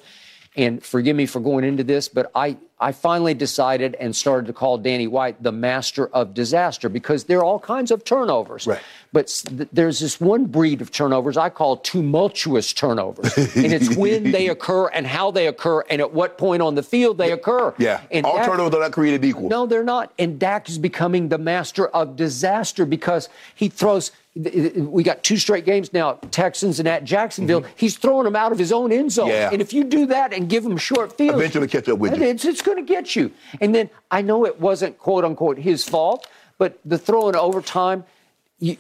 And 0.57 0.85
forgive 0.85 1.16
me 1.16 1.27
for 1.27 1.40
going 1.40 1.64
into 1.64 1.83
this, 1.83 2.09
but 2.09 2.31
I, 2.33 2.57
I 2.79 2.92
finally 2.92 3.35
decided 3.35 3.97
and 3.97 4.14
started 4.14 4.47
to 4.47 4.53
call 4.53 4.78
Danny 4.78 5.09
White 5.09 5.43
the 5.43 5.51
master 5.51 6.07
of 6.09 6.32
disaster 6.32 6.89
because 6.89 7.24
there 7.24 7.39
are 7.39 7.45
all 7.45 7.59
kinds 7.59 7.91
of 7.91 8.05
turnovers. 8.05 8.66
Right. 8.66 8.80
But 9.14 9.44
there's 9.72 10.00
this 10.00 10.20
one 10.20 10.46
breed 10.46 10.82
of 10.82 10.90
turnovers 10.90 11.36
I 11.36 11.48
call 11.48 11.78
tumultuous 11.78 12.72
turnovers. 12.72 13.34
and 13.56 13.72
it's 13.72 13.96
when 13.96 14.32
they 14.32 14.48
occur 14.48 14.88
and 14.88 15.06
how 15.06 15.30
they 15.30 15.46
occur 15.46 15.82
and 15.88 16.00
at 16.00 16.12
what 16.12 16.36
point 16.36 16.60
on 16.60 16.74
the 16.74 16.82
field 16.82 17.16
they 17.16 17.30
occur. 17.30 17.72
Yeah. 17.78 18.00
And 18.10 18.26
all 18.26 18.36
Dak, 18.36 18.46
turnovers 18.46 18.74
are 18.74 18.80
not 18.80 18.92
created 18.92 19.24
equal. 19.24 19.48
No, 19.48 19.66
they're 19.66 19.84
not. 19.84 20.12
And 20.18 20.38
Dak 20.38 20.68
is 20.68 20.78
becoming 20.78 21.28
the 21.28 21.38
master 21.38 21.86
of 21.86 22.16
disaster 22.16 22.84
because 22.84 23.30
he 23.54 23.68
throws– 23.68 24.10
we 24.36 25.04
got 25.04 25.22
two 25.22 25.36
straight 25.36 25.64
games 25.64 25.92
now, 25.92 26.14
Texans 26.32 26.80
and 26.80 26.88
at 26.88 27.04
Jacksonville. 27.04 27.62
Mm-hmm. 27.62 27.72
He's 27.76 27.96
throwing 27.96 28.24
them 28.24 28.34
out 28.34 28.50
of 28.50 28.58
his 28.58 28.72
own 28.72 28.90
end 28.90 29.12
zone. 29.12 29.28
Yeah. 29.28 29.50
And 29.52 29.62
if 29.62 29.72
you 29.72 29.84
do 29.84 30.06
that 30.06 30.32
and 30.32 30.48
give 30.48 30.64
him 30.64 30.76
short 30.76 31.16
fields, 31.16 31.38
eventually 31.38 31.68
catch 31.68 31.88
up 31.88 31.98
with 31.98 32.16
you. 32.16 32.24
It's, 32.24 32.44
it's 32.44 32.62
going 32.62 32.84
to 32.84 32.92
get 32.92 33.14
you. 33.14 33.30
And 33.60 33.72
then 33.72 33.90
I 34.10 34.22
know 34.22 34.44
it 34.44 34.60
wasn't 34.60 34.98
quote 34.98 35.24
unquote 35.24 35.58
his 35.58 35.84
fault, 35.84 36.26
but 36.58 36.80
the 36.84 36.98
throw 36.98 37.28
in 37.28 37.36
overtime, 37.36 38.04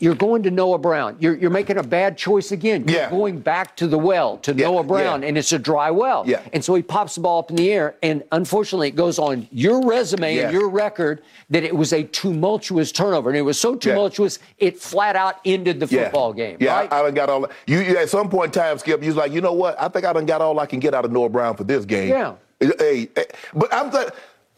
you're 0.00 0.14
going 0.14 0.42
to 0.44 0.50
Noah 0.50 0.78
Brown. 0.78 1.16
You're, 1.20 1.36
you're 1.36 1.50
making 1.50 1.76
a 1.76 1.82
bad 1.82 2.16
choice 2.16 2.52
again. 2.52 2.84
You're 2.88 2.96
Yeah. 3.00 3.10
going 3.10 3.40
back 3.40 3.76
to 3.76 3.86
the 3.86 3.98
well, 3.98 4.38
to 4.38 4.52
Yeah, 4.54 4.66
Noah 4.66 4.82
Brown, 4.84 5.22
yeah. 5.22 5.28
and 5.28 5.36
it's 5.36 5.52
a 5.52 5.58
dry 5.58 5.90
well. 5.90 6.24
Yeah. 6.26 6.40
And 6.52 6.64
so 6.64 6.74
he 6.74 6.82
pops 6.82 7.16
the 7.16 7.20
ball 7.20 7.40
up 7.40 7.50
in 7.50 7.56
the 7.56 7.70
air, 7.72 7.96
and 8.02 8.22
unfortunately, 8.32 8.88
it 8.88 8.96
goes 8.96 9.18
on 9.18 9.46
your 9.52 9.84
resume 9.86 10.38
and 10.38 10.52
your 10.52 10.68
record 10.70 11.22
that 11.50 11.64
it 11.64 11.76
was 11.76 11.92
a 11.92 12.04
tumultuous 12.04 12.92
turnover. 12.92 13.28
And 13.30 13.36
it 13.38 13.42
was 13.42 13.58
so 13.58 13.74
tumultuous, 13.74 14.38
it 14.58 14.78
flat 14.80 15.16
out 15.16 15.36
ended 15.44 15.80
the 15.80 15.86
football 15.86 16.32
game. 16.32 16.56
Yeah, 16.60 16.74
right? 16.74 16.92
I, 16.92 17.00
I 17.00 17.02
done 17.02 17.14
got 17.14 17.28
all. 17.28 17.46
You, 17.66 17.80
you 17.80 17.98
at 17.98 18.08
some 18.08 18.30
point 18.30 18.56
in 18.56 18.62
time, 18.62 18.78
Skip, 18.78 19.02
you 19.02 19.08
was 19.08 19.16
like, 19.16 19.32
you 19.32 19.40
know 19.40 19.52
what? 19.52 19.80
I 19.80 19.88
think 19.88 20.04
I 20.06 20.12
done 20.12 20.24
got 20.26 20.40
all 20.40 20.58
I 20.60 20.66
can 20.66 20.80
get 20.80 20.94
out 20.94 21.04
of 21.04 21.12
Noah 21.12 21.28
Brown 21.28 21.56
for 21.56 21.64
this 21.64 21.84
game. 21.84 22.08
Yeah. 22.08 22.34
Hey, 22.60 23.10
hey, 23.14 23.26
but 23.52 23.72
I'm 23.74 23.90
th- 23.90 24.08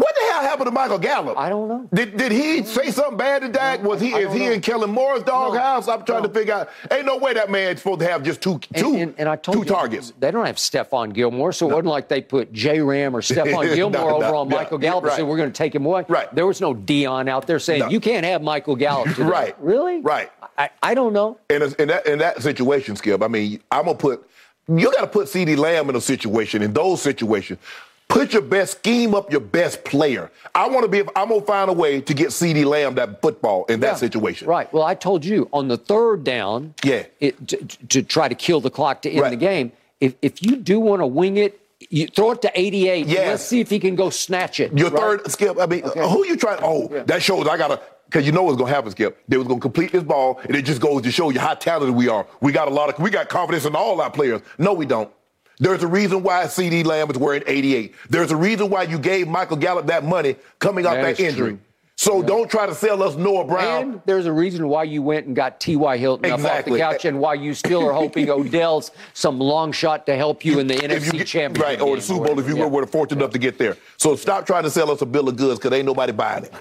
what 0.07 0.15
the 0.15 0.21
hell 0.33 0.41
happened 0.43 0.67
to 0.67 0.71
Michael 0.71 0.99
Gallup? 1.01 1.37
I 1.37 1.49
don't 1.49 1.69
know. 1.69 1.89
Did, 1.93 2.17
did 2.17 2.31
he 2.31 2.63
say 2.63 2.93
something 2.93 3.17
bad 3.17 3.43
to 3.43 3.49
Dak? 3.49 3.83
Was 3.83 4.01
he 4.01 4.13
is 4.15 4.33
he 4.33 4.47
know. 4.47 4.53
in 4.53 4.61
Kellen 4.61 4.91
Moore's 4.91 5.25
doghouse? 5.25 5.89
I'm 5.89 6.05
trying 6.05 6.23
No. 6.23 6.29
to 6.29 6.35
figure 6.35 6.55
out. 6.55 6.69
Ain't 6.93 7.07
no 7.07 7.17
way 7.17 7.35
that 7.35 7.51
man's 7.51 7.81
supposed 7.81 7.99
to 8.01 8.07
have 8.07 8.23
just 8.23 8.41
two 8.41 8.61
two 8.61 8.87
and, 8.87 8.97
and, 8.97 9.15
and 9.19 9.29
I 9.29 9.35
told 9.35 9.57
two 9.57 9.63
you, 9.65 9.65
targets. 9.69 10.13
They 10.21 10.31
don't 10.31 10.47
have 10.47 10.57
Stephon 10.57 11.13
Gilmore, 11.13 11.53
so 11.53 11.69
it 11.69 11.73
wasn't 11.73 11.89
like 11.89 12.07
they 12.09 12.21
put 12.21 12.53
J 12.53 12.81
Ram 12.81 13.17
or 13.17 13.21
Stephon 13.23 13.75
Gilmore 13.75 14.01
No, 14.11 14.17
over 14.17 14.27
no, 14.27 14.37
on 14.37 14.49
Michael 14.49 14.79
Gallup 14.79 15.05
and 15.05 15.13
said, 15.15 15.27
we're 15.27 15.37
going 15.37 15.51
to 15.51 15.57
take 15.57 15.75
him 15.75 15.85
away. 15.85 16.05
Right. 16.09 16.33
There 16.33 16.47
was 16.47 16.61
no 16.61 16.73
Deion 16.73 17.29
out 17.29 17.49
there 17.49 17.59
saying, 17.59 17.81
No. 17.81 17.89
you 17.89 17.99
can't 17.99 18.25
have 18.25 18.43
Michael 18.43 18.77
Gallup. 18.77 19.09
Today. 19.17 19.25
Right. 19.29 19.57
Really? 19.61 20.03
Right. 20.03 20.31
I, 20.57 20.71
I 20.85 20.95
don't 20.95 21.13
know. 21.13 21.39
in, 21.51 21.63
a, 21.63 21.67
in 21.81 21.89
that 21.89 22.07
in 22.07 22.19
that 22.21 22.43
situation, 22.43 22.95
Skip, 22.95 23.23
I 23.23 23.29
mean, 23.29 23.61
I'm 23.73 23.87
gonna 23.87 23.99
put 23.99 24.29
you 24.69 24.91
got 24.93 25.01
to 25.03 25.07
put 25.07 25.29
CeeDee 25.29 25.57
Lamb 25.57 25.89
in 25.91 25.97
a 25.97 26.01
situation 26.01 26.61
in 26.63 26.73
those 26.73 27.01
situations. 27.01 27.61
Put 28.09 28.33
your 28.33 28.43
best 28.43 28.79
scheme 28.79 29.15
up, 29.15 29.31
your 29.31 29.41
best 29.41 29.85
player. 29.85 30.31
I 30.55 30.69
want 30.69 30.85
to 30.85 30.89
be. 30.89 31.01
I'm 31.17 31.29
gonna 31.29 31.41
find 31.43 31.69
a 31.69 31.73
way 31.73 32.01
to 32.01 32.15
get 32.15 32.29
CeeDee 32.29 32.65
Lamb 32.65 32.95
that 32.95 33.21
football 33.21 33.65
in 33.67 33.81
that 33.81 33.87
Yeah. 33.87 33.95
situation. 33.97 34.47
Right. 34.49 34.73
Well, 34.73 34.85
I 34.85 34.95
told 34.95 35.25
you 35.25 35.49
on 35.53 35.69
the 35.69 35.77
third 35.77 36.23
down, 36.25 36.75
Yeah. 36.85 37.03
it, 37.21 37.49
to, 37.49 37.57
to 37.89 38.03
try 38.03 38.29
to 38.29 38.35
kill 38.35 38.61
the 38.61 38.71
clock 38.71 39.03
to 39.03 39.11
end 39.11 39.21
Right. 39.21 39.31
the 39.31 39.37
game. 39.37 39.73
If, 40.01 40.15
if 40.23 40.43
you 40.43 40.57
do 40.57 40.79
want 40.79 41.03
to 41.03 41.07
wing 41.07 41.37
it, 41.37 41.61
you 41.91 42.07
throw 42.07 42.31
it 42.31 42.43
to 42.43 42.51
88. 42.55 43.03
and 43.03 43.11
Yes. 43.11 43.27
Let's 43.29 43.43
see 43.45 43.61
if 43.61 43.69
he 43.71 43.79
can 43.81 43.97
go 43.97 44.09
snatch 44.11 44.61
it. 44.61 44.73
Your 44.77 44.91
right? 44.91 45.01
third 45.21 45.31
skip. 45.31 45.59
I 45.61 45.67
mean, 45.67 45.83
who 45.83 46.25
you 46.27 46.37
trying? 46.37 46.61
Oh, 46.63 46.89
that 47.07 47.23
shows 47.23 47.47
I 47.49 47.57
gotta. 47.57 47.81
Because 48.07 48.25
you 48.25 48.31
know 48.31 48.45
what's 48.45 48.57
gonna 48.57 48.73
happen, 48.73 48.93
Skip. 48.93 49.19
They 49.29 49.37
was 49.37 49.49
gonna 49.49 49.59
complete 49.61 49.91
this 49.91 50.05
ball, 50.05 50.39
and 50.45 50.55
it 50.55 50.63
just 50.63 50.81
goes 50.81 51.03
to 51.03 51.11
show 51.11 51.31
you 51.31 51.41
how 51.41 51.55
talented 51.55 51.95
we 51.97 52.09
are. 52.09 52.25
We 52.41 52.53
got 52.53 52.69
a 52.69 52.71
lot 52.71 52.89
of, 52.89 53.01
we 53.01 53.11
got 53.11 53.29
confidence 53.29 53.65
in 53.65 53.75
all 53.75 54.01
our 54.01 54.11
players. 54.11 54.43
No, 54.59 54.75
we 54.75 54.87
don't. 54.87 55.11
There's 55.59 55.83
a 55.83 55.87
reason 55.89 56.23
why 56.23 56.45
CeeDee 56.45 56.85
Lamb 56.85 57.11
is 57.11 57.17
wearing 57.17 57.43
88. 57.47 57.95
There's 58.11 58.31
a 58.31 58.37
reason 58.37 58.69
why 58.69 58.83
you 58.85 58.99
gave 58.99 59.27
Michael 59.29 59.57
Gallup 59.57 59.87
that 59.87 60.05
money 60.05 60.37
coming 60.59 60.85
off 60.87 60.95
That 60.95 61.17
that, 61.17 61.21
injury. 61.21 61.51
true. 61.53 61.59
So 61.99 62.23
don't 62.23 62.51
try 62.51 62.67
to 62.67 62.75
sell 62.75 63.03
us 63.03 63.17
Noah 63.17 63.47
Brown. 63.47 63.83
And 63.83 64.01
there's 64.05 64.27
a 64.27 64.33
reason 64.33 64.69
why 64.69 64.83
you 64.83 65.01
went 65.01 65.25
and 65.27 65.35
got 65.35 65.59
T.Y. 65.61 65.97
Hilton 65.97 66.31
up 66.31 66.41
off 66.45 66.65
the 66.67 66.77
couch 66.77 67.07
and 67.07 67.19
why 67.21 67.33
you 67.33 67.55
still 67.55 67.89
are 67.89 67.93
hoping 67.95 68.29
Odell's 68.31 68.91
some 69.15 69.39
long 69.41 69.73
shot 69.73 70.05
to 70.05 70.15
help 70.15 70.45
you 70.45 70.59
in 70.59 70.67
the 70.67 70.75
NFC 70.75 71.15
you 71.15 71.25
Championship. 71.25 71.63
right, 71.65 71.81
or 71.81 71.97
the 71.97 72.03
Super 72.03 72.27
Bowl 72.27 72.39
if 72.39 72.47
you 72.47 72.59
Yeah. 72.59 72.67
were 72.67 72.85
fortunate 72.87 73.23
enough 73.23 73.33
to 73.33 73.39
get 73.39 73.57
there. 73.57 73.79
So 73.97 74.15
stop 74.15 74.45
trying 74.45 74.65
to 74.65 74.71
sell 74.71 74.91
us 74.91 75.01
a 75.01 75.07
bill 75.07 75.27
of 75.27 75.37
goods 75.37 75.59
because 75.59 75.73
ain't 75.75 75.87
nobody 75.87 76.13
buying 76.13 76.45
it. 76.45 76.53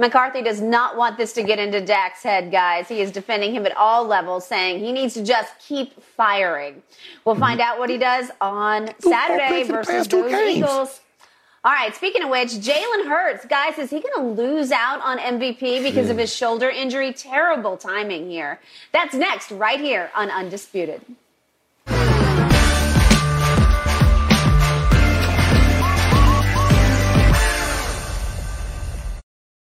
McCarthy 0.00 0.42
does 0.42 0.60
not 0.60 0.96
want 0.96 1.16
this 1.18 1.32
to 1.34 1.42
get 1.42 1.58
into 1.58 1.80
Dak's 1.80 2.22
head, 2.22 2.50
guys. 2.50 2.88
He 2.88 3.00
is 3.00 3.12
defending 3.12 3.54
him 3.54 3.66
at 3.66 3.76
all 3.76 4.06
levels, 4.06 4.46
saying 4.46 4.80
he 4.80 4.92
needs 4.92 5.14
to 5.14 5.22
just 5.22 5.58
keep 5.58 6.02
firing. 6.02 6.82
We'll 7.24 7.36
find 7.36 7.60
out 7.60 7.78
what 7.78 7.90
he 7.90 7.98
does 7.98 8.30
on 8.40 8.90
Saturday 8.98 9.64
the 9.64 9.72
versus 9.72 10.08
those 10.08 10.30
games. 10.30 10.56
Eagles. 10.56 11.00
All 11.62 11.72
right, 11.72 11.94
speaking 11.94 12.22
of 12.22 12.30
which, 12.30 12.48
Jalen 12.48 13.06
Hurts, 13.06 13.44
guys, 13.44 13.78
is 13.78 13.90
he 13.90 14.00
going 14.00 14.14
to 14.14 14.42
lose 14.42 14.72
out 14.72 15.02
on 15.02 15.18
MVP 15.18 15.82
because 15.82 16.08
of 16.08 16.16
his 16.16 16.34
shoulder 16.34 16.70
injury? 16.70 17.12
Terrible 17.12 17.76
timing 17.76 18.30
here. 18.30 18.58
That's 18.92 19.12
next, 19.14 19.50
right 19.50 19.78
here 19.78 20.10
on 20.14 20.30
Undisputed. 20.30 21.02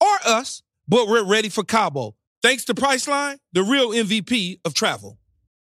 or 0.00 0.18
us, 0.26 0.62
but 0.86 1.08
we're 1.08 1.24
ready 1.24 1.48
for 1.48 1.64
Cabo. 1.64 2.14
Thanks 2.42 2.64
to 2.66 2.74
Priceline, 2.74 3.38
the 3.52 3.62
real 3.62 3.90
MVP 3.90 4.60
of 4.64 4.74
travel. 4.74 5.18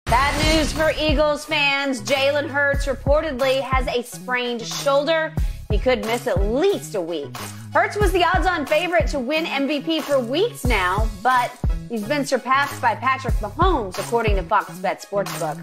Bad 0.05 0.55
news 0.55 0.73
for 0.73 0.91
Eagles 0.99 1.45
fans. 1.45 2.01
Jalen 2.01 2.47
Hurts 2.49 2.85
reportedly 2.85 3.61
has 3.61 3.87
a 3.87 4.03
sprained 4.03 4.61
shoulder. 4.61 5.33
He 5.71 5.77
could 5.77 6.05
miss 6.05 6.27
at 6.27 6.41
least 6.41 6.95
a 6.95 7.01
week. 7.01 7.35
Hurts 7.73 7.95
was 7.95 8.11
the 8.11 8.23
odds 8.23 8.45
on 8.45 8.65
favorite 8.65 9.07
to 9.07 9.19
win 9.19 9.45
MVP 9.45 10.01
for 10.01 10.19
weeks 10.19 10.65
now, 10.65 11.07
but 11.23 11.51
he's 11.89 12.03
been 12.03 12.25
surpassed 12.25 12.81
by 12.81 12.93
Patrick 12.95 13.35
Mahomes, 13.35 13.97
according 13.97 14.35
to 14.35 14.43
Fox 14.43 14.77
Bet 14.79 15.01
Sportsbook. 15.01 15.57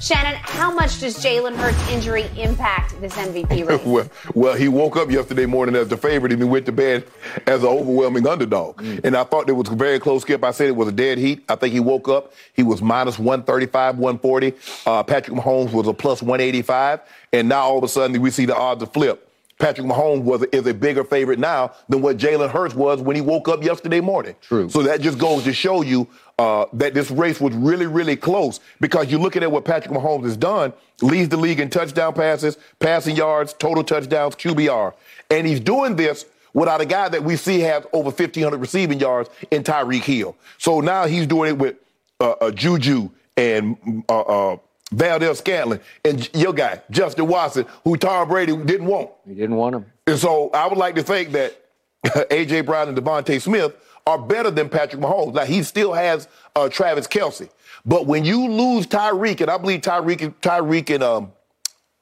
Shannon, 0.00 0.34
how 0.40 0.72
much 0.72 0.98
does 1.00 1.22
Jalen 1.22 1.54
Hurts' 1.56 1.90
injury 1.90 2.24
impact 2.38 2.98
this 3.02 3.12
MVP 3.16 3.66
race? 3.68 3.84
well, 3.84 4.08
well, 4.34 4.56
he 4.56 4.66
woke 4.66 4.96
up 4.96 5.10
yesterday 5.10 5.44
morning 5.44 5.76
as 5.76 5.88
the 5.88 5.96
favorite 5.98 6.32
and 6.32 6.40
he 6.40 6.48
went 6.48 6.64
to 6.66 6.72
bed 6.72 7.04
as 7.46 7.62
an 7.62 7.68
overwhelming 7.68 8.26
underdog. 8.26 8.82
And 9.04 9.14
I 9.14 9.24
thought 9.24 9.50
it 9.50 9.52
was 9.52 9.68
a 9.68 9.74
very 9.74 10.00
close 10.00 10.22
skip. 10.22 10.42
I 10.42 10.52
said 10.52 10.68
it 10.68 10.76
was 10.76 10.88
a 10.88 10.92
dead 10.92 11.18
heat. 11.18 11.44
I 11.50 11.54
think 11.54 11.74
he 11.74 11.80
woke 11.80 12.08
up. 12.08 12.32
He 12.54 12.62
was 12.62 12.80
minus 12.80 13.18
135, 13.18 13.98
140. 13.98 14.54
Uh, 14.86 15.02
Patrick 15.02 15.36
Mahomes 15.36 15.72
was 15.72 15.86
a 15.86 15.92
plus 15.92 16.22
185. 16.22 17.00
And 17.34 17.50
now 17.50 17.60
all 17.60 17.76
of 17.78 17.84
a 17.84 17.88
sudden 17.88 18.18
we 18.22 18.30
see 18.30 18.46
the 18.46 18.56
odds 18.56 18.82
flip. 18.94 19.26
Patrick 19.58 19.86
Mahomes 19.86 20.22
was 20.22 20.42
is 20.52 20.66
a 20.66 20.72
bigger 20.72 21.04
favorite 21.04 21.38
now 21.38 21.72
than 21.90 22.00
what 22.00 22.16
Jalen 22.16 22.48
Hurts 22.50 22.74
was 22.74 23.02
when 23.02 23.14
he 23.14 23.20
woke 23.20 23.46
up 23.46 23.62
yesterday 23.62 24.00
morning. 24.00 24.34
True. 24.40 24.70
So 24.70 24.82
that 24.84 25.02
just 25.02 25.18
goes 25.18 25.44
to 25.44 25.52
show 25.52 25.82
you 25.82 26.08
uh, 26.40 26.64
that 26.72 26.94
this 26.94 27.10
race 27.10 27.38
was 27.38 27.52
really, 27.52 27.86
really 27.86 28.16
close 28.16 28.60
because 28.80 29.10
you're 29.10 29.20
looking 29.20 29.42
at 29.42 29.52
what 29.52 29.62
Patrick 29.62 29.94
Mahomes 29.94 30.24
has 30.24 30.38
done, 30.38 30.72
leads 31.02 31.28
the 31.28 31.36
league 31.36 31.60
in 31.60 31.68
touchdown 31.68 32.14
passes, 32.14 32.56
passing 32.78 33.14
yards, 33.14 33.52
total 33.52 33.84
touchdowns, 33.84 34.34
QBR. 34.36 34.94
And 35.30 35.46
he's 35.46 35.60
doing 35.60 35.96
this 35.96 36.24
without 36.54 36.80
a 36.80 36.86
guy 36.86 37.10
that 37.10 37.22
we 37.22 37.36
see 37.36 37.60
has 37.60 37.84
over 37.92 38.08
1,500 38.08 38.56
receiving 38.56 38.98
yards 38.98 39.28
in 39.50 39.62
Tyreek 39.62 40.00
Hill. 40.00 40.34
So 40.56 40.80
now 40.80 41.04
he's 41.04 41.26
doing 41.26 41.50
it 41.50 41.58
with 41.58 41.76
uh, 42.20 42.30
uh, 42.30 42.50
Juju 42.52 43.10
and 43.36 44.02
uh, 44.08 44.20
uh, 44.20 44.56
Valdes-Scantling 44.92 45.80
and 46.06 46.30
your 46.34 46.54
guy, 46.54 46.80
Justin 46.90 47.26
Watson, 47.26 47.66
who 47.84 47.98
Tom 47.98 48.28
Brady 48.28 48.56
didn't 48.56 48.86
want. 48.86 49.10
He 49.28 49.34
didn't 49.34 49.56
want 49.56 49.76
him. 49.76 49.84
And 50.06 50.18
so 50.18 50.48
I 50.54 50.66
would 50.66 50.78
like 50.78 50.94
to 50.94 51.02
think 51.02 51.32
that 51.32 51.54
A.J. 52.30 52.62
Brown 52.62 52.88
and 52.88 52.96
DeVonta 52.96 53.38
Smith 53.42 53.76
are 54.10 54.18
better 54.18 54.50
than 54.50 54.68
Patrick 54.68 55.00
Mahomes. 55.00 55.34
Now 55.34 55.44
he 55.44 55.62
still 55.62 55.92
has 55.92 56.28
uh, 56.54 56.68
Travis 56.68 57.06
Kelce, 57.06 57.48
but 57.86 58.06
when 58.06 58.24
you 58.24 58.48
lose 58.48 58.86
Tyreek, 58.86 59.40
and 59.40 59.50
I 59.50 59.58
believe 59.58 59.80
Tyreek, 59.80 60.34
Tyreek, 60.40 60.94
and 60.94 61.02
um, 61.02 61.32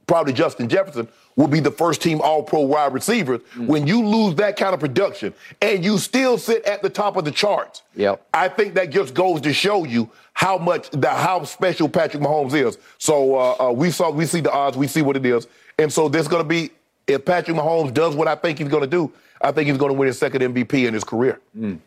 probably 0.06 0.32
Justin 0.32 0.68
Jefferson 0.68 1.08
will 1.36 1.46
be 1.46 1.60
the 1.60 1.70
first 1.70 2.02
team 2.02 2.20
All 2.20 2.42
Pro 2.42 2.60
wide 2.60 2.92
receivers. 2.92 3.40
Mm. 3.54 3.66
When 3.66 3.86
you 3.86 4.04
lose 4.04 4.34
that 4.36 4.56
kind 4.56 4.74
of 4.74 4.80
production 4.80 5.32
and 5.62 5.84
you 5.84 5.98
still 5.98 6.36
sit 6.36 6.64
at 6.64 6.82
the 6.82 6.90
top 6.90 7.16
of 7.16 7.24
the 7.24 7.30
charts, 7.30 7.82
yep. 7.94 8.26
I 8.34 8.48
think 8.48 8.74
that 8.74 8.90
just 8.90 9.14
goes 9.14 9.40
to 9.42 9.52
show 9.52 9.84
you 9.84 10.10
how 10.32 10.58
much 10.58 10.90
the 10.90 11.08
how 11.08 11.44
special 11.44 11.88
Patrick 11.88 12.22
Mahomes 12.22 12.54
is. 12.54 12.78
So 12.98 13.36
uh, 13.36 13.68
uh, 13.68 13.72
we 13.72 13.92
saw 13.92 14.10
we 14.10 14.26
see 14.26 14.40
the 14.40 14.50
odds, 14.50 14.76
we 14.76 14.88
see 14.88 15.02
what 15.02 15.16
it 15.16 15.24
is, 15.24 15.46
and 15.78 15.92
so 15.92 16.08
there's 16.08 16.28
going 16.28 16.42
to 16.42 16.48
be 16.48 16.70
if 17.06 17.24
Patrick 17.24 17.56
Mahomes 17.56 17.94
does 17.94 18.14
what 18.16 18.28
I 18.28 18.34
think 18.34 18.58
he's 18.58 18.68
going 18.68 18.82
to 18.82 18.88
do, 18.88 19.12
I 19.40 19.52
think 19.52 19.68
he's 19.68 19.78
going 19.78 19.92
to 19.92 19.98
win 19.98 20.08
his 20.08 20.18
second 20.18 20.42
MVP 20.42 20.86
in 20.86 20.94
his 20.94 21.04
career. 21.04 21.40
Mm. 21.56 21.78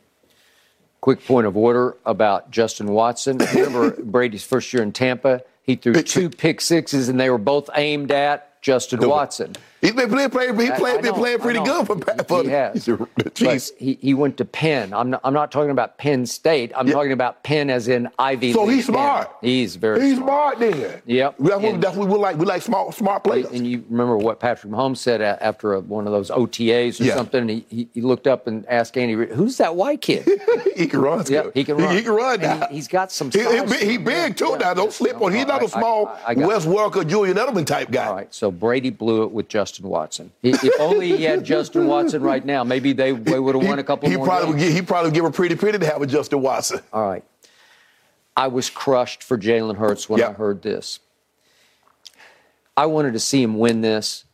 Quick 1.01 1.25
point 1.25 1.47
of 1.47 1.57
order 1.57 1.97
about 2.05 2.51
Justin 2.51 2.87
Watson. 2.91 3.37
Remember 3.55 3.91
Brady's 4.01 4.43
first 4.43 4.71
year 4.71 4.83
in 4.83 4.91
Tampa? 4.91 5.41
He 5.63 5.75
threw 5.75 5.93
two 6.03 6.29
pick 6.29 6.61
sixes, 6.61 7.09
and 7.09 7.19
they 7.19 7.29
were 7.29 7.37
both 7.37 7.69
aimed 7.75 8.11
at 8.11 8.61
Justin 8.61 9.07
Watson. 9.07 9.55
He's 9.81 9.93
been 9.93 10.09
playing, 10.09 10.29
playing 10.29 10.59
he 10.59 10.69
played, 10.71 11.01
been 11.01 11.13
playing 11.15 11.39
pretty 11.39 11.59
good 11.63 11.87
for, 11.87 11.97
for 12.25 12.43
he 12.43 12.49
has. 12.49 12.85
Jeez. 12.85 13.71
He, 13.77 13.97
he 13.99 14.13
went 14.13 14.37
to 14.37 14.45
Penn. 14.45 14.93
I'm 14.93 15.09
not, 15.09 15.21
I'm 15.23 15.33
not 15.33 15.51
talking 15.51 15.71
about 15.71 15.97
Penn 15.97 16.27
State. 16.27 16.71
I'm 16.75 16.87
yeah. 16.87 16.93
talking 16.93 17.13
about 17.13 17.41
Penn 17.41 17.71
as 17.71 17.87
in 17.87 18.07
Ivy 18.19 18.53
so 18.53 18.63
League. 18.63 18.69
So 18.69 18.75
he's 18.75 18.85
smart. 18.85 19.27
Penn. 19.41 19.49
He's 19.49 19.75
very 19.77 20.01
he's 20.01 20.17
smart. 20.17 20.57
smart 20.57 20.59
then. 20.59 21.01
Yep. 21.07 21.35
That's, 21.39 21.63
what, 21.63 21.81
that's 21.81 21.97
what 21.97 22.07
we 22.09 22.15
like. 22.15 22.37
We 22.37 22.45
like 22.45 22.61
smart 22.61 22.93
smart 22.93 23.23
players. 23.23 23.47
And 23.47 23.65
you 23.65 23.83
remember 23.89 24.17
what 24.17 24.39
Patrick 24.39 24.71
Mahomes 24.71 24.97
said 24.97 25.19
after 25.21 25.73
a, 25.73 25.79
one 25.79 26.05
of 26.05 26.13
those 26.13 26.29
OTAs 26.29 27.01
or 27.01 27.05
yeah. 27.05 27.15
something? 27.15 27.49
He, 27.49 27.65
he, 27.69 27.89
he, 27.91 28.01
looked 28.01 28.27
up 28.27 28.45
and 28.45 28.67
asked 28.67 28.95
Andy, 28.97 29.13
"Who's 29.33 29.57
that 29.57 29.75
white 29.75 30.01
kid?" 30.01 30.29
he 30.75 30.85
can 30.85 31.01
run. 31.01 31.25
Yeah, 31.27 31.45
he 31.55 31.63
can 31.63 31.77
run. 31.77 31.95
He, 31.95 32.03
can 32.03 32.13
run. 32.13 32.39
Now. 32.41 32.67
He, 32.67 32.75
has 32.75 32.87
got 32.87 33.11
some. 33.11 33.31
He, 33.31 33.39
he, 33.77 33.97
big 33.97 34.37
too. 34.37 34.49
Yeah, 34.51 34.57
now 34.57 34.73
don't 34.75 34.93
slip 34.93 35.19
on. 35.21 35.33
He's 35.33 35.47
not 35.47 35.63
a 35.63 35.67
small 35.67 36.07
I, 36.07 36.31
I 36.31 36.33
Wes 36.33 36.67
Welker, 36.67 37.07
Julian 37.07 37.37
Edelman 37.37 37.65
type 37.65 37.89
guy. 37.89 38.05
All 38.05 38.15
right. 38.15 38.33
So 38.33 38.51
Brady 38.51 38.91
blew 38.91 39.23
it 39.23 39.31
with 39.31 39.47
Justin 39.47 39.70
Watson. 39.79 40.31
He, 40.41 40.49
if 40.49 40.79
only 40.79 41.15
he 41.15 41.23
had 41.23 41.43
Justin 41.43 41.87
Watson 41.87 42.21
right 42.21 42.43
now, 42.43 42.63
maybe 42.63 42.93
they, 42.93 43.11
they 43.11 43.39
would 43.39 43.55
have 43.55 43.63
won 43.63 43.79
a 43.79 43.83
couple 43.83 44.09
he 44.09 44.17
more. 44.17 44.25
Probably 44.25 44.53
games. 44.53 44.63
Give, 44.63 44.73
he 44.73 44.81
probably 44.81 45.11
give 45.11 45.25
a 45.25 45.31
pretty 45.31 45.55
penny 45.55 45.79
to 45.79 45.85
have 45.85 46.01
a 46.01 46.07
Justin 46.07 46.41
Watson. 46.41 46.81
All 46.91 47.07
right. 47.07 47.23
I 48.35 48.47
was 48.47 48.69
crushed 48.69 49.23
for 49.23 49.37
Jalen 49.37 49.77
Hurts 49.77 50.09
when 50.09 50.19
yep. 50.19 50.31
I 50.31 50.33
heard 50.33 50.61
this. 50.61 50.99
I 52.75 52.85
wanted 52.85 53.13
to 53.13 53.19
see 53.19 53.41
him 53.41 53.57
win 53.57 53.81
this 53.81 54.25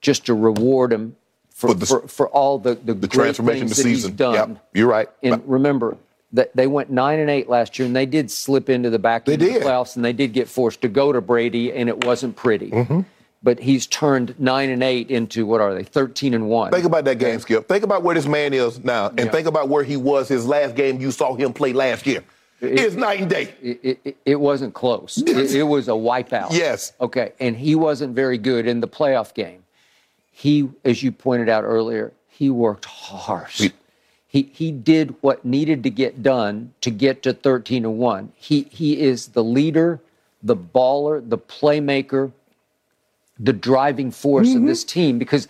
just 0.00 0.26
to 0.26 0.34
reward 0.34 0.92
him 0.92 1.16
for, 1.50 1.68
for, 1.68 1.74
the, 1.74 1.86
for, 1.86 2.08
for, 2.08 2.28
all 2.28 2.58
the, 2.58 2.74
the, 2.74 2.94
the 2.94 3.08
great 3.08 3.36
things 3.36 3.70
that 3.70 3.74
season. 3.76 4.10
he's 4.10 4.16
done. 4.16 4.34
Yep. 4.34 4.68
You're 4.74 4.88
right. 4.88 5.08
And 5.22 5.42
remember, 5.46 5.96
that 6.32 6.54
they 6.54 6.66
went 6.66 6.90
nine 6.90 7.20
and 7.20 7.30
eight 7.30 7.48
last 7.48 7.78
year, 7.78 7.86
and 7.86 7.96
they 7.96 8.04
did 8.04 8.30
slip 8.30 8.68
into 8.68 8.90
the 8.90 8.98
back 8.98 9.26
of 9.26 9.38
the 9.38 9.46
playoffs, 9.46 9.96
and 9.96 10.04
they 10.04 10.12
did 10.12 10.32
get 10.34 10.46
forced 10.46 10.82
to 10.82 10.88
go 10.88 11.10
to 11.12 11.20
Brady, 11.20 11.72
and 11.72 11.88
it 11.88 12.04
wasn't 12.04 12.36
pretty. 12.36 12.70
Mm-hmm 12.70 13.00
but 13.42 13.60
he's 13.60 13.86
turned 13.86 14.38
nine 14.38 14.70
and 14.70 14.82
eight 14.82 15.10
into 15.10 15.46
what 15.46 15.60
are 15.60 15.74
they? 15.74 15.84
Thirteen 15.84 16.34
and 16.34 16.48
one. 16.48 16.72
Think 16.72 16.84
about 16.84 17.04
that 17.04 17.18
game, 17.18 17.38
Skip. 17.38 17.68
Think 17.68 17.84
about 17.84 18.02
where 18.02 18.14
this 18.14 18.26
man 18.26 18.52
is 18.52 18.82
now, 18.82 19.08
and 19.08 19.20
yeah. 19.20 19.30
think 19.30 19.46
about 19.46 19.68
where 19.68 19.84
he 19.84 19.96
was 19.96 20.28
his 20.28 20.46
last 20.46 20.74
game. 20.74 21.00
You 21.00 21.10
saw 21.10 21.34
him 21.34 21.52
play 21.52 21.72
last 21.72 22.06
year. 22.06 22.24
It, 22.60 22.80
it's 22.80 22.94
night 22.96 23.20
and 23.20 23.30
day. 23.30 23.54
It, 23.62 24.00
it, 24.04 24.16
it 24.24 24.40
wasn't 24.40 24.74
close. 24.74 25.18
it, 25.26 25.62
was 25.62 25.88
a 25.88 25.92
wipeout. 25.92 26.52
Yes. 26.52 26.92
Okay, 27.00 27.32
and 27.38 27.56
he 27.56 27.74
wasn't 27.74 28.14
very 28.14 28.38
good 28.38 28.66
in 28.66 28.80
the 28.80 28.88
playoff 28.88 29.34
game. 29.34 29.64
He, 30.32 30.68
as 30.84 31.02
you 31.02 31.12
pointed 31.12 31.48
out 31.48 31.64
earlier, 31.64 32.12
he 32.28 32.50
worked 32.50 32.84
hard. 32.84 33.48
He, 33.50 33.72
he, 34.28 34.42
he 34.52 34.70
did 34.70 35.14
what 35.20 35.44
needed 35.44 35.82
to 35.84 35.90
get 35.90 36.22
done 36.22 36.74
to 36.82 36.90
get 36.90 37.22
to 37.24 37.32
13 37.32 37.84
and 37.84 37.98
1. 37.98 38.32
He, 38.36 38.62
he 38.70 39.00
is 39.00 39.28
the 39.28 39.42
leader, 39.42 40.00
the 40.42 40.54
baller, 40.54 41.28
the 41.28 41.38
playmaker, 41.38 42.32
the 43.38 43.52
driving 43.52 44.10
force 44.10 44.48
mm-hmm. 44.48 44.58
of 44.58 44.66
this 44.66 44.84
team 44.84 45.18
because 45.18 45.48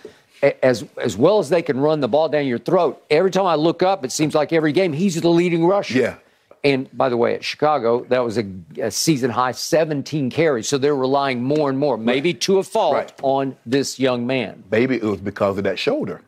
as 0.62 0.84
as 1.00 1.16
well 1.16 1.38
as 1.38 1.48
they 1.48 1.62
can 1.62 1.80
run 1.80 2.00
the 2.00 2.08
ball 2.08 2.28
down 2.28 2.46
your 2.46 2.58
throat, 2.58 3.02
every 3.10 3.30
time 3.30 3.46
I 3.46 3.56
look 3.56 3.82
up, 3.82 4.04
it 4.04 4.12
seems 4.12 4.34
like 4.34 4.52
every 4.52 4.72
game 4.72 4.92
he's 4.92 5.20
the 5.20 5.28
leading 5.28 5.66
rusher. 5.66 5.98
Yeah. 5.98 6.16
And 6.64 6.88
by 6.96 7.08
the 7.08 7.16
way, 7.16 7.34
at 7.34 7.44
Chicago, 7.44 8.04
that 8.06 8.24
was 8.24 8.36
a, 8.36 8.44
a 8.82 8.90
season 8.90 9.30
high 9.30 9.52
17 9.52 10.28
carries. 10.28 10.68
So 10.68 10.76
they're 10.76 10.96
relying 10.96 11.42
more 11.42 11.70
and 11.70 11.78
more, 11.78 11.96
maybe 11.96 12.34
to 12.34 12.58
a 12.58 12.64
fault, 12.64 12.94
right. 12.94 13.12
on 13.22 13.56
this 13.64 14.00
young 14.00 14.26
man. 14.26 14.64
Maybe 14.70 14.96
it 14.96 15.04
was 15.04 15.20
because 15.20 15.56
of 15.58 15.64
that 15.64 15.78
shoulder. 15.78 16.20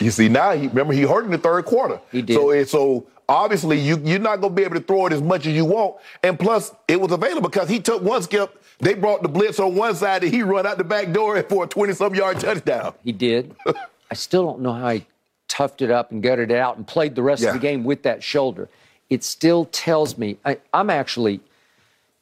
You 0.00 0.10
see, 0.10 0.28
now 0.28 0.52
he 0.52 0.68
remember 0.68 0.92
he 0.92 1.02
hurt 1.02 1.24
in 1.24 1.30
the 1.30 1.38
third 1.38 1.64
quarter. 1.64 2.00
He 2.12 2.22
did. 2.22 2.34
So 2.34 2.64
so 2.64 3.06
obviously 3.28 3.78
you 3.78 4.00
you're 4.04 4.18
not 4.18 4.40
going 4.40 4.54
to 4.54 4.56
be 4.56 4.64
able 4.64 4.76
to 4.76 4.82
throw 4.82 5.06
it 5.06 5.12
as 5.12 5.22
much 5.22 5.46
as 5.46 5.54
you 5.54 5.64
want. 5.64 5.96
And 6.22 6.38
plus, 6.38 6.72
it 6.88 7.00
was 7.00 7.12
available 7.12 7.48
because 7.48 7.68
he 7.68 7.80
took 7.80 8.02
one 8.02 8.22
skip 8.22 8.62
they 8.78 8.94
brought 8.94 9.22
the 9.22 9.28
blitz 9.28 9.58
on 9.58 9.74
one 9.74 9.94
side 9.94 10.22
and 10.24 10.32
he 10.32 10.42
run 10.42 10.66
out 10.66 10.78
the 10.78 10.84
back 10.84 11.12
door 11.12 11.42
for 11.44 11.64
a 11.64 11.66
20 11.66 11.94
some 11.94 12.14
yard 12.14 12.40
touchdown. 12.40 12.94
He 13.04 13.12
did. 13.12 13.54
I 14.10 14.14
still 14.14 14.44
don't 14.44 14.60
know 14.60 14.72
how 14.72 14.90
he 14.90 15.06
toughed 15.48 15.82
it 15.82 15.90
up 15.90 16.12
and 16.12 16.22
gutted 16.22 16.50
it 16.50 16.58
out 16.58 16.76
and 16.76 16.86
played 16.86 17.14
the 17.14 17.22
rest 17.22 17.42
yeah. 17.42 17.48
of 17.48 17.54
the 17.54 17.60
game 17.60 17.84
with 17.84 18.02
that 18.02 18.22
shoulder. 18.22 18.68
It 19.08 19.24
still 19.24 19.66
tells 19.66 20.18
me 20.18 20.38
I, 20.44 20.58
am 20.74 20.90
actually, 20.90 21.40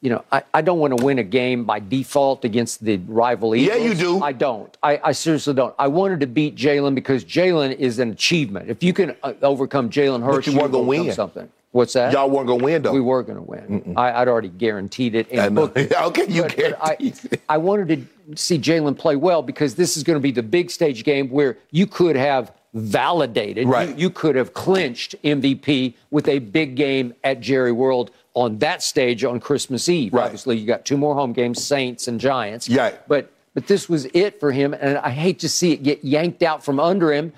you 0.05 0.11
know, 0.11 0.23
I, 0.31 0.43
I 0.53 0.61
don't 0.61 0.77
want 0.77 0.95
to 0.95 1.03
win 1.03 1.17
a 1.17 1.23
game 1.23 1.65
by 1.65 1.79
default 1.79 2.45
against 2.45 2.85
the 2.85 2.97
rival 3.07 3.55
Eagles. 3.55 3.75
Yeah, 3.75 3.83
you 3.83 3.95
do. 3.95 4.21
I 4.21 4.33
don't. 4.33 4.77
I, 4.83 5.01
I 5.03 5.11
seriously 5.13 5.55
don't. 5.55 5.73
I 5.79 5.87
wanted 5.87 6.19
to 6.19 6.27
beat 6.27 6.55
Jalen 6.55 6.93
because 6.93 7.25
Jalen 7.25 7.75
is 7.77 7.97
an 7.97 8.11
achievement. 8.11 8.69
If 8.69 8.83
you 8.83 8.93
can 8.93 9.15
uh, 9.23 9.33
overcome 9.41 9.89
Jalen 9.89 10.23
Hurts, 10.23 10.45
but 10.45 10.53
you, 10.53 10.61
you 10.61 10.67
to 10.67 10.77
win 10.77 11.11
something. 11.11 11.49
What's 11.71 11.93
that? 11.93 12.13
Y'all 12.13 12.29
weren't 12.29 12.45
going 12.45 12.59
to 12.59 12.65
win, 12.65 12.81
though. 12.83 12.93
We 12.93 13.01
were 13.01 13.23
going 13.23 13.37
to 13.37 13.41
win. 13.41 13.95
I, 13.97 14.19
would 14.19 14.27
already 14.27 14.49
guaranteed 14.49 15.15
it. 15.15 15.39
I 15.39 15.49
know. 15.49 15.63
okay, 15.75 16.27
you 16.29 16.43
but, 16.43 16.55
guaranteed 16.55 17.19
but 17.31 17.41
I, 17.49 17.55
I 17.55 17.57
wanted 17.57 18.07
to 18.27 18.37
see 18.37 18.59
Jalen 18.59 18.99
play 18.99 19.15
well 19.15 19.41
because 19.41 19.73
this 19.73 19.97
is 19.97 20.03
going 20.03 20.17
to 20.17 20.21
be 20.21 20.31
the 20.31 20.43
big 20.43 20.69
stage 20.69 21.03
game 21.03 21.31
where 21.31 21.57
you 21.71 21.87
could 21.87 22.15
have 22.15 22.53
validated, 22.75 23.67
right. 23.67 23.89
you, 23.89 23.95
you 23.95 24.09
could 24.11 24.35
have 24.35 24.53
clinched 24.53 25.15
MVP 25.23 25.95
with 26.11 26.27
a 26.27 26.37
big 26.39 26.75
game 26.75 27.15
at 27.23 27.39
Jerry 27.39 27.71
World 27.71 28.11
on 28.35 28.59
that 28.59 28.83
stage 28.83 29.23
on 29.23 29.39
Christmas 29.39 29.89
Eve. 29.89 30.13
Right. 30.13 30.25
Obviously, 30.25 30.57
you 30.57 30.67
got 30.67 30.85
two 30.85 30.97
more 30.97 31.15
home 31.15 31.33
games, 31.33 31.63
Saints 31.63 32.07
and 32.07 32.19
Giants. 32.19 32.69
Yeah. 32.69 32.93
But 33.07 33.31
but 33.55 33.67
this 33.67 33.89
was 33.89 34.05
it 34.13 34.39
for 34.39 34.51
him, 34.51 34.73
and 34.73 34.97
I 34.99 35.09
hate 35.09 35.39
to 35.39 35.49
see 35.49 35.71
it 35.71 35.81
get 35.81 36.03
yanked 36.03 36.43
out 36.43 36.63
from 36.63 36.79
under 36.79 37.11
him 37.11 37.33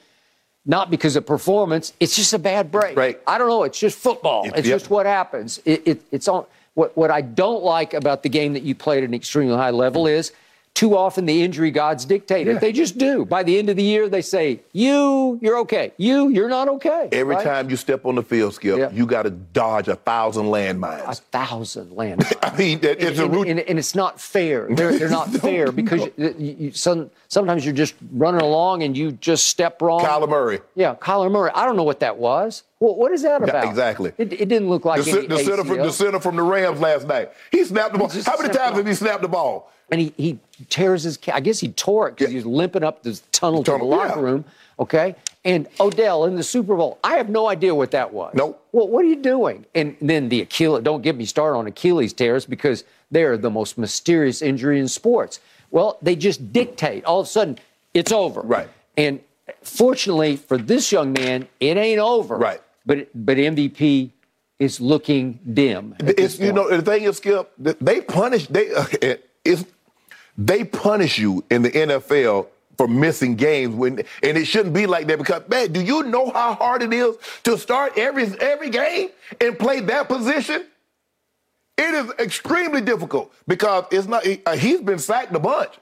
not 0.67 0.91
because 0.91 1.15
of 1.15 1.25
performance. 1.25 1.93
It's 1.99 2.15
just 2.15 2.33
a 2.33 2.39
bad 2.39 2.71
break. 2.71 2.97
Right. 2.97 3.19
I 3.25 3.37
don't 3.37 3.47
know. 3.47 3.63
It's 3.63 3.79
just 3.79 3.97
football. 3.97 4.43
It's, 4.43 4.59
it's 4.59 4.67
yep. 4.67 4.75
just 4.75 4.89
what 4.91 5.05
happens. 5.05 5.61
It, 5.63 5.87
it, 5.87 6.01
it's 6.11 6.27
on. 6.27 6.45
What, 6.73 6.95
what 6.95 7.09
I 7.09 7.21
don't 7.21 7.63
like 7.63 7.95
about 7.95 8.21
the 8.21 8.29
game 8.29 8.53
that 8.53 8.61
you 8.61 8.75
played 8.75 9.03
at 9.03 9.09
an 9.09 9.15
extremely 9.15 9.55
high 9.55 9.71
level 9.71 10.05
is 10.05 10.31
too 10.77 10.95
often 10.95 11.25
the 11.25 11.41
injury 11.41 11.71
gods 11.71 12.05
dictate 12.05 12.45
yeah. 12.45 12.53
it. 12.53 12.61
They 12.61 12.71
just 12.71 12.99
do. 12.99 13.25
By 13.25 13.41
the 13.41 13.57
end 13.57 13.67
of 13.69 13.77
the 13.77 13.83
year, 13.83 14.07
they 14.07 14.21
say, 14.21 14.59
you, 14.73 15.39
you're 15.41 15.57
okay. 15.61 15.91
You, 15.97 16.29
you're 16.29 16.49
not 16.49 16.69
okay. 16.69 17.09
Every 17.11 17.33
right? 17.33 17.43
time 17.43 17.71
you 17.71 17.75
step 17.75 18.05
on 18.05 18.13
the 18.13 18.21
field, 18.21 18.53
Skip, 18.53 18.77
yeah. 18.77 18.91
you 18.91 19.07
got 19.07 19.23
to 19.23 19.31
dodge 19.31 19.87
a 19.87 19.95
thousand 19.95 20.45
landmines. 20.45 21.07
A 21.07 21.15
thousand 21.15 21.89
landmines. 21.97 22.31
I 22.43 22.55
mean, 22.55 22.79
it's 22.83 23.19
and, 23.19 23.19
a 23.19 23.27
root- 23.27 23.47
and, 23.47 23.59
and, 23.59 23.79
it's 23.79 23.95
not 23.95 24.21
fair. 24.21 24.67
They're, 24.69 24.99
they're 24.99 25.09
not 25.09 25.33
no, 25.33 25.39
fair 25.39 25.71
because 25.71 26.09
no. 26.15 26.27
you, 26.37 26.55
you, 26.59 26.71
some, 26.73 27.09
sometimes 27.27 27.65
you're 27.65 27.73
just 27.73 27.95
running 28.11 28.41
along 28.41 28.83
and 28.83 28.95
you 28.95 29.13
just 29.13 29.47
step 29.47 29.81
wrong. 29.81 30.01
Kyler 30.01 30.29
Murray. 30.29 30.59
Yeah, 30.75 30.93
Kyler 30.93 31.31
Murray. 31.31 31.49
I 31.55 31.65
don't 31.65 31.75
know 31.75 31.85
what 31.85 32.01
that 32.01 32.17
was. 32.17 32.61
Well, 32.79 32.93
what 32.93 33.11
is 33.13 33.23
that 33.23 33.41
about? 33.41 33.65
Exactly. 33.65 34.13
It, 34.19 34.31
it, 34.31 34.47
didn't 34.47 34.69
look 34.69 34.85
like 34.85 35.03
the, 35.03 35.11
any 35.11 35.27
the 35.27 35.39
center, 35.39 35.63
from, 35.63 35.77
the 35.77 35.91
center 35.91 36.19
from 36.19 36.35
the 36.35 36.43
Rams 36.43 36.79
last 36.79 37.07
night. 37.07 37.31
He 37.51 37.65
snapped 37.65 37.93
the 37.93 37.97
ball. 37.97 38.09
How 38.09 38.37
many 38.37 38.53
times 38.53 38.77
have 38.77 38.85
he 38.85 38.93
snapped 38.93 39.23
the 39.23 39.27
ball? 39.27 39.71
And 39.91 40.01
he, 40.01 40.13
he 40.17 40.39
tears 40.69 41.03
his. 41.03 41.17
I 41.31 41.39
guess 41.39 41.59
he 41.59 41.69
tore 41.69 42.09
it 42.09 42.17
because 42.17 42.31
yeah. 42.31 42.39
he 42.39 42.45
was 42.45 42.45
limping 42.45 42.83
up 42.83 43.03
the 43.03 43.19
tunnel, 43.31 43.63
tunnel 43.63 43.79
to 43.79 43.83
the 43.83 43.83
locker 43.83 44.19
yeah. 44.19 44.25
room. 44.25 44.45
Okay, 44.79 45.15
and 45.45 45.67
Odell 45.79 46.25
in 46.25 46.35
the 46.35 46.43
Super 46.43 46.75
Bowl. 46.75 46.99
I 47.03 47.15
have 47.15 47.29
no 47.29 47.47
idea 47.47 47.73
what 47.73 47.91
that 47.91 48.13
was. 48.13 48.33
Nope. 48.35 48.63
Well, 48.71 48.87
what 48.87 49.05
are 49.05 49.07
you 49.07 49.15
doing? 49.15 49.65
And 49.73 49.95
then 50.01 50.29
the 50.29 50.41
Achilles. 50.41 50.83
Don't 50.83 51.01
get 51.01 51.15
me 51.15 51.25
started 51.25 51.57
on 51.57 51.67
Achilles 51.67 52.13
tears 52.13 52.45
because 52.45 52.83
they're 53.11 53.37
the 53.37 53.49
most 53.49 53.77
mysterious 53.77 54.41
injury 54.41 54.79
in 54.79 54.87
sports. 54.87 55.39
Well, 55.71 55.97
they 56.01 56.15
just 56.15 56.51
dictate. 56.53 57.05
All 57.05 57.21
of 57.21 57.27
a 57.27 57.29
sudden, 57.29 57.57
it's 57.93 58.11
over. 58.11 58.41
Right. 58.41 58.69
And 58.97 59.19
fortunately 59.61 60.35
for 60.35 60.57
this 60.57 60.91
young 60.91 61.13
man, 61.13 61.47
it 61.59 61.77
ain't 61.77 61.99
over. 61.99 62.37
Right. 62.37 62.61
But 62.85 63.09
but 63.13 63.37
MVP 63.37 64.11
is 64.59 64.81
looking 64.81 65.39
dim. 65.53 65.95
It's 65.99 66.39
you 66.39 66.51
know 66.51 66.69
the 66.69 66.81
thing 66.81 67.03
is 67.03 67.17
Skip. 67.17 67.51
They 67.57 68.01
punish 68.01 68.47
they. 68.47 68.73
Uh, 68.73 68.85
it's 69.43 69.65
they 70.37 70.63
punish 70.63 71.17
you 71.17 71.43
in 71.49 71.63
the 71.63 71.71
NFL 71.71 72.47
for 72.77 72.87
missing 72.87 73.35
games 73.35 73.75
when 73.75 73.99
and 74.21 74.37
it 74.37 74.45
shouldn't 74.45 74.73
be 74.73 74.85
like 74.85 75.07
that 75.07 75.17
because 75.17 75.47
man, 75.49 75.71
do 75.71 75.81
you 75.81 76.03
know 76.03 76.29
how 76.29 76.53
hard 76.53 76.83
it 76.83 76.93
is 76.93 77.15
to 77.43 77.57
start 77.57 77.97
every 77.97 78.25
every 78.39 78.69
game 78.69 79.09
and 79.41 79.57
play 79.57 79.79
that 79.81 80.07
position? 80.07 80.65
It 81.77 81.93
is 81.93 82.11
extremely 82.19 82.81
difficult 82.81 83.33
because 83.47 83.85
it's 83.91 84.07
not 84.07 84.25
uh, 84.45 84.55
he's 84.55 84.81
been 84.81 84.99
sacked 84.99 85.35
a 85.35 85.39
bunch. 85.39 85.73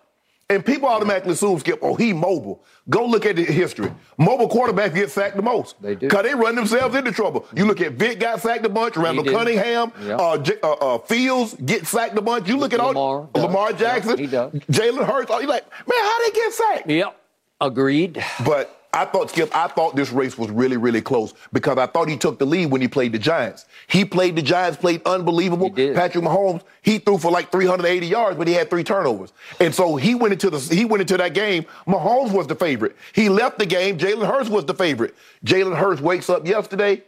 And 0.47 0.63
people 0.63 0.87
automatically 0.87 1.33
assume, 1.33 1.57
Skip, 1.57 1.79
oh, 1.81 1.95
he 1.95 2.13
mobile. 2.13 2.63
Go 2.87 3.07
look 3.07 3.25
at 3.25 3.35
the 3.35 3.43
history. 3.43 3.91
Mobile 4.19 4.47
quarterbacks 4.47 4.93
get 4.93 5.09
sacked 5.09 5.35
the 5.35 5.41
most. 5.41 5.81
They 5.81 5.95
do. 5.95 6.01
Because 6.07 6.21
they 6.23 6.35
run 6.35 6.53
themselves 6.53 6.95
into 6.95 7.11
trouble. 7.11 7.47
You 7.55 7.65
look 7.65 7.81
at 7.81 7.93
Vic 7.93 8.19
got 8.19 8.41
sacked 8.41 8.63
a 8.63 8.69
bunch, 8.69 8.95
Randall. 8.95 9.25
Cunningham, 9.25 9.91
Yep. 10.03 10.19
uh, 10.21 10.37
J- 10.37 10.59
uh, 10.61 10.71
uh, 10.73 10.97
Fields 10.99 11.55
get 11.65 11.87
sacked 11.87 12.15
a 12.19 12.21
bunch. 12.21 12.47
You 12.47 12.57
look 12.57 12.73
at 12.73 12.79
Lamar 12.79 12.95
all 12.95 13.29
does. 13.33 13.43
Lamar 13.43 13.73
Jackson, 13.73 14.17
does. 14.29 14.51
Jalen 14.53 15.03
Hurts. 15.07 15.31
You're 15.31 15.47
like, 15.47 15.65
man, 15.87 15.97
how 15.99 16.25
they 16.27 16.31
get 16.31 16.53
sacked? 16.53 16.89
Yep. 16.91 17.19
Agreed. 17.61 18.23
But 18.45 18.84
I 18.95 19.03
thought, 19.05 19.29
Skip, 19.29 19.53
I 19.53 19.67
thought 19.67 19.95
this 19.95 20.11
race 20.11 20.37
was 20.37 20.49
really, 20.49 20.77
really 20.77 21.01
close 21.01 21.33
because 21.51 21.77
I 21.77 21.85
thought 21.85 22.07
he 22.07 22.17
took 22.17 22.39
the 22.39 22.45
lead 22.45 22.67
when 22.71 22.79
he 22.79 22.87
played 22.87 23.11
the 23.11 23.19
Giants. 23.19 23.65
He 23.87 24.05
played 24.05 24.37
the 24.37 24.41
Giants, 24.41 24.77
played 24.77 25.01
unbelievable. 25.05 25.69
Patrick 25.69 26.23
Mahomes, 26.23 26.61
he 26.81 26.99
threw 26.99 27.17
for 27.17 27.29
like 27.29 27.51
380 27.51 28.07
yards, 28.07 28.37
but 28.37 28.47
he 28.47 28.53
had 28.53 28.69
three 28.69 28.85
turnovers. 28.85 29.33
And 29.59 29.75
so 29.75 29.97
he 29.97 30.15
went 30.15 30.33
into 30.33 30.49
the 30.49 30.59
he 30.59 30.85
went 30.85 31.01
into 31.01 31.17
that 31.17 31.33
game. 31.33 31.65
Mahomes 31.85 32.31
was 32.31 32.47
the 32.47 32.55
favorite. 32.55 32.95
He 33.13 33.27
left 33.27 33.59
the 33.59 33.65
game. 33.65 33.97
Jalen 33.97 34.27
Hurts 34.27 34.49
was 34.49 34.65
the 34.65 34.73
favorite. 34.73 35.13
Jalen 35.45 35.75
Hurts 35.75 35.99
wakes 36.01 36.29
up 36.29 36.47
yesterday, 36.47 37.03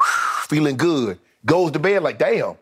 feeling 0.48 0.76
good. 0.76 1.18
Goes 1.46 1.70
to 1.70 1.78
bed 1.78 2.02
like, 2.02 2.18
damn, 2.18 2.56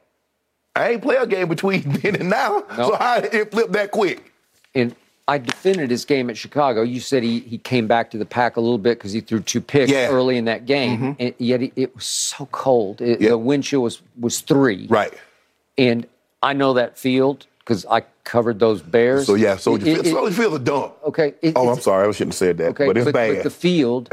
I 0.76 0.90
ain't 0.90 1.02
play 1.02 1.16
a 1.16 1.26
game 1.26 1.48
between 1.48 1.82
then 2.02 2.16
and 2.16 2.28
now. 2.28 2.64
So 2.76 2.94
how 2.94 3.20
did 3.20 3.34
it 3.34 3.50
flip 3.50 3.70
that 3.72 3.90
quick? 3.90 4.32
and 4.74 4.94
I 5.29 5.37
defended 5.39 5.91
his 5.91 6.07
game 6.07 6.31
at 6.31 6.39
Chicago. 6.39 6.81
You 6.83 7.01
said 7.01 7.22
he, 7.22 7.41
he 7.41 7.59
came 7.59 7.87
back 7.87 8.11
to 8.12 8.18
the 8.18 8.24
pack 8.24 8.57
a 8.57 8.61
little 8.61 8.79
bit 8.79 8.99
because 8.99 9.12
he 9.12 9.20
threw 9.20 9.41
two 9.41 9.61
picks 9.61 9.93
Yeah. 9.93 10.09
early 10.09 10.39
in 10.39 10.47
that 10.47 10.64
game, 10.64 10.97
mm-hmm. 10.99 11.12
and 11.20 11.35
yet 11.39 11.61
it, 11.62 11.72
it 11.76 11.95
was 11.95 12.05
so 12.07 12.47
cold. 12.47 13.03
It, 13.03 13.20
Yeah. 13.20 13.29
The 13.31 13.39
wind 13.39 13.64
chill 13.64 13.83
was 13.83 14.01
was 14.18 14.41
three, 14.41 14.87
Right. 14.89 15.12
and 15.76 16.07
I 16.43 16.55
know 16.55 16.72
that 16.74 16.97
field 16.99 17.47
because 17.59 17.85
I 17.91 18.05
covered 18.24 18.59
those 18.59 18.81
Bears. 18.81 19.26
So 19.26 19.35
yeah, 19.35 19.57
so 19.57 19.74
It- 19.76 19.83
you 19.83 19.93
it- 19.97 20.03
feel, 20.05 20.14
so 20.14 20.26
you 20.26 20.33
feel 20.33 20.51
the 20.51 20.59
dump. 20.59 20.95
okay. 21.05 21.35
it- 21.43 21.53
Oh, 21.57 21.68
I'm 21.68 21.81
sorry. 21.81 22.09
I 22.09 22.11
shouldn't 22.12 22.33
have 22.33 22.39
said 22.39 22.57
that. 22.59 22.68
Okay, 22.70 22.87
but 22.87 22.97
it's 22.97 23.12
bad. 23.12 23.43
the 23.45 23.51
field 23.51 24.09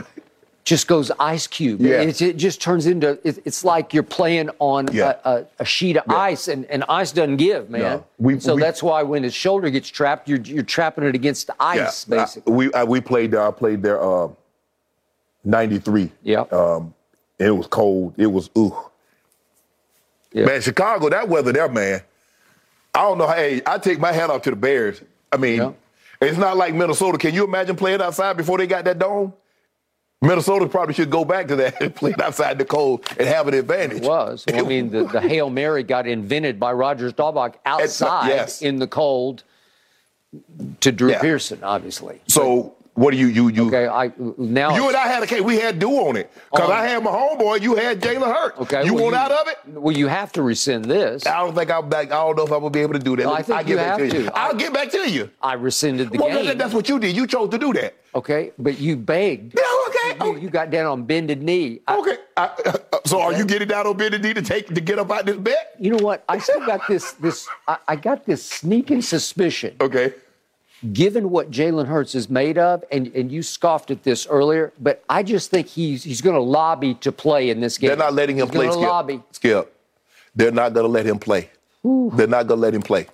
just 0.66 0.88
goes 0.88 1.12
ice 1.20 1.46
cube. 1.48 1.80
Yeah. 1.80 2.02
It's, 2.02 2.22
it 2.22 2.38
just 2.38 2.60
turns 2.62 2.88
into 2.88 3.20
it, 3.24 3.40
it's 3.46 3.64
like 3.64 3.94
you're 3.94 4.02
playing 4.04 4.50
on 4.60 4.88
Yeah. 4.92 5.14
a, 5.24 5.30
a, 5.30 5.46
a 5.60 5.66
sheet 5.66 5.96
of 5.96 6.04
ice, 6.10 6.48
and, 6.48 6.66
and 6.66 6.84
ice 6.90 7.12
doesn't 7.12 7.38
give, 7.38 7.70
man. 7.70 7.82
No. 7.82 8.06
We- 8.18 8.40
so 8.40 8.56
we- 8.56 8.62
that's 8.62 8.82
why 8.82 9.04
when 9.04 9.22
his 9.24 9.34
shoulder 9.36 9.70
gets 9.70 9.88
trapped, 9.88 10.28
you're 10.28 10.42
you're 10.42 10.64
trapping 10.64 11.04
it 11.04 11.14
against 11.16 11.48
the 11.48 11.56
ice, 11.60 12.06
Yeah, 12.10 12.18
basically. 12.18 12.52
I- 12.52 12.56
we 12.58 12.74
I, 12.74 12.84
we 12.84 13.00
played 13.00 13.32
there. 13.32 13.48
I 13.48 13.52
played 13.52 13.82
there. 13.84 14.02
Uh, 14.04 14.30
Ninety-three. 15.48 16.12
Yeah. 16.24 16.42
Um, 16.52 16.94
it 17.38 17.52
was 17.52 17.68
cold. 17.68 18.16
It 18.18 18.26
was 18.26 18.50
ooh. 18.58 18.76
Yeah. 20.34 20.46
Man, 20.46 20.62
Chicago, 20.62 21.08
that 21.10 21.30
weather 21.30 21.52
there, 21.54 21.70
man. 21.70 22.02
I 22.96 23.02
don't 23.02 23.20
know. 23.20 23.28
Hey, 23.28 23.62
I 23.66 23.78
take 23.78 24.00
my 24.00 24.12
hat 24.12 24.32
off 24.32 24.42
to 24.44 24.50
the 24.50 24.56
Bears. 24.56 25.02
I 25.32 25.38
mean, 25.38 25.58
Yeah. 25.58 25.72
it's 26.22 26.38
not 26.40 26.58
like 26.58 26.74
Minnesota. 26.74 27.18
Can 27.20 27.36
you 27.36 27.44
imagine 27.44 27.76
playing 27.76 28.02
outside 28.02 28.38
before 28.38 28.58
they 28.58 28.66
got 28.68 28.86
that 28.86 28.98
dome? 28.98 29.34
Minnesota 30.26 30.68
probably 30.68 30.94
should 30.94 31.10
go 31.10 31.24
back 31.26 31.48
to 31.48 31.56
that 31.58 31.82
and 31.82 31.96
play 31.96 32.14
outside 32.22 32.58
the 32.58 32.66
cold 32.66 33.06
and 33.18 33.28
have 33.28 33.48
an 33.48 33.54
advantage. 33.54 33.98
It 34.04 34.04
was. 34.04 34.46
Well, 34.52 34.66
I 34.66 34.68
mean, 34.68 34.90
the, 34.90 35.06
the 35.06 35.22
Hail 35.22 35.50
Mary 35.50 35.84
got 35.84 36.08
invented 36.08 36.60
by 36.60 36.72
Roger 36.74 37.10
Staubach 37.10 37.58
outside 37.66 38.28
yes. 38.30 38.62
in 38.62 38.78
the 38.78 38.88
cold 38.88 39.44
to 40.82 40.92
Drew 40.92 41.12
Yeah. 41.12 41.22
Pearson, 41.22 41.60
obviously. 41.64 42.22
So 42.28 42.76
what 42.96 43.12
do 43.12 43.18
you 43.18 43.28
you 43.28 43.50
you? 43.50 43.68
Okay, 43.68 43.88
I 43.88 44.12
now 44.38 44.74
You 44.76 44.88
and 44.88 44.96
I 44.96 45.08
had 45.08 45.22
a 45.22 45.28
case. 45.28 45.42
We 45.42 45.58
had 45.58 45.80
do 45.80 45.92
on 45.92 46.16
it 46.16 46.32
because 46.52 46.70
um, 46.70 46.76
I 46.76 46.86
had 46.88 47.04
my 47.04 47.12
homeboy. 47.12 47.62
You 47.62 47.76
had 47.76 48.02
Jalen 48.02 48.34
Hurts. 48.34 48.60
Okay, 48.60 48.86
you 48.86 48.94
well, 48.94 49.04
want 49.06 49.16
out 49.16 49.32
of 49.32 49.48
it? 49.50 49.58
Well, 49.68 49.96
you 49.96 50.08
have 50.08 50.32
to 50.34 50.42
rescind 50.42 50.86
this. 50.86 51.26
I 51.26 51.40
don't 51.40 51.54
think 51.54 51.70
I'll 51.70 51.82
back. 51.82 52.08
I 52.08 52.26
don't 52.26 52.38
know 52.38 52.46
if 52.46 52.52
I 52.54 52.58
will 52.58 52.70
be 52.70 52.80
able 52.80 52.94
to 52.94 53.00
do 53.00 53.16
that. 53.18 53.28
I 53.28 53.42
think 53.42 53.58
I'll 53.58 53.64
you 53.70 53.76
get 53.76 53.78
back 53.78 54.00
have 54.00 54.10
to 54.10 54.18
you. 54.18 54.24
to. 54.26 54.38
I'll 54.38 54.56
I- 54.56 54.58
get 54.58 54.74
back 54.74 54.90
to 54.92 55.10
you. 55.12 55.30
I 55.42 55.54
rescinded 55.54 56.12
the 56.12 56.18
Well, 56.20 56.30
game. 56.30 56.46
that- 56.46 56.58
that's 56.58 56.74
what 56.74 56.88
you 56.88 56.98
did. 57.00 57.16
You 57.16 57.28
chose 57.28 57.50
to 57.50 57.58
do 57.58 57.74
that. 57.74 57.96
Okay, 58.16 58.52
but 58.58 58.80
you 58.80 58.96
begged. 58.96 59.56
Yeah, 59.58 59.64
You, 60.22 60.38
you 60.38 60.50
got 60.50 60.70
down 60.72 60.86
on 60.86 61.04
bended 61.04 61.42
knee. 61.42 61.80
Okay. 61.88 62.18
I, 62.38 62.50
uh, 62.66 62.98
so 63.06 63.22
are 63.22 63.34
you 63.34 63.46
getting 63.46 63.68
down 63.68 63.88
on 63.88 63.96
bended 63.98 64.22
knee 64.24 64.34
to 64.34 64.42
take 64.42 64.68
to 64.74 64.82
get 64.82 65.00
up 65.00 65.10
out 65.12 65.26
this 65.26 65.38
bed? 65.38 65.58
you 65.80 65.92
know 65.92 66.04
what? 66.04 66.24
I 66.28 66.38
still 66.40 66.66
got 66.66 66.88
this. 66.88 67.12
This 67.14 67.48
I, 67.68 67.78
I 67.88 67.96
got 67.96 68.26
this 68.26 68.44
sneaking 68.46 69.02
suspicion, 69.02 69.76
Okay. 69.80 70.14
given 70.94 71.30
what 71.30 71.50
Jalen 71.52 71.88
Hurts 71.88 72.14
is 72.16 72.30
made 72.30 72.58
of, 72.58 72.84
and, 72.92 73.08
and 73.16 73.32
you 73.32 73.42
scoffed 73.42 73.90
at 73.92 74.04
this 74.04 74.28
earlier, 74.28 74.74
but 74.80 75.04
I 75.10 75.24
just 75.24 75.50
think 75.52 75.68
he's 75.68 76.04
he's 76.04 76.22
going 76.22 76.36
to 76.36 76.42
lobby 76.42 76.96
to 76.96 77.12
play 77.12 77.50
in 77.50 77.60
this 77.62 77.78
game. 77.78 77.88
They're 77.90 77.98
not 77.98 78.14
letting 78.14 78.38
him 78.38 78.48
he's 78.48 78.56
play. 78.56 78.70
Skip. 78.70 78.82
lobby. 78.82 79.24
Skip. 79.32 79.74
They're 80.36 80.52
not 80.52 80.74
going 80.74 80.86
to 80.86 80.92
let 80.92 81.06
him 81.06 81.18
play. 81.20 81.50
They're 81.84 82.28
not 82.28 82.48
going 82.48 82.60
to 82.60 82.62
let 82.68 82.74
him 82.74 82.82
play. 82.82 83.08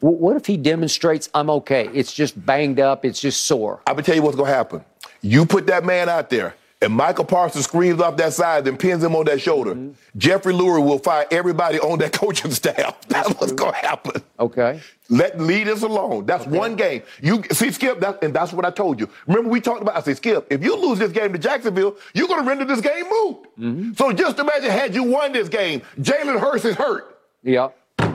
What 0.00 0.36
if 0.36 0.44
he 0.46 0.56
demonstrates 0.58 1.30
I'm 1.34 1.48
okay? 1.50 1.88
It's 1.94 2.12
just 2.12 2.44
banged 2.44 2.78
up. 2.78 3.04
It's 3.06 3.18
just 3.20 3.44
sore. 3.44 3.80
I'm 3.86 3.94
gonna 3.94 4.02
tell 4.02 4.14
you 4.14 4.20
what's 4.22 4.36
gonna 4.36 4.50
happen. 4.50 4.84
You 5.24 5.46
put 5.46 5.66
that 5.68 5.86
man 5.86 6.10
out 6.10 6.28
there, 6.28 6.54
and 6.82 6.92
Micah 6.92 7.24
Parsons 7.24 7.64
screams 7.64 7.98
off 7.98 8.18
that 8.18 8.34
side 8.34 8.68
and 8.68 8.78
pins 8.78 9.02
him 9.02 9.16
on 9.16 9.24
that 9.24 9.40
shoulder. 9.40 9.74
Mm-hmm. 9.74 10.18
Jeffrey 10.18 10.52
Lurie 10.52 10.84
will 10.84 10.98
fire 10.98 11.24
everybody 11.30 11.80
on 11.80 11.98
that 12.00 12.12
coaching 12.20 12.50
staff. 12.50 13.00
That's 13.08 13.30
what's 13.30 13.52
gonna 13.52 13.74
happen. 13.74 14.22
Okay. 14.38 14.82
Let 15.08 15.40
lead 15.40 15.68
us 15.68 15.82
alone. 15.82 16.26
That's 16.26 16.46
one 16.46 16.76
game. 16.76 17.04
You 17.22 17.42
see, 17.52 17.70
Skip, 17.70 18.00
that, 18.00 18.22
and 18.22 18.34
that's 18.34 18.52
what 18.52 18.64
I 18.64 18.70
told 18.70 19.00
you. 19.00 19.08
Remember, 19.26 19.48
we 19.48 19.60
talked 19.60 19.80
about. 19.80 19.96
I 19.96 20.00
said, 20.00 20.16
Skip, 20.18 20.46
if 20.50 20.62
you 20.62 20.76
lose 20.76 20.98
this 20.98 21.12
game 21.12 21.32
to 21.32 21.38
Jacksonville, 21.38 21.96
you're 22.12 22.28
gonna 22.28 22.46
render 22.46 22.66
this 22.66 22.82
game 22.82 23.04
moot. 23.04 23.36
Mm-hmm. 23.58 23.92
So 23.94 24.12
just 24.12 24.38
imagine 24.38 24.70
had 24.70 24.94
you 24.94 25.04
won 25.04 25.32
this 25.32 25.48
game, 25.48 25.80
Jalen 25.98 26.38
Hurts 26.38 26.66
is 26.66 26.74
hurt. 26.76 27.18
Yeah. 27.42 27.68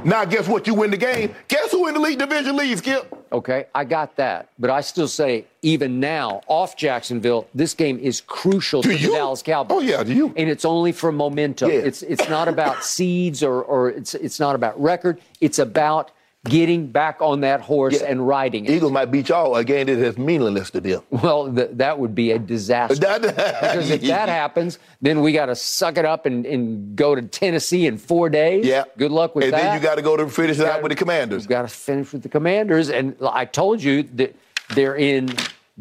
Now, 0.04 0.26
guess 0.26 0.48
what? 0.48 0.66
You 0.68 0.74
win 0.74 0.92
the 0.92 0.98
game. 0.98 1.36
Guess 1.48 1.72
who 1.72 1.88
in 1.88 1.94
the 1.94 2.00
league 2.00 2.20
division 2.20 2.56
leads, 2.56 2.80
Skip? 2.82 3.16
Okay, 3.32 3.66
I 3.76 3.84
got 3.84 4.16
that. 4.16 4.50
But 4.58 4.70
I 4.70 4.82
still 4.82 5.08
say, 5.08 5.46
even 5.62 6.00
now, 6.00 6.42
off 6.48 6.76
Jacksonville, 6.76 7.48
this 7.54 7.74
game 7.74 8.00
is 8.00 8.22
crucial 8.22 8.82
to, 8.82 8.90
To 8.90 8.98
the? 9.08 9.14
Dallas 9.14 9.42
Cowboys. 9.44 9.78
Oh, 9.78 9.82
yeah, 9.82 10.04
to 10.04 10.14
you. 10.14 10.34
And 10.36 10.50
it's 10.50 10.66
only 10.66 10.92
for 10.92 11.12
momentum. 11.12 11.70
Yeah. 11.70 11.78
It's 11.78 12.02
it's 12.02 12.28
not 12.30 12.48
about 12.48 12.84
seeds 12.84 13.44
or 13.44 13.62
or 13.62 13.90
it's 13.90 14.16
it's 14.16 14.40
not 14.40 14.56
about 14.56 14.80
record. 14.82 15.20
It's 15.42 15.60
about 15.60 16.12
getting 16.46 16.88
back 16.88 17.22
on 17.22 17.42
that 17.42 17.60
horse 17.62 18.00
Yeah. 18.02 18.08
and 18.08 18.26
riding 18.26 18.66
it. 18.66 18.72
Eagles 18.72 18.92
might 18.92 19.06
beat 19.12 19.28
y'all 19.30 19.56
a 19.56 19.64
game 19.64 19.88
that 19.88 19.98
is 19.98 20.18
meaningless 20.18 20.72
to 20.72 20.80
them. 20.80 21.02
Well, 21.10 21.54
th- 21.54 21.72
that 21.74 22.00
would 22.00 22.16
be 22.16 22.32
a 22.32 22.40
disaster. 22.40 22.96
because 23.00 23.90
if 23.90 24.02
that 24.04 24.30
happens, 24.30 24.80
then 25.02 25.22
we 25.22 25.34
got 25.34 25.48
to 25.48 25.56
suck 25.56 25.98
it 25.98 26.06
up 26.06 26.26
and, 26.26 26.46
and 26.46 26.96
go 26.96 27.14
to 27.14 27.22
Tennessee 27.22 27.88
in 27.88 27.98
four 27.98 28.30
days. 28.30 28.66
Yeah. 28.66 28.86
Good 28.98 29.12
luck 29.12 29.36
with 29.36 29.46
and 29.46 29.54
that. 29.54 29.58
And 29.60 29.68
then 29.68 29.76
you 29.78 29.84
got 29.84 29.96
to 29.96 30.02
go 30.02 30.16
to 30.16 30.30
finish 30.30 30.60
it 30.60 30.66
out 30.66 30.82
with 30.82 30.92
the 30.92 30.96
Commanders. 30.96 31.44
You've 31.44 31.50
got 31.50 31.64
to 31.64 31.68
finish 31.68 32.14
with 32.14 32.24
the 32.24 32.30
Commanders, 32.30 32.90
and 32.90 33.16
I 33.22 33.46
told 33.46 33.84
you 33.84 34.04
that 34.04 34.34
they're 34.76 34.96
in 34.96 35.34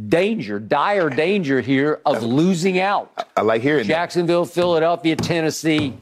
danger, 0.08 0.58
dire 0.58 1.10
danger 1.10 1.60
here 1.60 2.00
of 2.04 2.22
losing 2.22 2.80
out. 2.80 3.12
I 3.36 3.42
like 3.42 3.62
hearing 3.62 3.84
Jacksonville, 3.84 4.44
Philadelphia, 4.44 5.14
Tennessee. 5.16 5.94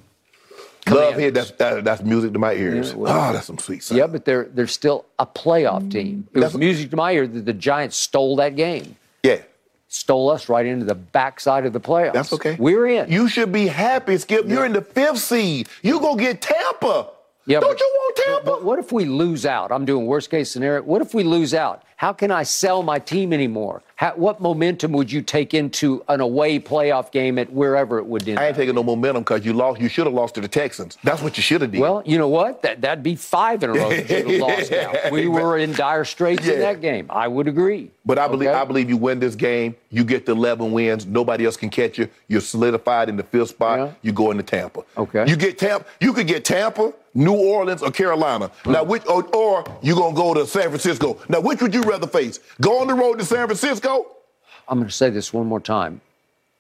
Love 0.89 1.17
hearing 1.17 1.35
that's 1.35 1.51
that, 1.53 1.85
that's 1.85 2.03
music 2.03 2.33
to 2.33 2.39
my 2.39 2.53
ears. 2.55 2.91
Yeah, 2.91 2.97
well- 2.97 3.31
oh, 3.31 3.33
that's 3.33 3.47
some 3.47 3.59
sweet 3.59 3.83
stuff. 3.83 3.99
Yeah, 3.99 4.07
but 4.07 4.25
they're 4.25 4.45
they're 4.45 4.67
still 4.67 5.05
a 5.19 5.27
playoff 5.27 5.83
mm. 5.83 5.91
team. 5.91 6.29
It 6.35 6.41
was 6.41 6.55
music 6.57 6.91
to 6.91 6.97
my 6.97 7.13
ear 7.13 7.27
that 7.27 7.45
the 7.45 7.53
Giants 7.53 7.97
stole 7.97 8.37
that 8.37 8.57
game, 8.57 8.97
Yeah, 9.23 9.41
stole 9.89 10.31
us 10.31 10.49
right 10.49 10.67
into 10.67 10.85
the 10.85 10.95
backside 10.95 11.67
of 11.67 11.73
the 11.73 11.81
playoffs. 11.81 12.13
that's 12.13 12.33
okay. 12.33 12.57
We're 12.59 12.87
in. 12.87 13.11
You 13.11 13.29
should 13.29 13.53
be 13.53 13.67
happy, 13.67 14.17
Skip. 14.19 14.47
You're 14.47 14.67
in 14.67 14.73
the 14.73 14.83
fifth 14.83 15.19
seed. 15.19 15.69
You 15.83 16.01
go 16.01 16.15
get 16.17 16.41
Tampa. 16.41 17.11
Yeah, 17.47 17.61
Don't 17.61 17.73
but- 17.73 17.81
you 17.81 17.95
want 17.95 18.17
Tampa? 18.17 18.45
But 18.45 18.65
what 18.65 18.79
if 18.79 18.93
we 18.93 19.05
lose 19.05 19.47
out? 19.47 19.71
I'm 19.71 19.85
doing 19.85 20.07
worst 20.07 20.31
case 20.31 20.51
scenario. 20.51 20.83
What 20.83 21.01
if 21.01 21.15
we 21.15 21.23
lose 21.23 21.55
out? 21.55 21.83
How 21.97 22.13
can 22.13 22.31
I 22.31 22.43
sell 22.43 22.83
my 22.83 22.99
team 22.99 23.33
anymore? 23.33 23.83
How, 23.97 24.13
what 24.13 24.41
momentum 24.43 24.93
would 24.93 25.11
you 25.11 25.23
take 25.23 25.55
into 25.55 26.05
an 26.09 26.21
away 26.21 26.61
playoff 26.61 27.11
game 27.11 27.39
at 27.39 27.51
wherever 27.51 27.99
it 27.99 28.05
would 28.05 28.29
end? 28.29 28.39
I 28.39 28.45
ain't 28.45 28.51
up? 28.53 28.57
taking 28.59 28.75
no 28.75 28.83
momentum 28.83 29.23
because 29.23 29.43
you 29.47 29.55
lost. 29.55 29.81
You 29.81 29.89
should 29.89 30.05
have 30.05 30.13
lost 30.13 30.35
to 30.35 30.43
the 30.43 30.49
Texans. 30.49 30.99
That's 31.03 31.23
what 31.23 31.39
you 31.39 31.43
should 31.43 31.63
have 31.63 31.73
did. 31.73 31.81
Well, 31.81 32.03
you 32.05 32.19
know 32.19 32.29
what? 32.29 32.61
That 32.61 32.83
that'd 32.83 33.03
be 33.03 33.17
five 33.17 33.63
in 33.63 33.71
a 33.71 33.73
row 33.73 33.91
you'd 33.91 34.41
lost 34.41 34.71
now. 34.71 34.93
We 35.11 35.29
were 35.29 35.57
in 35.57 35.73
dire 35.73 36.05
straits 36.05 36.47
in 36.47 36.61
that 36.61 36.83
game. 36.83 37.07
I 37.09 37.27
would 37.27 37.49
agree. 37.49 37.91
But 38.05 38.19
I 38.19 38.29
believe 38.29 38.51
Okay? 38.51 38.59
I 38.59 38.65
believe 38.65 38.91
you 38.91 38.99
win 38.99 39.19
this 39.19 39.35
game. 39.35 39.75
You 39.91 40.05
get 40.05 40.27
the 40.27 40.33
11 40.33 40.73
wins. 40.73 41.07
Nobody 41.07 41.47
else 41.47 41.57
can 41.57 41.71
catch 41.71 41.99
you. 41.99 42.09
You're 42.29 42.43
solidified 42.43 43.09
in 43.09 43.17
the 43.17 43.23
fifth 43.23 43.49
spot. 43.49 43.79
Yeah. 43.79 43.93
You 44.03 44.13
go 44.13 44.31
into 44.31 44.43
Tampa. 44.43 44.83
Okay. 44.99 45.25
You 45.27 45.37
get 45.37 45.59
Tampa. 45.59 45.87
You 46.01 46.13
could 46.13 46.27
get 46.27 46.45
Tampa, 46.45 46.93
New 47.15 47.35
Orleans, 47.35 47.83
or 47.83 47.91
Carolina. 47.91 48.51
Now, 48.67 48.85
which 48.85 49.05
or, 49.07 49.25
or 49.35 49.65
you 49.83 49.95
gonna 49.97 50.15
go 50.15 50.35
to 50.35 50.47
San 50.47 50.69
Francisco? 50.69 51.19
Now, 51.29 51.41
which 51.41 51.63
would 51.63 51.75
you 51.75 51.83
rather 51.83 52.07
face? 52.07 52.39
Go 52.61 52.81
on 52.81 52.87
the 52.89 52.95
road 52.95 53.19
to 53.19 53.25
San 53.25 53.47
Francisco? 53.47 53.86
I'm 53.87 54.79
going 54.79 54.89
to 54.89 54.93
say 54.93 55.11
this 55.11 55.33
one 55.33 55.47
more 55.47 55.61
time. 55.61 56.01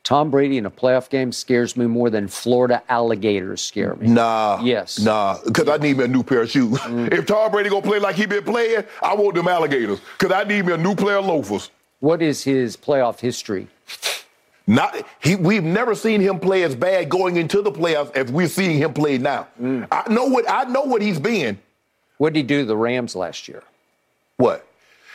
Tom 0.06 0.30
Brady 0.30 0.56
in 0.56 0.66
a 0.66 0.70
playoff 0.70 1.10
game 1.10 1.32
scares 1.32 1.76
me 1.76 1.86
more 1.86 2.10
than 2.10 2.28
Florida 2.28 2.80
alligators 2.88 3.60
scare 3.60 3.96
me. 3.96 4.06
Nah. 4.06 4.60
Yes. 4.62 5.00
Nah. 5.00 5.38
Because 5.44 5.68
I 5.68 5.78
need 5.78 5.96
me 5.96 6.04
a 6.04 6.08
new 6.08 6.22
pair 6.22 6.42
of 6.42 6.50
shoes. 6.50 6.78
Mm. 6.86 7.12
If 7.12 7.26
Tom 7.26 7.50
Brady 7.50 7.68
gonna 7.68 7.82
play 7.82 7.98
like 7.98 8.14
he 8.14 8.26
been 8.26 8.44
playing, 8.44 8.84
I 9.02 9.14
want 9.16 9.34
them 9.34 9.48
alligators. 9.48 9.98
Because 10.16 10.32
I 10.32 10.44
need 10.44 10.64
me 10.66 10.74
a 10.74 10.76
new 10.76 10.94
pair 10.94 11.18
of 11.18 11.26
loafers. 11.26 11.70
What 11.98 12.22
is 12.22 12.44
his 12.44 12.76
playoff 12.76 13.18
history? 13.18 13.66
Not 14.68 15.04
he. 15.20 15.34
We've 15.34 15.64
never 15.64 15.96
seen 15.96 16.20
him 16.20 16.38
play 16.38 16.62
as 16.62 16.76
bad 16.76 17.08
going 17.08 17.36
into 17.36 17.60
the 17.62 17.72
playoffs 17.72 18.14
as 18.14 18.30
we're 18.30 18.46
seeing 18.46 18.78
him 18.78 18.92
play 18.92 19.18
now. 19.18 19.48
Mm. 19.60 19.88
I 19.90 20.12
know 20.12 20.26
what 20.26 20.48
I 20.48 20.62
know 20.64 20.82
what 20.82 21.02
he's 21.02 21.18
been. 21.18 21.58
What 22.18 22.32
did 22.32 22.38
he 22.38 22.42
do 22.44 22.60
to 22.60 22.66
the 22.66 22.76
Rams 22.76 23.16
last 23.16 23.48
year? 23.48 23.64
What? 24.36 24.64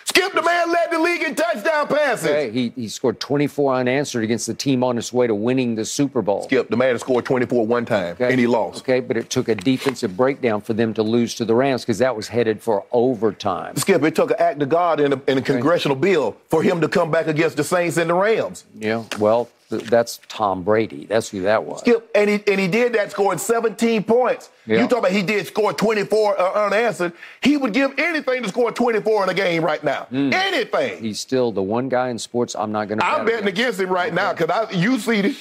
Skip 0.06 0.34
the 0.34 0.42
man 0.42 0.72
led 0.72 0.92
the 0.92 1.00
league 1.00 1.22
in 1.24 1.36
touchdown 1.36 1.88
passes. 1.88 2.26
Okay, 2.28 2.52
he, 2.52 2.70
he 2.76 2.88
scored 2.88 3.20
24 3.20 3.76
unanswered 3.76 4.24
against 4.24 4.48
the 4.48 4.54
team 4.54 4.84
on 4.84 4.98
its 4.98 5.14
way 5.14 5.28
to 5.28 5.36
winning 5.36 5.76
the 5.76 5.86
Super 5.86 6.22
Bowl. 6.22 6.44
Skip 6.44 6.70
the 6.70 6.78
man 6.78 6.98
scored 7.00 7.26
24 7.26 7.66
one 7.68 7.86
time 7.86 8.14
Okay. 8.14 8.30
and 8.32 8.40
he 8.40 8.48
lost. 8.48 8.80
Okay, 8.84 9.00
but 9.00 9.16
it 9.18 9.30
took 9.30 9.48
a 9.48 9.56
defensive 9.56 10.18
breakdown 10.18 10.62
for 10.62 10.74
them 10.74 10.94
to 10.96 11.04
lose 11.04 11.36
to 11.36 11.46
the 11.46 11.56
Rams 11.56 11.82
because 11.84 12.00
that 12.00 12.16
was 12.16 12.28
headed 12.28 12.62
for 12.62 12.86
overtime. 12.92 13.76
Skip, 13.78 14.04
it 14.04 14.16
took 14.16 14.32
an 14.32 14.38
act 14.40 14.62
of 14.62 14.70
God 14.70 15.00
in 15.00 15.14
a, 15.14 15.22
in 15.28 15.38
a 15.38 15.42
congressional 15.42 15.96
bill 15.96 16.36
for 16.50 16.64
him 16.64 16.82
to 16.82 16.88
come 16.88 17.12
back 17.12 17.28
against 17.28 17.58
the 17.58 17.64
Saints 17.64 17.98
and 17.98 18.10
the 18.10 18.14
Rams. 18.16 18.66
Yeah, 18.78 19.04
well, 19.20 19.50
that's 19.78 20.20
Tom 20.28 20.64
Brady. 20.64 21.06
That's 21.06 21.30
who 21.30 21.42
that 21.42 21.64
was. 21.64 21.80
Skip, 21.80 22.10
and 22.16 22.30
he 22.30 22.44
and 22.48 22.60
he 22.60 22.68
did 22.68 22.94
that, 22.94 23.12
scoring 23.12 23.40
17 23.40 24.04
points. 24.04 24.50
Yeah. 24.66 24.82
You 24.82 24.88
talk 24.88 25.00
about 25.00 25.12
he 25.12 25.24
did 25.24 25.48
score 25.48 25.74
24 25.74 26.40
uh, 26.40 26.66
unanswered. 26.66 27.14
He 27.42 27.58
would 27.58 27.74
give 27.74 27.98
anything 27.98 28.44
to 28.44 28.50
score 28.50 28.72
24 28.72 29.24
in 29.24 29.30
a 29.30 29.34
game 29.34 29.64
right 29.64 29.84
now. 29.84 30.08
Anything. 30.12 31.02
He's 31.02 31.20
still 31.20 31.52
the 31.52 31.64
one 31.64 31.90
guy 31.90 32.10
in 32.10 32.20
sports 32.20 32.56
I'm 32.56 32.72
not 32.72 32.88
going 32.88 33.00
to. 33.00 33.06
I'm 33.06 33.26
betting 33.26 33.48
against 33.48 33.80
him 33.80 33.90
right 33.90 34.14
now 34.14 34.34
because 34.34 34.50
I 34.50 34.72
you 34.72 35.00
see 35.00 35.20
it. 35.20 35.36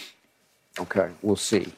Okay, 0.78 1.10
we'll 1.22 1.36
see. 1.36 1.72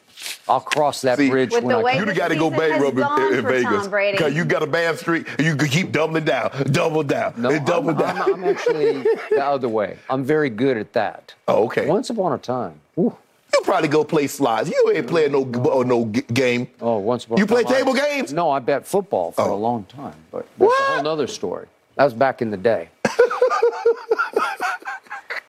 I'll 0.48 0.60
cross 0.60 1.00
that 1.02 1.18
See, 1.18 1.30
bridge 1.30 1.52
when 1.52 1.64
the 1.68 1.78
I 1.78 1.94
come. 1.96 2.06
the 2.06 2.12
You 2.12 2.18
got 2.18 2.28
to 2.28 2.34
go 2.36 2.50
season 2.50 2.58
bang 2.58 2.72
has 2.72 2.82
rub 2.82 2.92
in, 2.94 3.00
gone 3.04 3.34
in 3.34 3.46
Vegas 3.46 3.88
because 4.12 4.34
you 4.34 4.44
got 4.44 4.62
a 4.62 4.66
bad 4.66 4.98
streak. 4.98 5.28
You 5.40 5.56
can 5.56 5.68
keep 5.68 5.92
doubling 5.92 6.24
down, 6.24 6.50
double 6.72 7.02
down, 7.02 7.34
No, 7.36 7.50
and 7.50 7.66
double 7.66 7.90
I'm, 7.90 7.96
down. 7.98 8.22
I'm, 8.22 8.34
I'm 8.34 8.44
actually 8.44 9.02
the 9.30 9.44
other 9.44 9.68
way. 9.68 9.98
I'm 10.10 10.24
very 10.24 10.50
good 10.50 10.76
at 10.76 10.92
that. 10.94 11.34
Oh, 11.48 11.64
okay. 11.66 11.86
Once 11.86 12.10
upon 12.10 12.32
a 12.32 12.38
time. 12.38 12.80
Whew. 12.94 13.16
You 13.54 13.60
probably 13.64 13.88
go 13.88 14.02
play 14.02 14.26
slides. 14.28 14.70
You 14.70 14.92
ain't 14.94 15.06
playing 15.06 15.32
no 15.32 15.50
oh, 15.70 15.82
no 15.82 16.06
game. 16.06 16.68
Oh, 16.80 16.96
once 16.98 17.24
upon 17.26 17.36
You 17.38 17.44
a 17.44 17.46
time. 17.46 17.64
play 17.64 17.74
table 17.78 17.92
I- 17.92 18.00
games? 18.00 18.32
No, 18.32 18.50
I 18.50 18.60
bet 18.60 18.86
football 18.86 19.32
for 19.32 19.42
Oh. 19.42 19.54
a 19.54 19.56
long 19.56 19.84
time, 19.84 20.14
but 20.30 20.46
that's 20.58 20.72
a 20.72 20.82
whole 20.84 21.08
other 21.08 21.26
story. 21.26 21.66
That 21.96 22.04
was 22.04 22.14
back 22.14 22.40
in 22.40 22.50
the 22.50 22.56
day. 22.56 22.88